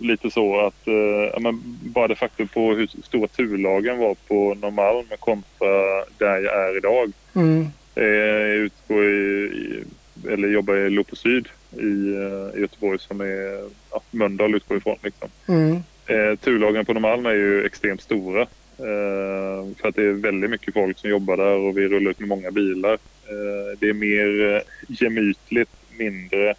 lite 0.00 0.30
så 0.30 0.60
att 0.60 0.86
eh, 0.88 1.40
men 1.40 1.60
bara 1.82 2.08
det 2.08 2.14
faktum 2.16 2.48
på 2.48 2.74
hur 2.74 2.88
stora 3.04 3.28
turlagen 3.28 3.98
var 3.98 4.14
på 4.28 4.54
Norrmalm 4.54 5.06
kontra 5.18 6.04
där 6.18 6.38
jag 6.40 6.68
är 6.68 6.76
idag. 6.76 7.12
Mm, 7.34 7.66
Eh, 7.94 8.04
Jag 8.04 8.48
utgår 8.56 9.04
i, 9.04 9.44
i, 9.44 9.84
eller 10.32 10.48
jobbar 10.48 10.74
i 10.74 10.90
Lopo 10.90 11.16
Syd 11.16 11.48
i, 11.72 12.14
eh, 12.14 12.58
i 12.58 12.60
Göteborg 12.60 12.98
som 12.98 13.20
är 13.20 13.64
ja, 13.90 14.00
Mölndal 14.10 14.54
utgår 14.54 14.76
ifrån. 14.78 14.96
Liksom. 15.02 15.28
mm, 15.48 15.82
Eh, 16.06 16.36
turlagen 16.38 16.84
på 16.86 16.92
Norrmalm 16.92 17.26
är 17.26 17.32
ju 17.34 17.64
extremt 17.66 18.02
stora. 18.02 18.46
Eh, 18.82 19.76
för 19.80 19.88
att 19.88 19.96
det 19.96 20.02
är 20.02 20.12
väldigt 20.12 20.50
mycket 20.50 20.74
folk 20.74 20.98
som 20.98 21.10
jobbar 21.10 21.36
där 21.36 21.56
och 21.56 21.78
vi 21.78 21.88
rullar 21.88 22.10
ut 22.10 22.18
med 22.18 22.28
många 22.28 22.50
bilar. 22.50 22.92
Eh, 22.92 23.78
det 23.78 23.88
är 23.88 23.92
mer 23.92 24.54
eh, 24.54 24.60
gemytligt, 24.88 25.70
mindre 25.98 26.54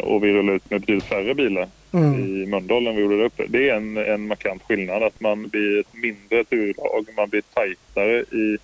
och 0.00 0.24
vi 0.24 0.32
rullar 0.32 0.54
ut 0.54 0.70
med 0.70 0.80
betydligt 0.80 1.04
färre 1.04 1.34
bilar 1.34 1.68
mm, 1.92 2.42
i 2.42 2.46
Mölndal 2.46 2.86
än 2.86 2.96
vi 2.96 3.02
gjorde 3.02 3.16
där 3.16 3.24
uppe. 3.24 3.46
Det 3.48 3.68
är 3.68 3.76
en, 3.76 3.96
en 3.96 4.26
markant 4.26 4.62
skillnad 4.62 5.02
att 5.02 5.20
man 5.20 5.48
blir 5.48 5.80
ett 5.80 5.94
mindre 5.94 6.44
turlag. 6.44 7.06
Man 7.16 7.28
blir 7.28 7.42
tajtare 7.54 8.20
i 8.20 8.58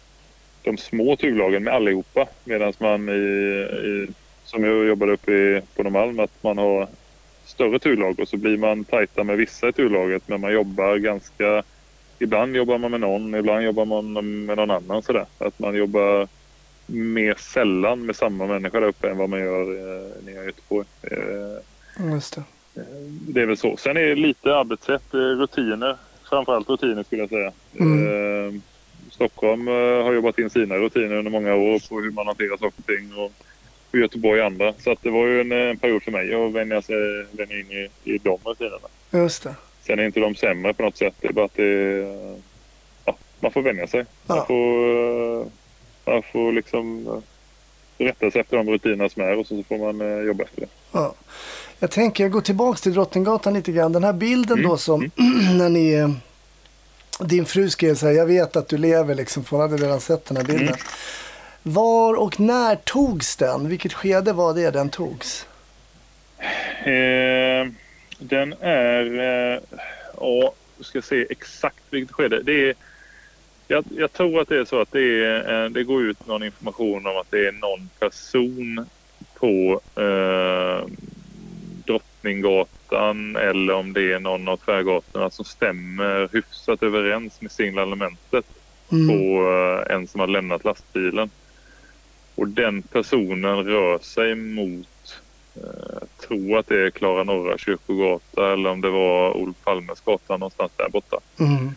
de 0.63 0.77
små 0.77 1.17
turlagen 1.17 1.65
med 1.65 1.75
allihopa. 1.75 2.29
Medan 2.45 2.73
man 2.79 3.09
i, 3.09 3.13
i 3.13 4.07
som 4.45 4.65
jag 4.65 4.87
jobbade 4.87 5.13
uppe 5.13 5.33
i, 5.33 5.61
på 5.77 5.83
Norrmalm, 5.83 6.21
att 6.21 6.43
man 6.43 6.59
har 6.59 6.89
större 7.45 7.79
turlag 7.79 8.21
och 8.21 8.29
så 8.29 8.37
blir 8.37 8.57
man 8.57 8.85
tajta 8.85 9.25
med 9.25 9.37
vissa 9.37 9.69
i 9.69 9.73
turlaget 9.73 10.23
men 10.29 10.41
man 10.41 10.53
jobbar 10.53 10.97
ganska... 10.97 11.63
Ibland 12.23 12.57
jobbar 12.57 12.79
man 12.79 12.91
med 12.91 13.01
någon, 13.01 13.35
ibland 13.35 13.65
jobbar 13.65 13.85
man 13.85 14.13
med 14.47 14.57
någon 14.57 14.71
annan 14.71 15.03
sådär. 15.03 15.27
Att 15.39 15.59
man 15.59 15.75
jobbar 15.75 16.29
mer 16.87 17.35
sällan 17.35 18.07
med 18.07 18.17
samma 18.17 18.47
människa 18.47 18.81
där 18.81 18.87
uppe 18.87 19.11
än 19.11 19.19
vad 19.19 19.29
man 19.29 19.41
gör 19.41 19.63
eh, 19.63 20.25
nere 20.25 20.43
i 20.43 20.47
Göteborg. 20.47 20.87
Eh, 21.03 22.13
just 22.13 22.35
det. 22.35 22.43
det 23.05 23.43
är 23.43 23.47
väl 23.47 23.57
så. 23.57 23.77
Sen 23.77 23.97
är 23.97 24.03
det 24.03 24.15
lite 24.15 24.57
arbetssätt, 24.57 25.15
eh, 25.15 25.19
rutiner. 25.19 25.97
Framförallt 26.31 26.69
rutiner 26.69 27.03
skulle 27.03 27.23
jag 27.23 27.31
säga. 27.31 27.53
Mm. 27.79 28.07
Eh, 28.07 28.61
Stockholm 29.11 29.69
eh, 29.69 29.75
har 29.75 30.13
jobbat 30.13 30.39
in 30.39 30.51
sina 30.51 30.75
rutiner 30.75 31.17
under 31.17 31.31
många 31.31 31.55
år 31.55 31.89
på 31.89 32.01
hur 32.01 32.11
man 32.11 32.27
hanterar 32.27 32.57
saker 32.57 32.79
och 32.79 32.87
ting. 32.87 33.15
Och, 33.17 33.33
och 33.91 33.99
Göteborg 33.99 34.41
andra. 34.41 34.75
Så 34.79 34.93
att 34.93 35.03
det 35.03 35.11
var 35.11 35.27
ju 35.27 35.41
en, 35.41 35.53
en 35.53 35.79
period 35.79 36.03
för 36.03 36.13
mig 36.13 36.35
att 36.35 36.53
vänja 36.53 36.83
sig 36.83 37.27
vänja 37.33 37.59
in 37.61 37.71
i, 37.71 37.89
i 38.05 38.19
de 38.19 38.39
rutinerna. 38.45 38.89
Just 39.11 39.43
det. 39.43 39.55
Sen 39.87 39.99
är 39.99 40.05
inte 40.05 40.21
de 40.21 40.35
sämre 40.35 40.75
på 40.75 40.83
något 40.83 40.97
sätt. 40.97 41.15
Det 41.21 41.29
är 41.29 41.33
bara 41.33 41.45
att 41.45 41.55
det, 41.55 41.99
ja, 43.05 43.17
man 43.41 43.53
får 43.53 43.63
vänja 43.63 43.87
sig. 43.87 44.05
Ja. 44.27 44.35
Man 44.35 44.47
får, 44.47 45.41
eh, 45.41 45.47
man 46.05 46.23
får 46.23 46.53
liksom... 46.53 47.07
eh, 47.07 47.23
rätta 48.05 48.31
sig 48.31 48.41
efter 48.41 48.57
de 48.57 48.71
rutinerna 48.71 49.09
som 49.09 49.23
är 49.23 49.39
och 49.39 49.47
så, 49.47 49.63
får 49.63 49.79
man 49.79 50.01
eh, 50.01 50.27
jobba 50.27 50.45
efter 50.45 50.61
det. 50.61 50.69
Ja. 50.93 51.15
Jag 51.79 51.91
tänker, 51.91 52.25
jag 52.25 52.31
går 52.31 52.41
tillbaka 52.41 52.79
till 52.79 52.95
Drottninggatan 52.95 53.55
lite 53.55 53.73
grann. 53.73 53.93
Den 53.93 54.05
här 54.05 54.13
bilden 54.13 54.59
mm. 54.59 54.71
då 54.71 54.77
som 54.77 55.11
mm. 55.19 55.57
när 55.59 55.69
ni 55.69 56.15
din 57.21 57.47
fru 57.47 57.71
skrev 57.71 57.95
så 57.95 58.07
här, 58.07 58.13
jag 58.13 58.27
vet 58.27 58.57
att 58.57 58.69
du 58.69 58.79
lever 58.79 59.15
liksom, 59.15 59.45
för 59.45 59.57
hon 59.57 59.71
hade 59.71 59.85
redan 59.85 60.01
sett 60.01 60.27
den 60.27 60.37
här 60.37 60.45
bilden. 60.45 60.69
Mm. 60.69 60.81
Var 61.63 62.15
och 62.15 62.41
när 62.41 62.77
togs 62.77 63.37
den? 63.37 63.69
Vilket 63.69 63.93
skede 63.93 64.33
var 64.33 64.55
det 64.55 64.71
den 64.71 64.91
togs? 64.91 65.47
Eh, 66.85 67.67
den 68.21 68.55
är, 68.61 69.19
eh, 69.19 69.61
ja, 70.17 70.53
vi 70.79 70.85
ska 70.85 71.03
se 71.03 71.27
exakt 71.31 71.83
vilket 71.91 72.13
skede. 72.13 72.43
Det 72.43 72.69
är, 72.69 72.75
jag, 73.69 73.85
jag, 73.97 74.13
tror 74.13 74.41
att 74.41 74.49
det 74.49 74.59
är 74.59 74.65
så 74.65 74.81
att 74.81 74.93
det, 74.93 75.25
är, 75.25 75.65
eh, 75.65 75.71
det 75.71 75.85
går 75.85 76.03
ut 76.03 76.27
någon 76.27 76.43
information 76.43 77.07
om 77.07 77.17
att 77.17 77.31
det 77.31 77.49
är 77.49 77.53
någon 77.53 77.89
person 77.99 78.87
på 79.35 79.81
eh, 79.97 80.87
Drottninggatan 81.87 83.37
eller 83.37 83.75
om 83.75 83.93
det 83.93 84.13
är 84.13 84.19
någon 84.19 84.49
av 84.49 84.57
tvärgatorna 84.57 85.31
som 85.31 85.45
stämmer 85.45 86.29
hyfsat 86.33 86.83
överens 86.83 87.41
med 87.41 87.53
signalementet 87.53 88.45
mm. 88.93 89.09
på 89.09 89.49
eh, 89.49 89.95
en 89.95 90.07
som 90.07 90.21
har 90.21 90.27
lämnat 90.27 90.65
lastbilen. 90.65 91.31
Och 92.35 92.49
den 92.49 92.83
personen 92.83 93.65
rör 93.65 93.99
sig 93.99 94.35
mot, 94.35 94.89
jag 95.55 96.29
tror 96.29 96.59
att 96.59 96.67
det 96.67 96.87
är 96.87 96.91
Klara 96.91 97.25
Norra 97.25 97.59
kyrkogata 97.59 98.53
eller 98.53 98.71
om 98.71 98.81
det 98.81 98.91
var 98.91 99.37
Olof 99.37 99.57
Palmes 99.65 100.01
gata 100.01 100.37
någonstans 100.37 100.73
där 100.77 100.89
borta. 100.89 101.17
Mm. 101.39 101.75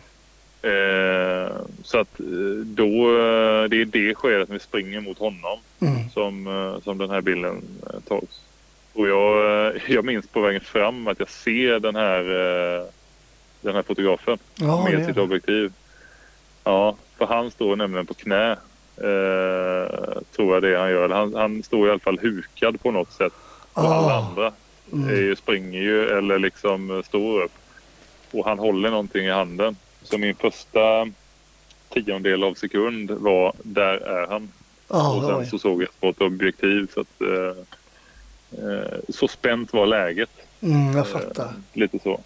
Eh, 0.64 1.52
så 1.82 1.98
att 1.98 2.20
eh, 2.20 2.26
då, 2.64 3.18
eh, 3.18 3.64
det 3.64 3.80
är 3.80 3.84
det 3.84 4.14
skedet 4.14 4.48
vi 4.48 4.58
springer 4.58 5.00
mot 5.00 5.18
honom 5.18 5.58
mm. 5.80 6.10
som, 6.10 6.80
som 6.84 6.98
den 6.98 7.10
här 7.10 7.20
bilden 7.20 7.62
tas. 8.08 8.40
Och 8.92 9.08
jag, 9.08 9.72
jag 9.88 10.04
minns 10.04 10.26
på 10.26 10.40
vägen 10.40 10.60
fram 10.60 11.08
att 11.08 11.18
jag 11.18 11.30
ser 11.30 11.80
den 11.80 11.96
här, 11.96 12.24
den 13.60 13.74
här 13.74 13.82
fotografen 13.82 14.38
ja, 14.54 14.84
med 14.84 15.06
sitt 15.06 15.18
objektiv. 15.18 15.72
Ja, 16.64 16.96
för 17.18 17.26
han 17.26 17.50
står 17.50 17.76
nämligen 17.76 18.06
på 18.06 18.14
knä. 18.14 18.56
Eh, 18.96 20.22
tror 20.36 20.54
jag 20.54 20.62
det 20.62 20.78
han 20.78 20.90
gör. 20.90 21.08
Han, 21.08 21.34
han 21.34 21.62
står 21.62 21.88
i 21.88 21.90
alla 21.90 22.00
fall 22.00 22.18
hukad 22.18 22.82
på 22.82 22.90
något 22.90 23.12
sätt. 23.12 23.32
Och 23.74 23.84
alla 23.84 24.14
andra 24.14 24.52
mm. 24.92 25.36
springer 25.36 25.80
ju 25.80 26.08
eller 26.08 26.38
liksom 26.38 27.02
står 27.06 27.42
upp. 27.42 27.52
Och 28.30 28.44
han 28.44 28.58
håller 28.58 28.90
någonting 28.90 29.26
i 29.26 29.30
handen. 29.30 29.76
Så 30.02 30.18
min 30.18 30.34
första 30.34 31.08
tiondel 31.88 32.44
av 32.44 32.54
sekund 32.54 33.10
var 33.10 33.52
där 33.62 33.94
är 33.94 34.26
han. 34.26 34.52
Oh, 34.88 35.16
och 35.18 35.24
sen 35.24 35.36
oj. 35.36 35.46
så 35.46 35.58
såg 35.58 35.82
jag 35.82 36.00
på 36.00 36.08
ett 36.08 36.20
objektiv 36.20 36.90
så 36.94 37.00
att 37.00 37.20
eh, 37.20 37.58
eh, 38.64 38.98
så 39.08 39.28
spänt 39.28 39.72
var 39.72 39.86
läget. 39.86 40.30
Mm, 40.60 40.96
jag 40.96 41.08
fattar. 41.08 41.44
Eh, 41.44 41.50
lite 41.72 41.98
så. 41.98 42.20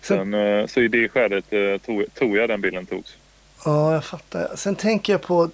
Sen, 0.00 0.34
eh, 0.34 0.66
så 0.66 0.80
i 0.80 0.88
det 0.88 1.08
skedet 1.08 1.52
eh, 1.52 1.78
tog, 1.86 2.14
tog 2.14 2.36
jag 2.36 2.48
den 2.48 2.60
bilden 2.60 2.86
togs. 2.86 3.16
Ja, 3.64 3.92
jag 3.92 4.04
fattar. 4.04 4.56
Sen 4.56 4.76
tänker 4.76 5.12
jag 5.12 5.22
på 5.22 5.50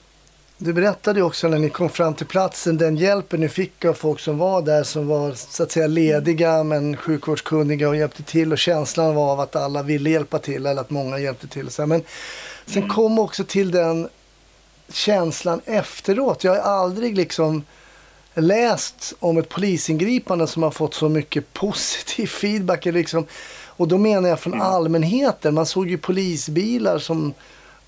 du 0.64 0.72
berättade 0.72 1.18
ju 1.18 1.24
också 1.24 1.48
när 1.48 1.58
ni 1.58 1.70
kom 1.70 1.88
fram 1.88 2.14
till 2.14 2.26
platsen 2.26 2.78
den 2.78 2.96
hjälpen 2.96 3.40
ni 3.40 3.48
fick 3.48 3.84
av 3.84 3.94
folk 3.94 4.20
som 4.20 4.38
var 4.38 4.62
där 4.62 4.82
som 4.82 5.06
var 5.06 5.32
så 5.32 5.62
att 5.62 5.72
säga 5.72 5.86
lediga 5.86 6.62
men 6.62 6.96
sjukvårdskunniga 6.96 7.88
och 7.88 7.96
hjälpte 7.96 8.22
till 8.22 8.52
och 8.52 8.58
känslan 8.58 9.14
var 9.14 9.32
av 9.32 9.40
att 9.40 9.56
alla 9.56 9.82
ville 9.82 10.10
hjälpa 10.10 10.38
till 10.38 10.66
eller 10.66 10.80
att 10.80 10.90
många 10.90 11.18
hjälpte 11.18 11.46
till. 11.46 11.68
Men 11.86 12.02
sen 12.66 12.88
kom 12.88 13.18
också 13.18 13.44
till 13.44 13.70
den 13.70 14.08
känslan 14.92 15.60
efteråt. 15.64 16.44
Jag 16.44 16.52
har 16.52 16.60
aldrig 16.60 17.16
liksom 17.16 17.64
läst 18.34 19.14
om 19.18 19.38
ett 19.38 19.48
polisingripande 19.48 20.46
som 20.46 20.62
har 20.62 20.70
fått 20.70 20.94
så 20.94 21.08
mycket 21.08 21.52
positiv 21.52 22.26
feedback. 22.26 22.84
Liksom. 22.84 23.26
Och 23.66 23.88
då 23.88 23.98
menar 23.98 24.28
jag 24.28 24.40
från 24.40 24.62
allmänheten. 24.62 25.54
Man 25.54 25.66
såg 25.66 25.90
ju 25.90 25.98
polisbilar 25.98 26.98
som 26.98 27.34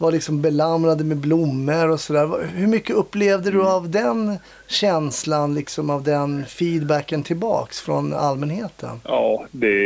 var 0.04 0.12
liksom 0.12 0.42
belamrade 0.42 1.04
med 1.04 1.16
blommor 1.16 1.90
och 1.90 2.00
sådär. 2.00 2.48
Hur 2.54 2.66
mycket 2.66 2.96
upplevde 2.96 3.50
du 3.50 3.60
mm. 3.60 3.66
av 3.66 3.90
den 3.90 4.38
känslan, 4.66 5.54
liksom 5.54 5.90
av 5.90 6.02
den 6.02 6.46
feedbacken 6.46 7.22
tillbaks 7.22 7.80
från 7.80 8.12
allmänheten? 8.12 9.00
Ja, 9.04 9.46
det, 9.50 9.76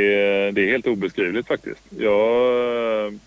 det 0.51 0.61
är 0.61 0.71
helt 0.71 0.87
obeskrivligt 0.87 1.49
faktiskt. 1.49 1.81
Jag, 1.99 3.19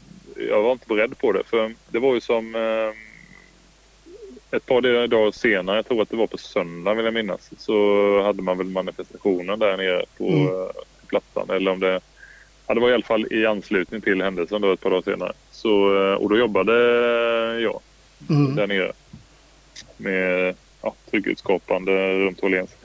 jag 0.50 0.62
var 0.64 0.72
inte 0.72 0.88
beredd 0.88 1.18
på 1.18 1.32
det. 1.32 1.44
För 1.46 1.74
det 1.90 2.00
var 2.00 2.14
ju 2.14 2.22
som 2.22 2.56
eh, 2.56 2.92
ett 4.58 4.66
par 4.66 5.08
dagar 5.08 5.32
senare, 5.32 5.76
jag 5.76 5.88
tror 5.88 6.02
att 6.02 6.10
det 6.10 6.18
var 6.18 6.28
på 6.28 6.38
söndag 6.38 6.94
vill 6.94 7.06
jag 7.06 7.14
minnas, 7.14 7.50
så 7.58 7.74
hade 8.22 8.42
man 8.42 8.58
väl 8.58 8.68
manifestationen 8.68 9.60
där 9.60 9.78
nere 9.78 10.06
på 10.18 10.28
mm. 10.28 10.48
Eh, 10.48 10.72
plattan. 11.08 11.50
Eller 11.50 11.72
om 11.72 11.80
det 11.80 12.00
Ja, 12.72 12.76
det 12.76 12.82
var 12.82 12.90
i 12.90 12.94
alla 12.94 13.04
fall 13.04 13.28
i 13.32 13.46
anslutning 13.46 14.02
till 14.02 14.22
händelsen 14.22 14.62
då 14.62 14.72
ett 14.72 14.82
par 14.82 14.90
dagar 14.90 15.02
senare. 15.02 15.34
Så, 15.52 15.70
eh, 15.98 16.14
och 16.14 16.30
då 16.30 16.38
jobbade 16.38 16.74
jag 17.62 17.80
mm. 18.30 18.56
där 18.56 18.68
nere 18.68 18.92
med 19.98 20.56
ja, 20.82 20.94
trygghetsskapande 21.10 22.20
runt 22.20 22.44
Åhléns. 22.44 22.76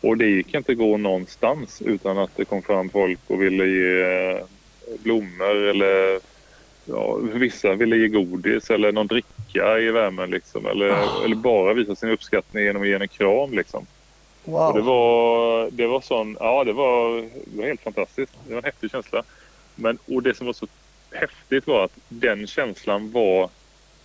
Och 0.00 0.16
det 0.16 0.26
gick 0.26 0.54
inte 0.54 0.74
gå 0.74 0.96
någonstans 0.96 1.82
utan 1.84 2.18
att 2.18 2.36
det 2.36 2.44
kom 2.44 2.62
fram 2.62 2.88
folk 2.88 3.18
och 3.26 3.42
ville 3.42 3.66
ge 3.66 4.00
eh, 4.00 4.44
blommor 5.02 5.56
eller 5.56 6.20
ja, 6.84 7.16
vissa 7.16 7.74
ville 7.74 7.96
ge 7.96 8.08
godis 8.08 8.70
eller 8.70 8.92
någon 8.92 9.06
dricka 9.06 9.78
i 9.78 9.90
värmen 9.90 10.30
liksom. 10.30 10.66
Eller, 10.66 10.90
oh. 10.90 11.24
eller 11.24 11.36
bara 11.36 11.74
visa 11.74 11.96
sin 11.96 12.10
uppskattning 12.10 12.64
genom 12.64 12.82
att 12.82 12.88
ge 12.88 12.94
en 12.94 13.08
kram 13.08 13.52
liksom. 13.52 13.86
Wow. 14.48 14.74
det 14.74 14.82
var, 14.82 15.70
det 15.70 15.86
var 15.86 16.00
sån, 16.00 16.36
ja 16.40 16.64
det 16.64 16.72
var, 16.72 17.16
det 17.20 17.58
var 17.58 17.64
helt 17.64 17.80
fantastiskt. 17.80 18.32
Det 18.46 18.54
var 18.54 18.58
en 18.58 18.64
häftig 18.64 18.90
känsla. 18.90 19.22
Men, 19.74 19.98
och 20.06 20.22
det 20.22 20.34
som 20.34 20.46
var 20.46 20.52
så 20.52 20.66
häftigt 21.10 21.66
var 21.66 21.84
att 21.84 21.98
den 22.08 22.46
känslan 22.46 23.12
var 23.12 23.50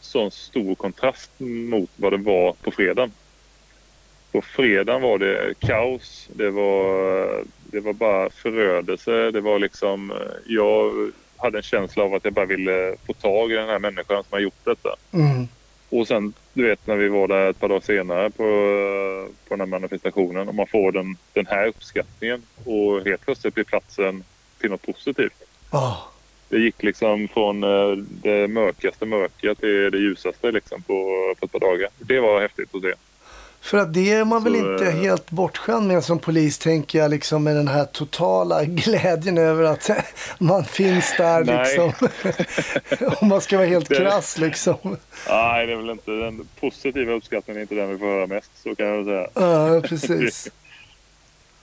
sån 0.01 0.31
stor 0.31 0.75
kontrast 0.75 1.31
mot 1.39 1.89
vad 1.95 2.13
det 2.13 2.17
var 2.17 2.53
på 2.53 2.71
fredagen. 2.71 3.11
På 4.31 4.41
fredagen 4.41 5.01
var 5.01 5.17
det 5.17 5.53
kaos. 5.59 6.29
Det 6.33 6.49
var, 6.49 7.43
det 7.63 7.79
var 7.79 7.93
bara 7.93 8.29
förödelse. 8.29 9.31
Det 9.31 9.41
var 9.41 9.59
liksom, 9.59 10.13
jag 10.47 11.11
hade 11.37 11.57
en 11.57 11.63
känsla 11.63 12.03
av 12.03 12.13
att 12.13 12.25
jag 12.25 12.33
bara 12.33 12.45
ville 12.45 12.95
få 13.07 13.13
tag 13.13 13.51
i 13.51 13.55
den 13.55 13.69
här 13.69 13.79
människan 13.79 14.23
som 14.23 14.31
har 14.31 14.39
gjort 14.39 14.65
detta. 14.65 14.95
Mm. 15.11 15.47
Och 15.93 16.07
sen, 16.07 16.33
du 16.53 16.63
vet, 16.63 16.87
när 16.87 16.95
vi 16.95 17.07
var 17.07 17.27
där 17.27 17.49
ett 17.49 17.59
par 17.59 17.69
dagar 17.69 17.81
senare 17.81 18.29
på, 18.29 18.43
på 19.47 19.55
den 19.55 19.59
här 19.59 19.67
manifestationen 19.67 20.47
och 20.47 20.55
man 20.55 20.67
får 20.67 20.91
den, 20.91 21.17
den 21.33 21.45
här 21.45 21.67
uppskattningen 21.67 22.41
och 22.65 23.05
helt 23.05 23.21
plötsligt 23.25 23.53
blir 23.53 23.63
platsen 23.63 24.23
till 24.59 24.69
något 24.69 24.81
positivt. 24.81 25.43
Oh. 25.71 25.97
Det 26.49 26.57
gick 26.59 26.83
liksom 26.83 27.27
från 27.27 27.63
eh, 27.63 27.91
det 27.97 28.47
mörkaste 28.47 29.05
mörka 29.05 29.55
till 29.55 29.91
det 29.91 29.97
ljusaste 29.97 30.51
liksom 30.51 30.81
på, 30.81 31.33
på 31.39 31.45
ett 31.45 31.51
par 31.51 31.59
dagar. 31.59 31.89
Det 31.99 32.19
var 32.19 32.41
häftigt 32.41 32.75
att 32.75 32.81
se. 32.81 32.93
För 33.64 33.78
att 33.78 33.93
det 33.93 34.11
är 34.11 34.26
man 34.26 34.43
väl 34.43 34.55
inte 34.55 34.88
eh, 34.88 34.95
helt 34.95 35.32
bortskämd 35.32 35.88
med 35.88 36.03
som 36.03 36.20
polis, 36.20 36.57
tänker 36.57 36.99
jag, 36.99 37.11
liksom 37.11 37.43
med 37.43 37.55
den 37.55 37.68
här 37.68 37.86
totala 37.86 38.64
glädjen 38.66 39.38
över 39.38 39.64
att 39.64 39.89
man 40.38 40.66
finns 40.66 41.14
där 41.18 41.43
liksom. 41.43 42.07
Om 43.22 43.28
man 43.28 43.41
ska 43.41 43.57
vara 43.57 43.68
helt 43.68 43.89
det, 43.89 43.95
krass 43.95 44.38
liksom. 44.38 44.97
Nej, 45.30 45.68
det 45.68 45.74
är 45.74 45.78
väl 45.78 45.89
inte 45.89 46.11
den 46.11 46.47
positiva 46.59 47.14
uppskattningen 47.14 47.57
är 47.57 47.61
inte 47.61 47.76
den 47.76 47.89
vi 47.89 47.97
får 47.97 48.05
höra 48.05 48.28
mest, 48.28 48.51
så 48.64 48.76
kan 48.76 48.86
jag 48.86 48.95
väl 48.97 49.05
säga. 49.05 49.28
Ja, 49.34 49.82
precis. 49.82 50.51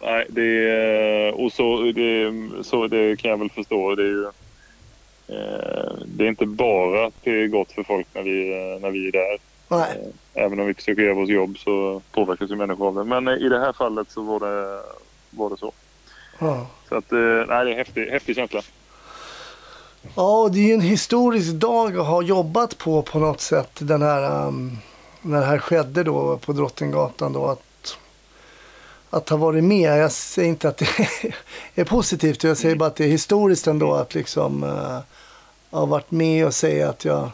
nej, 0.02 0.26
det 0.28 0.70
är, 0.70 1.40
och 1.40 1.52
så 1.52 1.82
det, 1.82 2.32
så 2.62 2.86
det 2.86 3.20
kan 3.20 3.30
jag 3.30 3.38
väl 3.38 3.50
förstå. 3.50 3.94
Det 3.94 4.02
är 4.02 4.06
ju 4.06 4.24
eh, 5.28 5.92
det 6.06 6.24
är 6.24 6.28
inte 6.28 6.46
bara 6.46 7.10
till 7.10 7.48
gott 7.48 7.72
för 7.72 7.82
folk 7.82 8.06
när 8.12 8.22
vi, 8.22 8.48
när 8.82 8.90
vi 8.90 9.08
är 9.08 9.12
där. 9.12 9.38
Nej. 9.68 10.12
Även 10.34 10.60
om 10.60 10.66
vi 10.66 10.74
försöker 10.74 11.02
göra 11.02 11.14
vårt 11.14 11.28
jobb 11.28 11.58
så 11.58 12.02
påverkas 12.12 12.50
ju 12.50 12.56
människor 12.56 12.86
av 12.88 12.94
det. 12.94 13.04
Men 13.04 13.28
eh, 13.28 13.34
i 13.34 13.48
det 13.48 13.60
här 13.60 13.72
fallet 13.72 14.10
så 14.10 14.22
var 14.22 14.40
det, 14.40 14.82
var 15.30 15.50
det 15.50 15.56
så. 15.56 15.72
Ja. 16.38 16.66
Så 16.88 16.96
att, 16.96 17.12
eh, 17.12 17.18
nej, 17.18 17.46
det 17.46 17.54
är 17.54 17.66
en 17.66 17.76
häftig, 17.76 18.06
häftig 18.06 18.36
känsla. 18.36 18.62
Ja, 20.14 20.48
det 20.52 20.58
är 20.58 20.66
ju 20.66 20.74
en 20.74 20.80
historisk 20.80 21.52
dag 21.52 21.98
att 21.98 22.06
ha 22.06 22.22
jobbat 22.22 22.78
på 22.78 23.02
på 23.02 23.18
något 23.18 23.40
sätt. 23.40 23.70
Den 23.78 24.02
här, 24.02 24.46
um, 24.46 24.78
när 25.22 25.40
det 25.40 25.46
här 25.46 25.58
skedde 25.58 26.02
då 26.02 26.36
på 26.36 26.52
Drottninggatan 26.52 27.32
då. 27.32 27.46
Att, 27.46 27.98
att 29.10 29.28
ha 29.28 29.36
varit 29.36 29.64
med. 29.64 29.98
Jag 29.98 30.12
säger 30.12 30.48
inte 30.48 30.68
att 30.68 30.78
det 30.78 30.86
är 31.74 31.84
positivt. 31.84 32.44
Jag 32.44 32.56
säger 32.56 32.76
bara 32.76 32.86
att 32.86 32.96
det 32.96 33.04
är 33.04 33.08
historiskt 33.08 33.66
ändå 33.66 33.94
att 33.94 34.14
liksom 34.14 34.62
uh, 34.62 34.98
ha 35.70 35.86
varit 35.86 36.10
med 36.10 36.46
och 36.46 36.54
säga 36.54 36.88
att 36.88 37.04
jag 37.04 37.30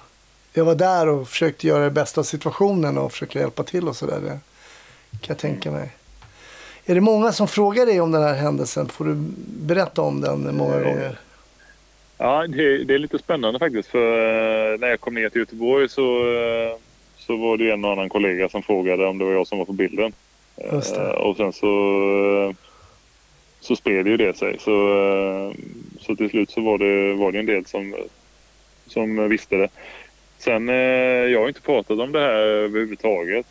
jag 0.56 0.64
var 0.64 0.74
där 0.74 1.08
och 1.08 1.28
försökte 1.28 1.66
göra 1.66 1.84
det 1.84 1.90
bästa 1.90 2.20
av 2.20 2.24
situationen 2.24 2.98
och 2.98 3.12
försöka 3.12 3.38
hjälpa 3.38 3.62
till 3.62 3.88
och 3.88 3.96
sådär. 3.96 4.20
Det 4.20 4.38
kan 5.10 5.28
jag 5.28 5.38
tänka 5.38 5.70
mig. 5.70 5.90
Är 6.86 6.94
det 6.94 7.00
många 7.00 7.32
som 7.32 7.48
frågar 7.48 7.86
dig 7.86 8.00
om 8.00 8.12
den 8.12 8.22
här 8.22 8.34
händelsen? 8.34 8.88
Får 8.88 9.04
du 9.04 9.14
berätta 9.46 10.02
om 10.02 10.20
den 10.20 10.56
många 10.56 10.80
gånger? 10.80 11.18
Ja, 12.18 12.46
det, 12.46 12.84
det 12.84 12.94
är 12.94 12.98
lite 12.98 13.18
spännande 13.18 13.58
faktiskt. 13.58 13.88
För 13.88 14.72
eh, 14.72 14.78
när 14.78 14.88
jag 14.88 15.00
kom 15.00 15.14
ner 15.14 15.28
till 15.28 15.40
Göteborg 15.40 15.88
så, 15.88 16.18
eh, 16.18 16.76
så 17.18 17.36
var 17.36 17.56
det 17.56 17.70
en 17.70 17.84
och 17.84 17.92
annan 17.92 18.08
kollega 18.08 18.48
som 18.48 18.62
frågade 18.62 19.06
om 19.06 19.18
det 19.18 19.24
var 19.24 19.32
jag 19.32 19.46
som 19.46 19.58
var 19.58 19.64
på 19.64 19.72
bilden. 19.72 20.12
Och 21.16 21.36
sen 21.36 21.52
så, 21.52 22.54
så 23.60 23.76
spred 23.76 24.06
ju 24.06 24.16
det 24.16 24.36
sig. 24.36 24.56
Så, 24.60 25.52
så 26.00 26.16
till 26.16 26.30
slut 26.30 26.50
så 26.50 26.60
var 26.60 26.78
det, 26.78 27.14
var 27.14 27.32
det 27.32 27.38
en 27.38 27.46
del 27.46 27.66
som, 27.66 27.94
som 28.86 29.28
visste 29.28 29.56
det. 29.56 29.68
Sen, 30.46 30.68
jag 31.32 31.40
har 31.40 31.48
inte 31.48 31.60
pratat 31.60 31.98
om 31.98 32.12
det 32.12 32.20
här 32.20 32.36
överhuvudtaget 32.36 33.46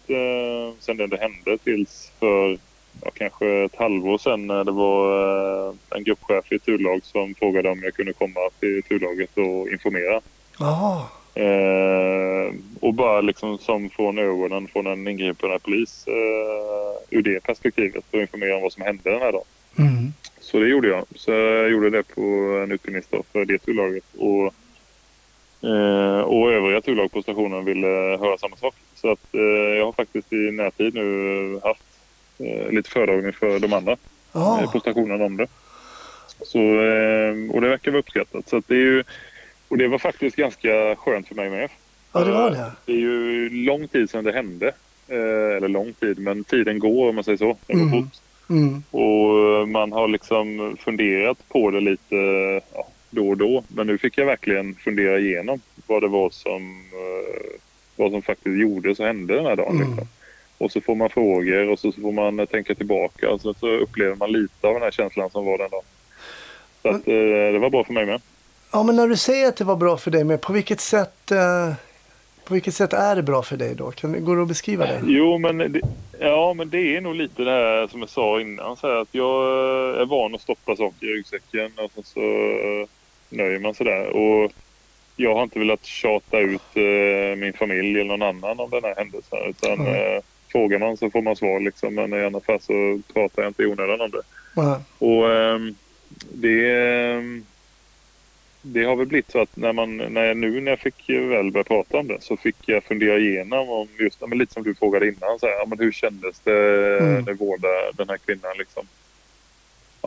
sen 0.80 0.98
det 0.98 1.18
hände 1.18 1.58
tills 1.64 2.12
för 2.20 2.58
ja, 3.02 3.12
kanske 3.14 3.64
ett 3.64 3.76
halvår 3.76 4.18
sedan 4.18 4.48
när 4.48 4.64
det 4.64 4.72
var 4.72 5.76
en 5.96 6.04
gruppchef 6.04 6.52
i 6.52 6.56
ett 6.56 6.66
turlag 6.66 7.04
som 7.04 7.36
frågade 7.36 7.70
om 7.70 7.84
jag 7.84 7.94
kunde 7.94 8.14
komma 8.14 8.40
till 8.60 8.84
turlaget 8.84 9.38
och 9.38 9.70
informera. 9.70 10.22
Jaha. 10.60 11.02
Eh, 11.36 12.54
och 12.80 12.94
bara 12.94 13.22
liksom 13.22 13.58
som 13.58 13.90
från 13.90 14.18
ögonen 14.18 14.68
från 14.68 14.88
en 14.88 15.08
ingripande 15.08 15.60
polis 15.60 16.08
eh, 16.08 17.18
ur 17.18 17.22
det 17.22 17.44
perspektivet 17.44 18.04
och 18.12 18.22
informera 18.22 18.56
om 18.56 18.62
vad 18.62 18.74
som 18.74 18.84
hände 18.84 19.12
den 19.12 19.22
här 19.22 19.32
dagen. 19.32 19.46
Mm. 19.78 20.14
Så 20.40 20.60
det 20.60 20.68
gjorde 20.68 20.88
jag. 20.88 21.06
Så 21.16 21.32
jag 21.32 21.72
gjorde 21.72 21.90
det 21.90 22.04
på 22.04 22.22
en 22.64 22.72
utbildningsdag 22.72 23.24
för 23.32 23.46
det 23.46 23.58
turlaget. 23.58 24.04
Och, 24.18 24.54
eh, 25.66 26.20
och 26.20 26.52
övriga 26.52 26.82
turlag 26.82 27.12
på 27.12 27.22
stationen 27.22 27.66
ville 27.66 27.88
höra 28.20 28.38
samma 28.38 28.56
sak. 28.56 28.76
Så 28.96 29.12
att 29.12 29.34
eh, 29.36 29.42
jag 29.78 29.86
har 29.86 29.92
faktiskt 29.92 30.34
i 30.34 30.52
närtid 30.52 30.94
nu 30.96 31.60
haft 31.64 31.84
eh, 32.40 32.70
lite 32.72 32.90
föredragning 32.90 33.34
för 33.34 33.60
de 33.60 33.74
andra 33.74 33.98
Ja. 34.34 34.70
på 34.74 34.80
stationen 34.80 35.22
om 35.22 35.38
det. 35.38 35.48
Så, 36.42 36.60
eh, 36.60 37.52
och 37.56 37.62
det 37.62 37.70
verkar 37.70 37.92
vara 37.92 38.00
uppskattat. 38.00 38.50
Så 38.50 38.62
det 38.68 38.74
är 38.76 38.80
ju, 38.80 39.04
och 39.68 39.78
det 39.78 39.88
var 39.88 39.98
faktiskt 39.98 40.36
ganska 40.36 40.96
skönt 40.96 41.28
för 41.28 41.36
mig 41.36 41.50
med. 41.50 41.70
ja, 42.14 42.20
det 42.24 42.32
var 42.32 42.50
det. 42.52 42.72
Det 42.86 42.92
är 42.92 42.98
ju 42.98 43.50
lång 43.50 43.88
tid 43.88 44.10
sedan 44.10 44.24
det 44.24 44.32
hände. 44.32 44.68
Eh, 45.08 45.58
eller 45.58 45.68
lång 45.68 45.94
tid, 45.94 46.20
men 46.20 46.44
tiden 46.44 46.80
går 46.80 47.10
om 47.10 47.16
man 47.16 47.24
säger 47.24 47.38
så. 47.38 47.58
Det 47.68 47.74
går 47.74 47.82
Mm. 47.82 47.92
fort. 48.04 48.14
Mm. 48.50 48.84
Och 48.92 49.68
man 49.70 49.92
har 49.92 50.08
liksom 50.08 50.78
funderat 50.80 51.38
på 51.50 51.72
det 51.72 51.80
lite 51.80 52.16
ja, 52.74 52.88
då 53.16 53.30
och 53.30 53.38
då. 53.38 53.64
Men 53.68 53.88
nu 53.88 53.98
fick 53.98 54.18
jag 54.18 54.26
verkligen 54.26 54.76
fundera 54.76 55.20
igenom 55.20 55.62
vad 55.88 56.02
det 56.04 56.08
var 56.08 56.30
som, 56.30 56.84
eh, 56.94 57.60
vad 57.96 58.12
som 58.12 58.22
faktiskt 58.22 58.58
gjordes 58.58 59.00
och 59.00 59.06
hände 59.06 59.36
den 59.36 59.46
här 59.46 59.56
dagen. 59.56 59.76
Mm. 59.76 59.88
Liksom. 59.88 60.08
Och 60.58 60.72
så 60.72 60.82
får 60.82 60.96
man 60.96 61.10
frågor 61.10 61.70
och 61.70 61.80
så 61.80 61.92
får 61.92 62.12
man 62.12 62.48
tänka 62.48 62.76
tillbaka 62.76 63.30
och 63.30 63.42
så, 63.42 63.54
så 63.54 63.68
upplever 63.68 64.16
man 64.16 64.32
lite 64.32 64.68
av 64.68 64.74
den 64.74 64.84
här 64.84 64.92
känslan 64.92 65.30
som 65.30 65.46
var 65.46 65.58
den 65.58 65.70
dagen. 65.70 65.84
Så 66.82 66.90
att, 66.90 67.08
eh, 67.08 67.54
det 67.54 67.60
var 67.60 67.70
bra 67.70 67.84
för 67.84 67.94
mig 67.94 68.06
med. 68.06 68.22
Ja, 68.72 68.84
men 68.84 68.96
när 68.96 69.08
du 69.08 69.18
säger 69.18 69.48
att 69.48 69.56
det 69.56 69.64
var 69.64 69.76
bra 69.76 69.98
för 69.98 70.12
dig, 70.12 70.24
men 70.24 70.38
på 70.38 70.54
vilket 70.54 70.80
sätt, 70.80 71.32
eh, 71.32 71.74
på 72.46 72.54
vilket 72.54 72.74
sätt 72.74 72.94
är 72.94 73.16
det 73.16 73.24
bra 73.24 73.44
för 73.44 73.58
dig 73.58 73.76
då? 73.76 73.92
Kan, 73.92 74.26
går 74.26 74.36
det 74.36 74.42
att 74.42 74.48
beskriva 74.48 74.86
det? 74.86 75.02
Jo, 75.06 75.38
men 75.38 75.58
det, 75.58 75.82
ja, 76.20 76.54
men 76.54 76.70
det 76.70 76.96
är 76.96 77.02
nog 77.02 77.16
lite 77.16 77.44
det 77.44 77.52
här 77.52 77.88
som 77.88 78.00
jag 78.00 78.10
sa 78.10 78.42
innan. 78.42 78.78
Så 78.78 78.88
här, 78.88 78.96
att 78.96 79.08
jag 79.12 79.44
eh, 79.44 80.02
är 80.02 80.06
van 80.06 80.36
att 80.36 80.42
stoppa 80.42 80.76
saker 80.76 81.08
i 81.08 81.10
ryggsäcken 81.10 81.72
och 81.76 82.06
så 82.06 82.20
eh, 82.20 82.88
nöjer 83.36 83.60
man 83.60 83.74
sig 83.74 83.86
där. 83.86 84.08
Och 84.08 84.52
jag 85.16 85.36
har 85.36 85.44
inte 85.44 85.60
velat 85.60 85.86
tjata 85.86 86.40
ut 86.40 86.62
eh, 86.78 87.38
min 87.38 87.54
familj 87.54 88.00
eller 88.02 88.18
någon 88.18 88.22
annan 88.22 88.60
om 88.60 88.70
den 88.70 88.84
här 88.84 88.96
händelsen. 88.98 89.40
Utan 89.50 89.74
Mm. 89.80 89.94
eh, 90.16 90.22
frågar 90.52 90.80
man 90.80 90.98
så 90.98 91.10
får 91.10 91.22
man 91.22 91.36
svar 91.36 91.60
liksom. 91.60 91.96
Men 91.96 92.14
i 92.14 92.24
alla 92.26 92.40
fall 92.40 92.60
så 92.62 93.02
pratar 93.14 93.42
jag 93.42 93.50
inte 93.50 93.64
i 93.64 93.66
onödan 93.66 94.02
om 94.02 94.12
det. 94.12 94.22
Ja. 94.56 94.82
Och 95.00 95.34
ehm, 95.34 95.76
det, 96.34 96.72
ehm, 96.72 97.46
det 98.62 98.84
har 98.84 98.96
väl 98.96 99.08
blivit 99.08 99.32
så 99.32 99.40
att 99.42 99.56
när 99.58 99.74
man, 99.74 99.98
när 99.98 100.24
jag, 100.24 100.38
nu 100.38 100.62
när 100.62 100.72
jag 100.72 100.80
fick 100.80 101.10
väl 101.10 101.52
börja 101.52 101.64
prata 101.64 101.98
om 101.98 102.08
det 102.08 102.18
så 102.22 102.38
fick 102.38 102.56
jag 102.66 102.84
fundera 102.84 103.18
igenom 103.18 103.70
om 103.70 103.88
just, 104.00 104.22
men 104.28 104.38
lite 104.38 104.54
som 104.54 104.64
du 104.64 104.76
frågade 104.76 105.08
innan, 105.08 105.40
så 105.40 105.46
här, 105.46 105.54
ja, 105.54 105.66
men 105.68 105.80
hur 105.80 105.92
kändes 105.92 106.40
det 106.40 106.98
Mm. 107.00 107.14
när 107.14 107.22
vi 107.22 107.34
vårdade 107.34 107.92
den 107.94 108.10
här 108.10 108.18
kvinnan 108.18 108.58
liksom? 108.58 108.88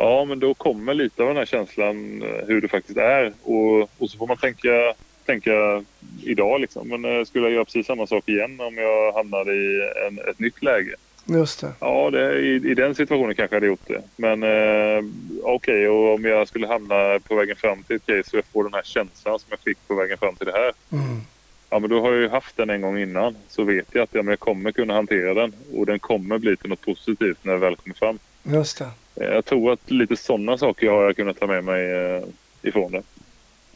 Ja, 0.01 0.25
men 0.25 0.39
då 0.39 0.55
kommer 0.55 0.95
lite 0.95 1.23
av 1.23 1.29
den 1.29 1.37
här 1.37 1.47
känslan 1.47 2.23
eh, 2.23 2.47
hur 2.47 2.61
det 2.61 2.69
faktiskt 2.69 2.99
är 2.99 3.33
och, 3.43 3.81
och 3.99 4.11
så 4.11 4.19
får 4.19 4.27
man 4.27 4.37
tänka, 4.37 4.95
tänka 5.27 5.85
idag 6.23 6.61
liksom. 6.61 6.89
Men 6.89 7.05
eh, 7.05 7.25
skulle 7.25 7.45
jag 7.45 7.55
göra 7.55 7.65
precis 7.65 7.87
samma 7.87 8.07
sak 8.07 8.29
igen 8.29 8.61
om 8.61 8.77
jag 8.77 9.13
hamnade 9.13 9.55
i 9.55 9.91
en, 10.07 10.19
ett 10.31 10.39
nytt 10.39 10.63
läge? 10.63 10.95
Just 11.25 11.61
det. 11.61 11.73
Ja, 11.81 12.11
det, 12.11 12.41
i, 12.41 12.55
i 12.55 12.75
den 12.75 12.95
situationen 12.95 13.35
kanske 13.35 13.57
jag 13.57 13.61
hade 13.61 13.67
gjort 13.67 13.89
det. 13.89 14.03
Men 14.17 14.43
eh, 14.43 15.05
okej, 15.43 15.89
och 15.89 16.15
om 16.15 16.25
jag 16.25 16.49
skulle 16.49 16.67
hamna 16.67 17.19
på 17.29 17.35
vägen 17.35 17.57
fram 17.57 17.83
till 17.83 17.97
ett 17.97 18.07
case 18.07 18.31
och 18.33 18.35
jag 18.35 18.45
får 18.45 18.65
den 18.65 18.75
här 18.75 18.83
känslan 18.83 19.39
som 19.39 19.47
jag 19.51 19.61
fick 19.61 19.89
på 19.89 19.95
vägen 19.95 20.19
fram 20.19 20.35
till 20.35 20.47
det 20.47 20.53
här. 20.53 20.73
Mm. 20.93 21.21
Ja, 21.71 21.79
men 21.79 21.91
då 21.91 22.01
har 22.01 22.13
jag 22.13 22.21
ju 22.21 22.29
haft 22.29 22.57
den 22.57 22.71
en 22.71 22.81
gång 22.81 22.99
innan. 22.99 23.37
Så 23.49 23.63
vet 23.65 23.87
jag 23.93 24.03
att 24.03 24.09
ja, 24.13 24.23
men 24.23 24.33
jag 24.33 24.41
kommer 24.41 24.73
kunna 24.73 24.95
hantera 24.95 25.35
den. 25.35 25.53
Och 25.75 25.87
den 25.87 25.99
kommer 25.99 26.39
bli 26.39 26.57
till 26.57 26.71
något 26.71 26.81
positivt 26.81 27.39
när 27.43 27.53
jag 27.53 27.59
väl 27.61 27.77
kommer 27.77 27.95
fram. 27.97 28.19
Just 28.43 28.79
det. 28.79 28.91
Eh, 29.25 29.33
Jag 29.35 29.45
tror 29.45 29.73
att 29.73 29.91
lite 29.91 30.17
sådana 30.17 30.59
saker 30.59 30.91
har 30.91 31.03
jag 31.03 31.17
kunnat 31.17 31.41
ta 31.41 31.47
med 31.47 31.65
mig 31.65 31.91
eh, 31.93 32.23
ifrån 32.63 32.93
det. 32.93 33.03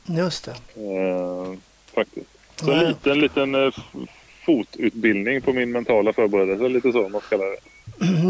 Just 0.07 0.45
det. 0.45 0.51
Eh, 0.51 1.55
faktiskt. 1.95 2.27
Så 2.57 2.73
en 2.73 2.89
liten, 2.89 3.21
liten 3.21 3.55
eh, 3.55 3.71
fotutbildning 4.47 5.43
på 5.43 5.53
min 5.53 5.73
mentala 5.73 6.13
förberedelse. 6.13 6.69
Lite 6.69 6.93
så 6.93 7.09
man 7.09 7.21
ska 7.21 7.37
kallar 7.39 7.51
det. 7.51 7.59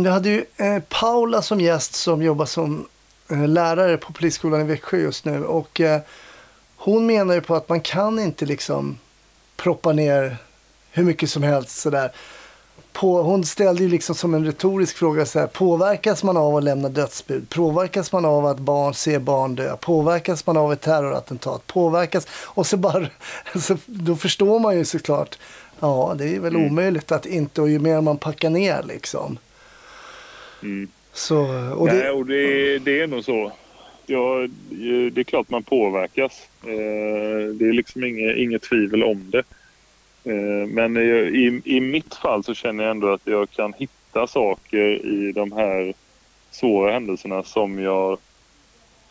Vi 0.03 0.09
hade 0.09 0.29
ju 0.29 0.45
eh, 0.57 0.83
Paula 0.89 1.43
som 1.43 1.61
gäst 1.61 1.95
som 1.95 2.23
jobbar 2.23 2.47
som 2.47 2.89
eh, 3.31 3.49
lärare 3.49 3.97
på 3.97 4.13
Polisskolan 4.13 4.61
i 4.61 4.65
Växjö 4.65 4.99
just 4.99 5.25
nu. 5.25 5.45
Och 5.45 5.81
hon 6.77 7.07
menar 7.07 7.35
ju 7.35 7.41
på 7.41 7.55
att 7.55 7.69
man 7.69 7.81
kan 7.81 8.19
inte 8.19 8.47
liksom 8.47 8.99
proppa 9.57 9.93
ner 9.93 10.37
hur 10.93 11.05
mycket 11.05 11.31
som 11.31 11.43
helst 11.43 11.81
sådär. 11.81 12.13
På, 12.93 13.23
hon 13.23 13.45
ställde 13.45 13.83
ju 13.83 13.89
liksom 13.89 14.15
som 14.15 14.35
en 14.35 14.45
retorisk 14.45 14.97
fråga 14.97 15.27
så 15.27 15.39
här, 15.39 15.47
påverkas 15.47 16.23
man 16.23 16.37
av 16.37 16.57
att 16.57 16.65
lämna 16.65 16.89
dödsbud? 16.89 17.49
Påverkas 17.49 18.13
man 18.13 18.25
av 18.25 18.47
att 18.47 18.59
barn 18.59 18.95
ser 18.95 19.19
barn 19.19 19.55
dö? 19.55 19.77
Påverkas 19.77 20.47
man 20.47 20.57
av 20.57 20.73
ett 20.73 20.81
terrorattentat? 20.81 21.67
Påverkas? 21.67 22.27
Och 22.31 22.67
så 22.67 22.77
bara, 22.77 23.07
så, 23.61 23.77
då 23.87 24.17
förstår 24.17 24.59
man 24.59 24.79
ju 24.79 24.85
såklart, 24.85 25.39
ja 25.81 26.15
det 26.19 26.37
är 26.37 26.41
väl 26.41 26.57
omöjligt 26.57 27.13
att 27.13 27.27
inte, 27.27 27.61
och 27.61 27.69
ju 27.69 27.79
mer 27.79 28.01
man 28.01 28.19
packar 28.19 28.51
ner 28.51 28.83
liksom. 28.83 29.39
Mm. 30.63 30.89
Så, 31.13 31.39
och 31.77 31.87
Nej, 31.87 31.97
det, 31.97 32.11
och 32.11 32.27
det, 32.27 32.79
det 32.79 33.01
är 33.01 33.07
nog 33.07 33.25
så. 33.25 33.53
Ja, 34.07 34.47
det 35.13 35.21
är 35.21 35.25
klart 35.25 35.51
man 35.51 35.63
påverkas. 35.63 36.49
Eh, 36.63 37.49
Det 37.55 37.69
är 37.69 37.73
liksom 37.73 38.05
inget, 38.05 38.37
inget 38.37 38.63
tvivel 38.63 39.03
om 39.05 39.31
det. 39.31 39.43
Eh, 40.25 40.67
Men 40.69 40.97
i, 40.97 41.61
i 41.65 41.81
mitt 41.81 42.15
fall 42.15 42.45
så 42.45 42.55
känner 42.55 42.85
jag 42.85 42.91
ändå 42.91 43.13
att 43.13 43.21
jag 43.27 43.51
kan 43.51 43.73
hitta 43.73 44.27
saker 44.27 45.07
i 45.07 45.33
de 45.33 45.53
här 45.53 45.95
svåra 46.51 46.93
händelserna 46.93 47.43
som 47.43 47.79
jag 47.79 48.19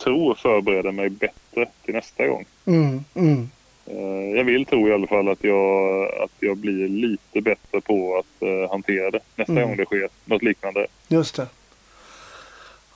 tror 0.04 0.36
förbereder 0.36 0.92
mig 0.92 1.10
bättre 1.10 1.68
till 1.86 1.94
nästa 1.94 2.28
gång. 2.28 2.46
mm, 2.66 3.04
mm, 3.14 3.50
Eh, 3.86 4.38
Jag 4.38 4.44
vill 4.44 4.66
tro 4.66 4.88
i 4.90 4.94
alla 4.94 5.08
fall 5.08 5.28
att 5.30 5.44
jag, 5.44 6.04
att 6.24 6.32
jag 6.40 6.58
blir 6.58 6.88
lite 6.88 7.42
bättre 7.42 7.82
på 7.82 8.18
att 8.18 8.70
hantera 8.70 9.12
det 9.12 9.20
nästa 9.36 9.52
Mm. 9.54 9.68
gång 9.68 9.78
det 9.78 9.86
sker 9.86 10.10
något 10.26 10.44
liknande. 10.44 10.88
just 11.08 11.36
det. 11.36 11.48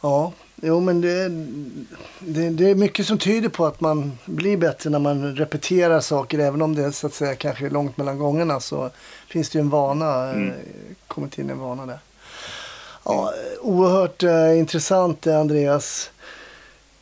Ja, 0.01 0.33
jo 0.61 0.79
men 0.79 1.01
det, 1.01 1.29
det, 2.19 2.49
det 2.49 2.69
är 2.69 2.75
mycket 2.75 3.07
som 3.07 3.17
tyder 3.17 3.49
på 3.49 3.65
att 3.65 3.81
man 3.81 4.17
blir 4.25 4.57
bättre 4.57 4.89
när 4.89 4.99
man 4.99 5.35
repeterar 5.35 5.99
saker. 5.99 6.39
Även 6.39 6.61
om 6.61 6.75
det 6.75 6.91
så 6.91 7.07
att 7.07 7.13
säga 7.13 7.35
kanske 7.35 7.65
är 7.65 7.69
långt 7.69 7.97
mellan 7.97 8.19
gångerna 8.19 8.59
så 8.59 8.89
finns 9.27 9.49
det 9.49 9.57
ju 9.57 9.61
en 9.61 9.69
vana, 9.69 10.29
Mm. 10.29 10.49
eh, 10.49 10.55
kommit 11.07 11.37
in 11.37 11.49
en 11.49 11.59
vana 11.59 11.85
där. 11.85 11.99
Ja, 13.03 13.33
oerhört 13.61 14.23
eh, 14.23 14.59
intressant 14.59 15.27
eh, 15.27 15.39
Andreas. 15.39 16.11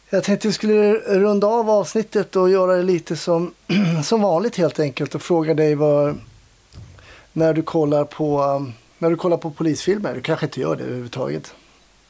Jag 0.10 0.24
tänkte 0.24 0.48
vi 0.48 0.54
skulle 0.54 0.94
runda 0.94 1.48
av 1.48 1.70
avsnittet 1.70 2.36
och 2.36 2.50
göra 2.50 2.76
det 2.76 2.84
lite 2.84 3.16
som, 3.16 3.54
som 4.04 4.22
vanligt 4.22 4.56
helt 4.56 4.80
enkelt 4.80 5.16
och 5.16 5.22
fråga 5.22 5.54
dig 5.54 5.76
vad, 5.76 6.20
när 7.34 7.54
du 7.54 7.62
kollar 7.62 8.04
på, 8.06 8.44
um, 8.44 8.74
när 8.98 9.10
du 9.10 9.16
kollar 9.16 9.38
på 9.38 9.52
polisfilmer. 9.52 10.14
Du 10.16 10.22
kanske 10.22 10.46
inte 10.46 10.62
gör 10.62 10.76
det 10.76 10.84
överhuvudtaget. 10.84 11.54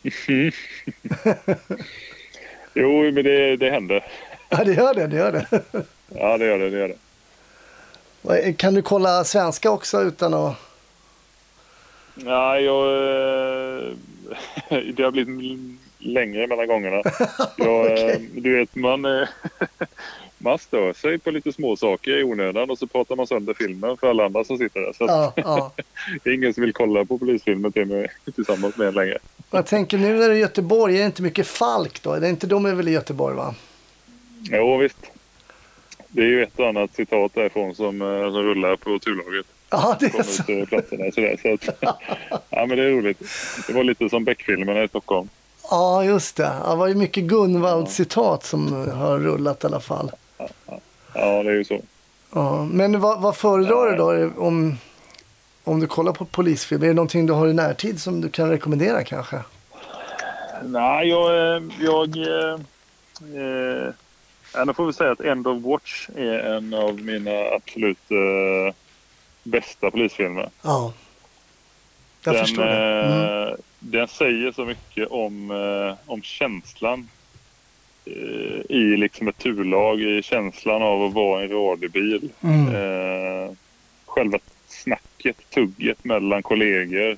Jo, 2.76 3.12
men 3.12 3.24
det, 3.24 3.58
det 3.58 3.70
händer. 3.70 4.04
Ja, 4.49 4.64
det 4.64 4.74
gör 4.74 4.93
det. 4.93 5.08
det, 5.08 5.16
gör 5.18 5.32
det. 5.32 5.45
Ja, 6.16 6.38
det 6.38 6.45
gör 6.45 6.60
det. 6.60 6.70
det, 6.70 6.78
gör 6.78 6.95
det. 8.24 8.54
Kan 8.54 8.74
du 8.74 8.82
kolla 8.82 9.24
svenska 9.24 9.72
också 9.72 10.01
utan 10.01 10.34
att... 10.34 10.56
Ja, 12.16 12.60
jag, 12.60 12.86
eh, 12.86 13.93
det 14.93 15.04
har 15.04 15.12
blivit 15.12 15.60
längre 15.97 16.47
mellan 16.47 16.68
gångerna. 16.68 17.01
Jag, 17.58 17.86
eh, 17.86 17.91
Okej. 17.91 18.30
Du 18.34 18.58
vet, 18.58 18.76
man, 18.76 19.06
eh, 19.06 19.28
man 20.44 20.60
stör 20.60 20.94
sig 20.94 21.18
på 21.20 21.32
lite 21.32 21.54
små 21.54 21.76
saker 21.76 22.20
i 22.20 22.24
onödan 22.24 22.70
och 22.70 22.78
så 22.78 22.88
pratar 22.88 23.16
man 23.16 23.28
sönder 23.28 23.54
filmen 23.54 23.98
för 23.98 24.10
alla 24.10 24.26
andra 24.26 24.44
som 24.44 24.58
sitter 24.58 24.80
där. 24.80 24.94
Så 24.94 25.04
Ja, 25.08 25.34
ja. 25.36 25.72
det 26.24 26.30
är 26.30 26.34
ingen 26.34 26.54
som 26.54 26.62
vill 26.64 26.74
kolla 26.74 27.06
på 27.06 27.18
polisfilmer 27.18 27.70
till 27.70 27.86
mig, 27.86 28.08
tillsammans 28.36 28.78
med 28.78 28.88
en 28.88 28.94
längre. 28.94 29.18
Jag 29.52 29.66
tänker 29.66 29.98
nu 29.98 30.20
när 30.20 30.30
det 30.30 30.36
är 30.36 30.39
Göteborg, 30.39 30.96
är 30.96 31.00
det 31.00 31.06
inte 31.06 31.22
mycket 31.22 31.48
Falk 31.48 32.04
då? 32.04 32.16
Det 32.20 32.28
är 32.28 32.30
inte 32.30 32.48
de 32.48 32.66
är 32.66 32.74
väl 32.74 32.88
i 32.88 32.91
Göteborg 32.91 33.36
va? 33.36 33.56
Jo, 34.52 34.78
visst. 34.78 34.98
det 36.08 36.22
är 36.22 36.26
ju 36.28 36.44
ett 36.44 36.60
och 36.60 36.68
annat 36.68 36.96
citat 36.96 37.32
därifrån 37.34 37.76
som, 37.76 38.02
eh, 38.02 38.08
som 38.32 38.44
rullar 38.44 38.76
på 38.76 39.00
turlaget. 39.00 39.46
Ja, 39.70 39.98
det 40.00 40.06
är 40.06 40.24
så. 40.24 40.52
ut 40.52 40.70
platserna 40.70 41.12
sådär. 41.12 41.39
Så 41.41 41.54
att, 41.54 41.78
ja, 42.50 42.66
men 42.66 42.78
det 42.78 42.84
är 42.84 42.89
roligt. 42.91 43.20
Det 43.68 43.74
var 43.74 43.84
lite 43.84 44.10
som 44.10 44.24
Beck-filmerna 44.24 44.84
i 44.84 44.88
Stockholm. 44.88 45.30
Ja, 45.70 46.04
just 46.06 46.36
det. 46.36 46.52
Det 46.70 46.76
var 46.76 46.88
ju 46.88 46.96
mycket 46.96 47.24
Gunvald-citat 47.24 48.46
som 48.46 48.74
har 48.91 49.20
rullat 49.20 49.64
i 49.64 49.68
alla 49.68 49.80
fall. 49.80 50.12
Ja, 51.14 51.43
det 51.43 51.49
är 51.49 51.55
ju 51.55 51.64
så. 51.64 51.82
Ja, 52.34 52.66
men 52.72 52.99
vad, 52.99 53.22
vad 53.22 53.36
föredrar 53.36 53.91
du 53.91 53.97
då 53.97 54.41
om, 54.41 54.78
om 55.64 55.80
du 55.80 55.88
kollar 55.88 56.14
på 56.14 56.26
polisfilm? 56.26 56.84
Är 56.84 56.88
det 56.88 56.93
någonting 56.93 57.26
du 57.26 57.34
har 57.34 57.47
i 57.47 57.53
närtid 57.53 58.01
som 58.01 58.22
du 58.22 58.30
kan 58.30 58.49
rekommendera 58.49 59.03
kanske? 59.03 59.39
Nej, 60.64 61.09
jag... 61.09 61.55
eh, 61.55 61.64
jag 61.80 62.18
eh, 62.18 62.59
eh, 63.36 63.93
ja, 64.53 64.66
nu 64.66 64.74
får 64.74 64.86
vi 64.86 64.93
säga 64.93 65.11
att 65.11 65.22
End 65.22 65.47
of 65.47 65.64
Watch 65.64 66.09
är 66.16 66.39
en 66.39 66.74
av 66.74 67.01
mina 67.01 67.32
absolut 67.55 68.11
eh, 68.11 68.76
bästa 69.43 69.91
polisfilmer. 69.91 70.49
Ja. 70.61 70.93
Jag 72.24 72.36
den, 72.36 72.45
förstår 72.45 72.64
det. 72.64 73.03
Mm. 73.03 73.47
eh, 73.47 73.55
den 73.80 74.07
säger 74.07 74.51
så 74.51 74.66
mycket 74.66 75.07
om, 75.07 75.51
eh, 75.51 76.11
om 76.11 76.22
känslan 76.22 76.99
eh, 76.99 77.05
i 78.70 78.97
liksom 78.97 79.28
ett 79.28 79.38
turlag, 79.38 80.01
i 80.01 80.22
känslan 80.24 80.82
av 80.82 81.04
att 81.04 81.14
vara 81.14 81.43
en 81.43 81.49
radiobil. 81.49 82.30
Mm. 82.41 82.76
Eh, 82.76 83.51
själva 84.06 84.39
snacket, 84.68 85.49
tugget 85.49 86.04
mellan 86.04 86.43
kollegor. 86.43 87.18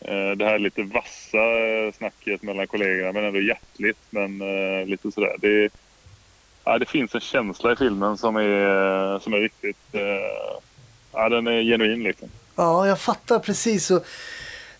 Eh, 0.00 0.30
det 0.36 0.44
här 0.44 0.58
lite 0.58 0.82
vassa 0.82 1.38
eh, 1.38 1.92
snacket 1.92 2.42
mellan 2.42 2.66
kollegorna 2.66 3.12
men 3.12 3.24
ändå 3.24 3.40
hjärtligt 3.40 3.98
men 4.10 4.40
eh, 4.40 4.86
lite 4.86 5.12
sådär. 5.12 5.36
Det, 5.40 5.68
ja, 6.64 6.78
det 6.78 6.86
finns 6.88 7.14
en 7.14 7.20
känsla 7.20 7.72
i 7.72 7.76
filmen 7.76 8.18
som 8.18 8.36
är, 8.36 9.18
som 9.18 9.34
är 9.34 9.40
riktigt... 9.40 9.94
Eh, 9.94 10.60
ja, 11.12 11.28
den 11.28 11.46
är 11.46 11.62
genuin 11.62 12.02
liksom. 12.02 12.28
Ja, 12.56 12.86
jag 12.86 13.00
fattar 13.00 13.38
precis. 13.38 13.90
Och 13.90 14.06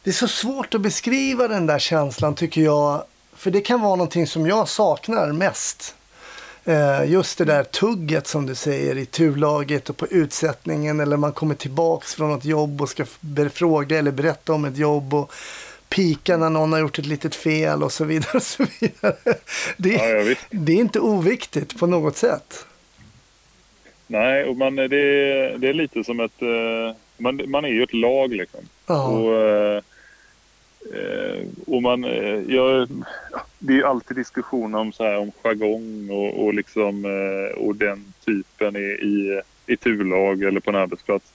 det 0.03 0.11
är 0.11 0.15
så 0.15 0.29
svårt 0.29 0.75
att 0.75 0.81
beskriva 0.81 1.49
den 1.49 1.67
där 1.67 1.79
känslan 1.79 2.35
tycker 2.35 2.61
jag. 2.61 3.05
För 3.45 3.51
det 3.51 3.61
kan 3.61 3.81
vara 3.81 3.97
någonting 3.97 4.27
som 4.27 4.47
jag 4.47 4.69
saknar 4.69 5.33
mest. 5.33 5.95
Eh, 6.65 7.05
Just 7.11 7.39
det 7.39 7.45
där 7.45 7.65
tugget 7.65 8.27
som 8.27 8.47
du 8.47 8.55
säger 8.55 8.99
i 8.99 9.07
turlaget 9.07 9.91
och 9.91 9.97
på 9.97 10.07
utsättningen 10.07 11.01
eller 11.01 11.17
man 11.17 11.33
kommer 11.33 11.55
tillbaks 11.55 12.15
från 12.15 12.31
något 12.31 12.45
jobb 12.45 12.83
och 12.83 12.89
ska 12.89 13.05
fråga 13.53 13.99
eller 13.99 14.11
berätta 14.11 14.53
om 14.53 14.65
ett 14.65 14.77
jobb 14.77 15.15
och 15.15 15.33
pika 15.89 16.37
när 16.37 16.51
någon 16.51 16.73
har 16.73 16.81
gjort 16.81 16.99
ett 16.99 17.07
litet 17.07 17.35
fel 17.35 17.83
och 17.83 17.93
så 17.93 18.05
vidare. 18.05 18.31
Och 18.37 18.43
så 18.43 18.67
vidare. 18.81 19.17
Det, 19.77 19.89
Ja, 19.93 20.35
det 20.51 20.73
är 20.73 20.77
inte 20.77 21.01
oviktigt 21.01 21.79
på 21.79 21.87
något 21.87 22.17
sätt. 22.17 22.67
Nej, 24.07 24.45
och 24.45 24.57
man, 24.57 24.77
det, 24.77 24.83
är, 24.85 25.59
det 25.59 25.69
är 25.69 25.75
lite 25.75 26.05
som 26.05 26.21
ett... 26.21 26.43
eh, 26.43 26.97
Man, 27.17 27.41
man 27.47 27.65
är 27.65 27.69
ju 27.69 27.83
ett 27.83 27.95
lag 27.95 28.33
liksom. 28.33 28.61
Ja. 28.87 29.07
Och, 29.07 29.83
eh, 30.93 31.47
och 31.67 31.83
man... 31.83 32.05
eh, 32.05 32.41
Jag, 32.49 32.89
det 33.59 33.73
är 33.73 33.77
ju 33.77 33.85
alltid 33.85 34.17
diskussion 34.17 34.75
om, 34.75 34.93
så 34.93 35.05
här, 35.05 35.19
om 35.19 35.31
jargong 35.43 36.11
och, 36.11 36.45
och, 36.45 36.55
liksom, 36.55 37.05
eh, 37.05 37.59
och 37.59 37.77
den 37.77 38.05
typen 38.27 38.77
i, 38.77 38.81
i, 38.81 39.41
i 39.67 39.77
turlag 39.77 40.43
eller 40.43 40.61
på 40.61 40.71
en 40.71 40.77
arbetsplats. 40.77 41.33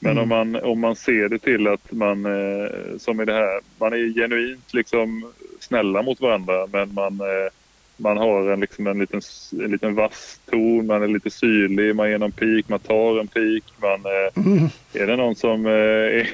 Men 0.00 0.12
Mm. 0.12 0.22
om, 0.22 0.28
man, 0.28 0.62
om 0.62 0.80
man 0.80 0.96
ser 0.96 1.28
det 1.28 1.38
till 1.38 1.66
att 1.68 1.92
man, 1.92 2.26
eh, 2.26 2.68
som 2.98 3.20
i 3.20 3.24
det 3.24 3.32
här, 3.32 3.60
man 3.78 3.92
är 3.92 4.14
genuint 4.14 4.74
liksom 4.74 5.32
snälla 5.60 6.02
mot 6.02 6.20
varandra 6.20 6.66
men 6.72 6.94
man, 6.94 7.20
eh, 7.20 7.50
man 7.96 8.16
har 8.16 8.50
en, 8.50 8.60
liksom 8.60 8.86
en, 8.86 8.98
liten, 8.98 9.20
en 9.64 9.70
liten 9.70 9.94
vass 9.94 10.40
ton, 10.50 10.86
man 10.86 11.02
är 11.02 11.08
lite 11.08 11.30
syrlig, 11.30 11.96
man 11.96 12.10
ger 12.10 12.18
någon 12.18 12.32
pik, 12.32 12.68
man 12.68 12.78
tar 12.78 13.20
en 13.20 13.28
pik. 13.28 13.64
Man, 13.76 14.00
eh, 14.04 14.42
Mm. 14.46 14.68
är 14.92 15.06
det 15.06 15.16
någon 15.16 15.34
som 15.36 15.66
är, 15.66 16.28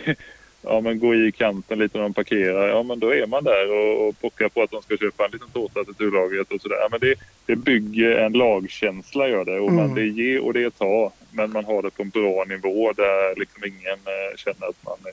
ja, 0.65 0.81
men 0.81 0.99
går 0.99 1.27
i 1.27 1.33
kanten 1.33 1.79
lite 1.79 1.99
när 1.99 2.03
de 2.03 2.15
parkerar, 2.15 2.69
ja 2.69 2.83
men 2.83 2.99
då 3.01 3.15
är 3.15 3.27
man 3.27 3.45
där 3.45 3.71
och, 3.73 4.09
och 4.09 4.21
pockar 4.21 4.49
på 4.49 4.63
att 4.63 4.71
de 4.71 4.83
ska 4.83 4.97
köpa 4.97 5.25
en 5.25 5.31
liten 5.31 5.49
tårta 5.53 5.85
till 5.85 5.95
turlaget 5.95 6.53
och 6.53 6.61
sådär. 6.61 6.77
Ja, 6.81 6.89
men 6.91 7.01
det, 7.01 7.15
det 7.47 7.57
bygger 7.57 8.11
en 8.11 8.33
lagkänsla 8.33 9.29
gör 9.29 9.45
det 9.45 9.61
och 9.61 9.73
man, 9.73 9.85
Mm. 9.85 9.95
det 9.95 10.23
ger 10.23 10.45
och 10.45 10.53
det 10.53 10.71
tar. 10.79 11.11
Men 11.33 11.51
man 11.53 11.65
har 11.65 11.83
det 11.83 11.91
på 11.91 12.03
en 12.03 12.09
bra 12.11 12.45
nivå 12.49 12.93
där 12.93 13.39
liksom 13.39 13.65
ingen 13.65 13.99
eh, 14.07 14.37
känner 14.37 14.67
att 14.69 14.85
man 14.85 14.97
är, 15.05 15.13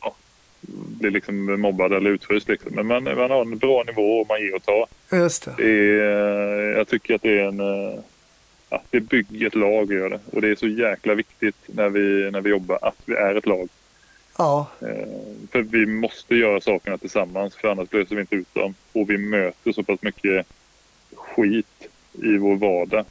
ja, 0.00 0.14
blir 1.00 1.10
liksom 1.10 1.60
mobbad 1.60 1.92
eller 1.92 2.10
utfryst. 2.10 2.48
Liksom. 2.48 2.74
Men 2.74 2.86
man, 2.86 3.04
man 3.04 3.30
har 3.30 3.40
en 3.40 3.58
bra 3.58 3.82
nivå 3.86 4.20
och 4.20 4.28
man 4.28 4.40
ger 4.42 4.54
och 4.54 4.62
tar. 4.62 4.86
Just 5.12 5.44
det. 5.44 5.54
Det 5.56 6.00
är, 6.00 6.70
eh, 6.70 6.76
jag 6.78 6.88
tycker 6.88 7.14
att 7.14 7.22
det 7.22 7.38
är 7.40 7.44
en... 7.44 7.60
eh, 7.60 7.98
Ja, 8.74 8.82
det 8.90 9.00
bygger 9.00 9.46
ett 9.46 9.54
lag, 9.54 9.92
gör 9.92 10.10
det. 10.10 10.20
Och 10.32 10.40
det 10.42 10.48
är 10.48 10.54
så 10.54 10.66
jäkla 10.68 11.14
viktigt 11.14 11.56
när 11.66 11.88
vi, 11.88 12.30
när 12.30 12.40
vi 12.40 12.50
jobbar 12.50 12.78
att 12.82 12.94
vi 13.04 13.14
är 13.14 13.34
ett 13.34 13.46
lag. 13.46 13.68
Ja, 14.38 14.66
Eh, 14.80 15.08
För 15.50 15.62
vi 15.62 15.86
måste 15.86 16.34
göra 16.34 16.60
sakerna 16.60 16.98
tillsammans 16.98 17.54
för 17.56 17.68
annars 17.68 17.92
löser 17.92 18.14
vi 18.14 18.20
inte 18.20 18.34
ut 18.36 18.54
dem. 18.54 18.74
Och 18.92 19.10
vi 19.10 19.18
möter 19.18 19.72
så 19.72 19.82
pass 19.82 20.02
mycket 20.02 20.46
skit 21.14 21.88
i 22.12 22.36
vår 22.38 22.56
vardag. 22.56 23.04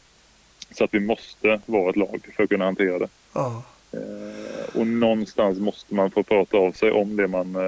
Så 0.71 0.83
att 0.83 0.93
vi 0.93 0.99
måste 0.99 1.61
vara 1.65 1.89
ett 1.89 1.95
lag 1.95 2.27
för 2.35 2.43
att 2.43 2.49
kunna 2.49 2.65
hantera 2.65 2.99
det. 2.99 3.07
ja. 3.33 3.63
Eh, 3.93 4.79
Och 4.79 4.87
någonstans 4.87 5.59
måste 5.59 5.93
man 5.95 6.11
få 6.11 6.23
prata 6.23 6.57
av 6.57 6.71
sig 6.71 6.91
om 6.91 7.15
det 7.17 7.27
man, 7.27 7.55
eh, 7.55 7.61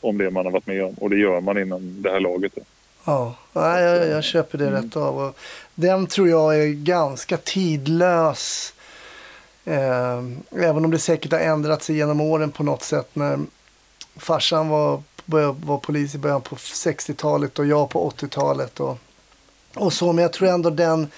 om 0.00 0.18
det 0.18 0.30
man 0.30 0.44
har 0.44 0.52
varit 0.52 0.66
med 0.66 0.84
om. 0.84 0.94
Och 0.94 1.10
det 1.10 1.16
gör 1.16 1.40
man 1.40 1.58
inom 1.58 2.02
det 2.02 2.10
här 2.10 2.20
laget. 2.20 2.52
Ja, 3.04 3.36
jag, 3.52 4.08
jag 4.08 4.24
köper 4.24 4.58
det 4.58 4.70
rätt 4.70 4.96
av. 4.96 5.34
Den 5.74 6.06
tror 6.06 6.28
jag 6.28 6.60
är 6.62 6.66
ganska 6.68 7.36
tidlös. 7.36 8.74
Eh, 9.64 10.22
även 10.50 10.84
om 10.84 10.90
det 10.90 10.98
säkert 10.98 11.32
har 11.32 11.38
ändrat 11.38 11.82
sig 11.82 11.96
genom 11.96 12.20
åren 12.20 12.50
på 12.50 12.62
något 12.62 12.82
sätt. 12.82 13.08
När 13.12 13.38
farsan 14.16 14.68
var, 14.68 15.02
var 15.66 15.78
polis 15.78 16.14
i 16.14 16.18
början 16.18 16.40
på 16.42 16.56
60-talet 16.56 17.58
och 17.58 17.66
jag 17.66 17.90
på 17.90 18.10
80-talet. 18.10 18.80
Och, 18.80 18.98
och 19.74 19.92
så, 19.92 20.12
men 20.12 20.22
jag 20.22 20.32
tror 20.32 20.48
ändå 20.48 20.70
den 20.70 21.08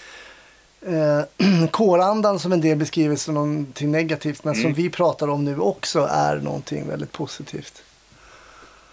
eh, 0.87 1.67
kårandan 1.71 2.39
som 2.39 2.53
en 2.53 2.61
del 2.61 2.77
beskriver 2.79 3.17
som 3.17 3.35
någonting 3.35 3.91
negativt. 3.91 4.45
Men 4.45 4.55
som 4.55 4.65
Mm. 4.65 4.75
vi 4.75 4.91
pratar 4.91 5.29
om 5.29 5.45
nu 5.45 5.59
också 5.59 6.09
är 6.11 6.37
någonting 6.37 6.89
väldigt 6.89 7.13
positivt. 7.13 7.83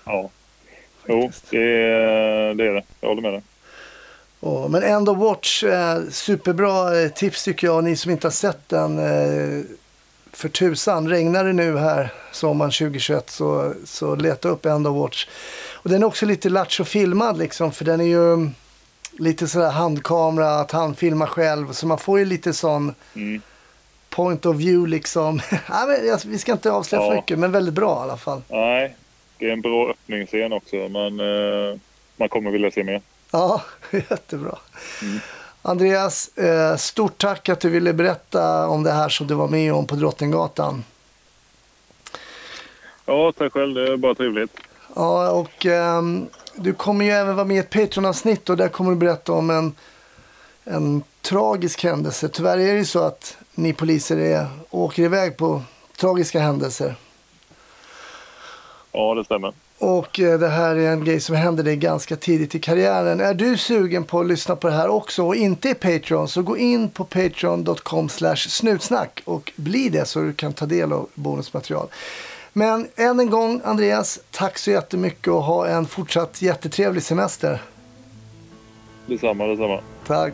Ja. 0.03 0.29
Jo, 1.07 1.31
det 1.49 1.57
är, 1.57 2.53
det 2.53 2.67
är 2.67 2.73
det. 2.73 2.83
Jag 3.01 3.09
håller 3.09 3.21
med 3.21 3.33
dig. 3.33 3.41
Och, 4.41 4.71
men 4.71 4.83
ändå 4.83 5.13
Watch, 5.13 5.63
eh, 5.63 5.99
superbra 6.11 7.01
eh, 7.01 7.09
tips 7.09 7.43
tycker 7.43 7.67
jag. 7.67 7.83
Ni 7.83 7.95
som 7.95 8.11
inte 8.11 8.27
har 8.27 8.31
sett 8.31 8.69
den, 8.69 8.99
eh, 8.99 9.63
för 10.33 10.49
tusan, 10.49 11.09
regnar 11.09 11.43
det 11.43 11.53
nu 11.53 11.77
här 11.77 12.13
sommaren 12.31 12.71
2021 12.71 13.29
så, 13.29 13.73
så 13.85 14.15
leta 14.15 14.49
upp 14.49 14.65
End 14.65 14.87
of 14.87 14.97
Watch. 14.97 15.27
Och 15.73 15.89
den 15.89 16.01
är 16.03 16.07
också 16.07 16.25
lite 16.25 16.49
lattjo 16.49 16.83
filmad 16.83 17.37
liksom, 17.37 17.71
för 17.71 17.85
den 17.85 18.01
är 18.01 18.05
ju 18.05 18.49
lite 19.19 19.47
sådär 19.47 19.69
handkamera, 19.71 20.59
att 20.59 20.71
han 20.71 20.95
filmar 20.95 21.25
själv. 21.27 21.71
Så 21.71 21.87
man 21.87 21.97
får 21.97 22.19
ju 22.19 22.25
lite 22.25 22.53
sån 22.53 22.95
Mm. 23.15 23.41
point 24.09 24.45
of 24.45 24.55
view 24.55 24.89
liksom. 24.89 25.39
jag, 26.07 26.19
vi 26.25 26.37
ska 26.37 26.51
inte 26.51 26.71
avslöja 26.71 27.01
för 27.03 27.09
Ja. 27.13 27.15
mycket, 27.15 27.39
men 27.39 27.51
väldigt 27.51 27.73
bra 27.73 27.99
i 27.99 28.03
alla 28.03 28.17
fall. 28.17 28.41
Nej, 28.47 28.95
det 29.37 29.45
är 29.47 29.53
en 29.53 29.61
bra 29.61 29.89
öppningsscen 29.89 30.53
också. 30.53 30.75
Man, 30.75 31.19
eh, 31.19 31.77
man 32.17 32.29
kommer 32.29 32.51
vilja 32.51 32.71
se 32.71 32.83
mer. 32.83 33.01
Ja, 33.33 33.61
jättebra. 33.91 34.57
Andreas, 35.61 36.37
eh, 36.37 36.75
stort 36.75 37.17
tack 37.17 37.49
att 37.49 37.59
du 37.59 37.69
ville 37.69 37.93
berätta 37.93 38.67
om 38.67 38.83
det 38.83 38.91
här 38.91 39.09
som 39.09 39.27
du 39.27 39.33
var 39.33 39.47
med 39.47 39.73
om 39.73 39.87
på 39.87 39.95
Drottninggatan. 39.95 40.83
Ja, 43.05 43.31
tack 43.37 43.53
själv. 43.53 43.73
Det 43.73 43.93
är 43.93 43.97
bara 43.97 44.15
trevligt. 44.15 44.51
Ja, 44.95 45.31
och 45.31 45.65
ehm, 45.65 46.27
du 46.55 46.73
kommer 46.73 47.05
ju 47.05 47.11
även 47.11 47.35
vara 47.35 47.45
med 47.45 47.57
i 47.57 47.59
ett 47.59 47.69
Patreon-avsnitt 47.69 48.49
och 48.49 48.57
där 48.57 48.67
kommer 48.67 48.91
du 48.91 48.97
berätta 48.97 49.31
om 49.33 49.49
en, 49.49 49.75
en 50.63 51.03
tragisk 51.21 51.83
händelse. 51.83 52.29
Tyvärr 52.29 52.57
är 52.57 52.73
det 52.73 52.79
ju 52.79 52.85
så 52.85 52.99
att 52.99 53.37
ni 53.55 53.73
poliser 53.73 54.17
är, 54.17 54.47
åker 54.69 55.03
iväg 55.03 55.37
på 55.37 55.61
tragiska 55.97 56.39
händelser. 56.39 56.95
Ja, 58.91 59.13
det 59.13 59.25
stämmer. 59.25 59.53
Och 59.81 60.19
eh, 60.19 60.39
det 60.39 60.47
här 60.47 60.75
är 60.75 60.91
en 60.91 61.03
grej 61.03 61.19
som 61.19 61.35
hände 61.35 61.63
dig 61.63 61.75
ganska 61.75 62.15
tidigt 62.15 62.55
i 62.55 62.59
karriären. 62.59 63.19
Är 63.19 63.33
du 63.33 63.57
sugen 63.57 64.03
på 64.03 64.19
att 64.19 64.27
lyssna 64.27 64.55
på 64.55 64.67
det 64.67 64.73
här 64.73 64.87
också 64.87 65.23
och 65.23 65.35
inte 65.35 65.69
är 65.69 65.73
Patreon 65.73 66.27
så 66.27 66.41
gå 66.41 66.57
in 66.57 66.89
på 66.89 67.03
patreon.com 67.03 68.09
snutsnack 68.35 69.21
och 69.25 69.51
bli 69.55 69.89
det 69.89 70.05
så 70.05 70.19
du 70.19 70.33
kan 70.33 70.53
ta 70.53 70.65
del 70.65 70.93
av 70.93 71.09
bonusmaterial. 71.13 71.87
Men 72.53 72.87
än 72.95 73.19
en 73.19 73.29
gång 73.29 73.61
Andreas, 73.63 74.19
tack 74.31 74.57
så 74.57 74.71
jättemycket 74.71 75.27
och 75.27 75.43
ha 75.43 75.67
en 75.67 75.85
fortsatt 75.85 76.41
jättetrevlig 76.41 77.03
semester. 77.03 77.61
Detsamma, 79.05 79.45
detsamma. 79.45 79.79
Tack. 80.07 80.33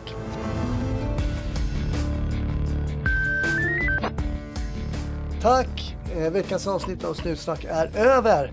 Tack! 5.42 5.96
Eh, 6.16 6.30
veckans 6.30 6.66
avsnitt 6.66 7.04
av 7.04 7.14
Snutsnack 7.14 7.64
är 7.64 7.96
över. 7.96 8.52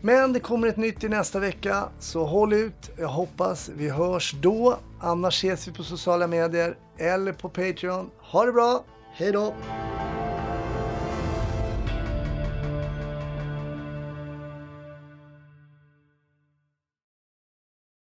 Men 0.00 0.32
det 0.32 0.40
kommer 0.40 0.68
ett 0.68 0.76
nytt 0.76 1.04
i 1.04 1.08
nästa 1.08 1.38
vecka, 1.38 1.84
så 1.98 2.24
håll 2.24 2.52
ut. 2.52 2.90
Jag 2.98 3.08
hoppas 3.08 3.70
vi 3.76 3.88
hörs 3.88 4.34
då. 4.42 4.78
Annars 5.00 5.34
ses 5.44 5.68
vi 5.68 5.72
på 5.72 5.82
sociala 5.82 6.26
medier 6.26 6.76
eller 6.98 7.32
på 7.32 7.48
Patreon. 7.48 8.10
Ha 8.18 8.44
det 8.44 8.52
bra! 8.52 8.84
Hej 9.12 9.32
då! 9.32 9.54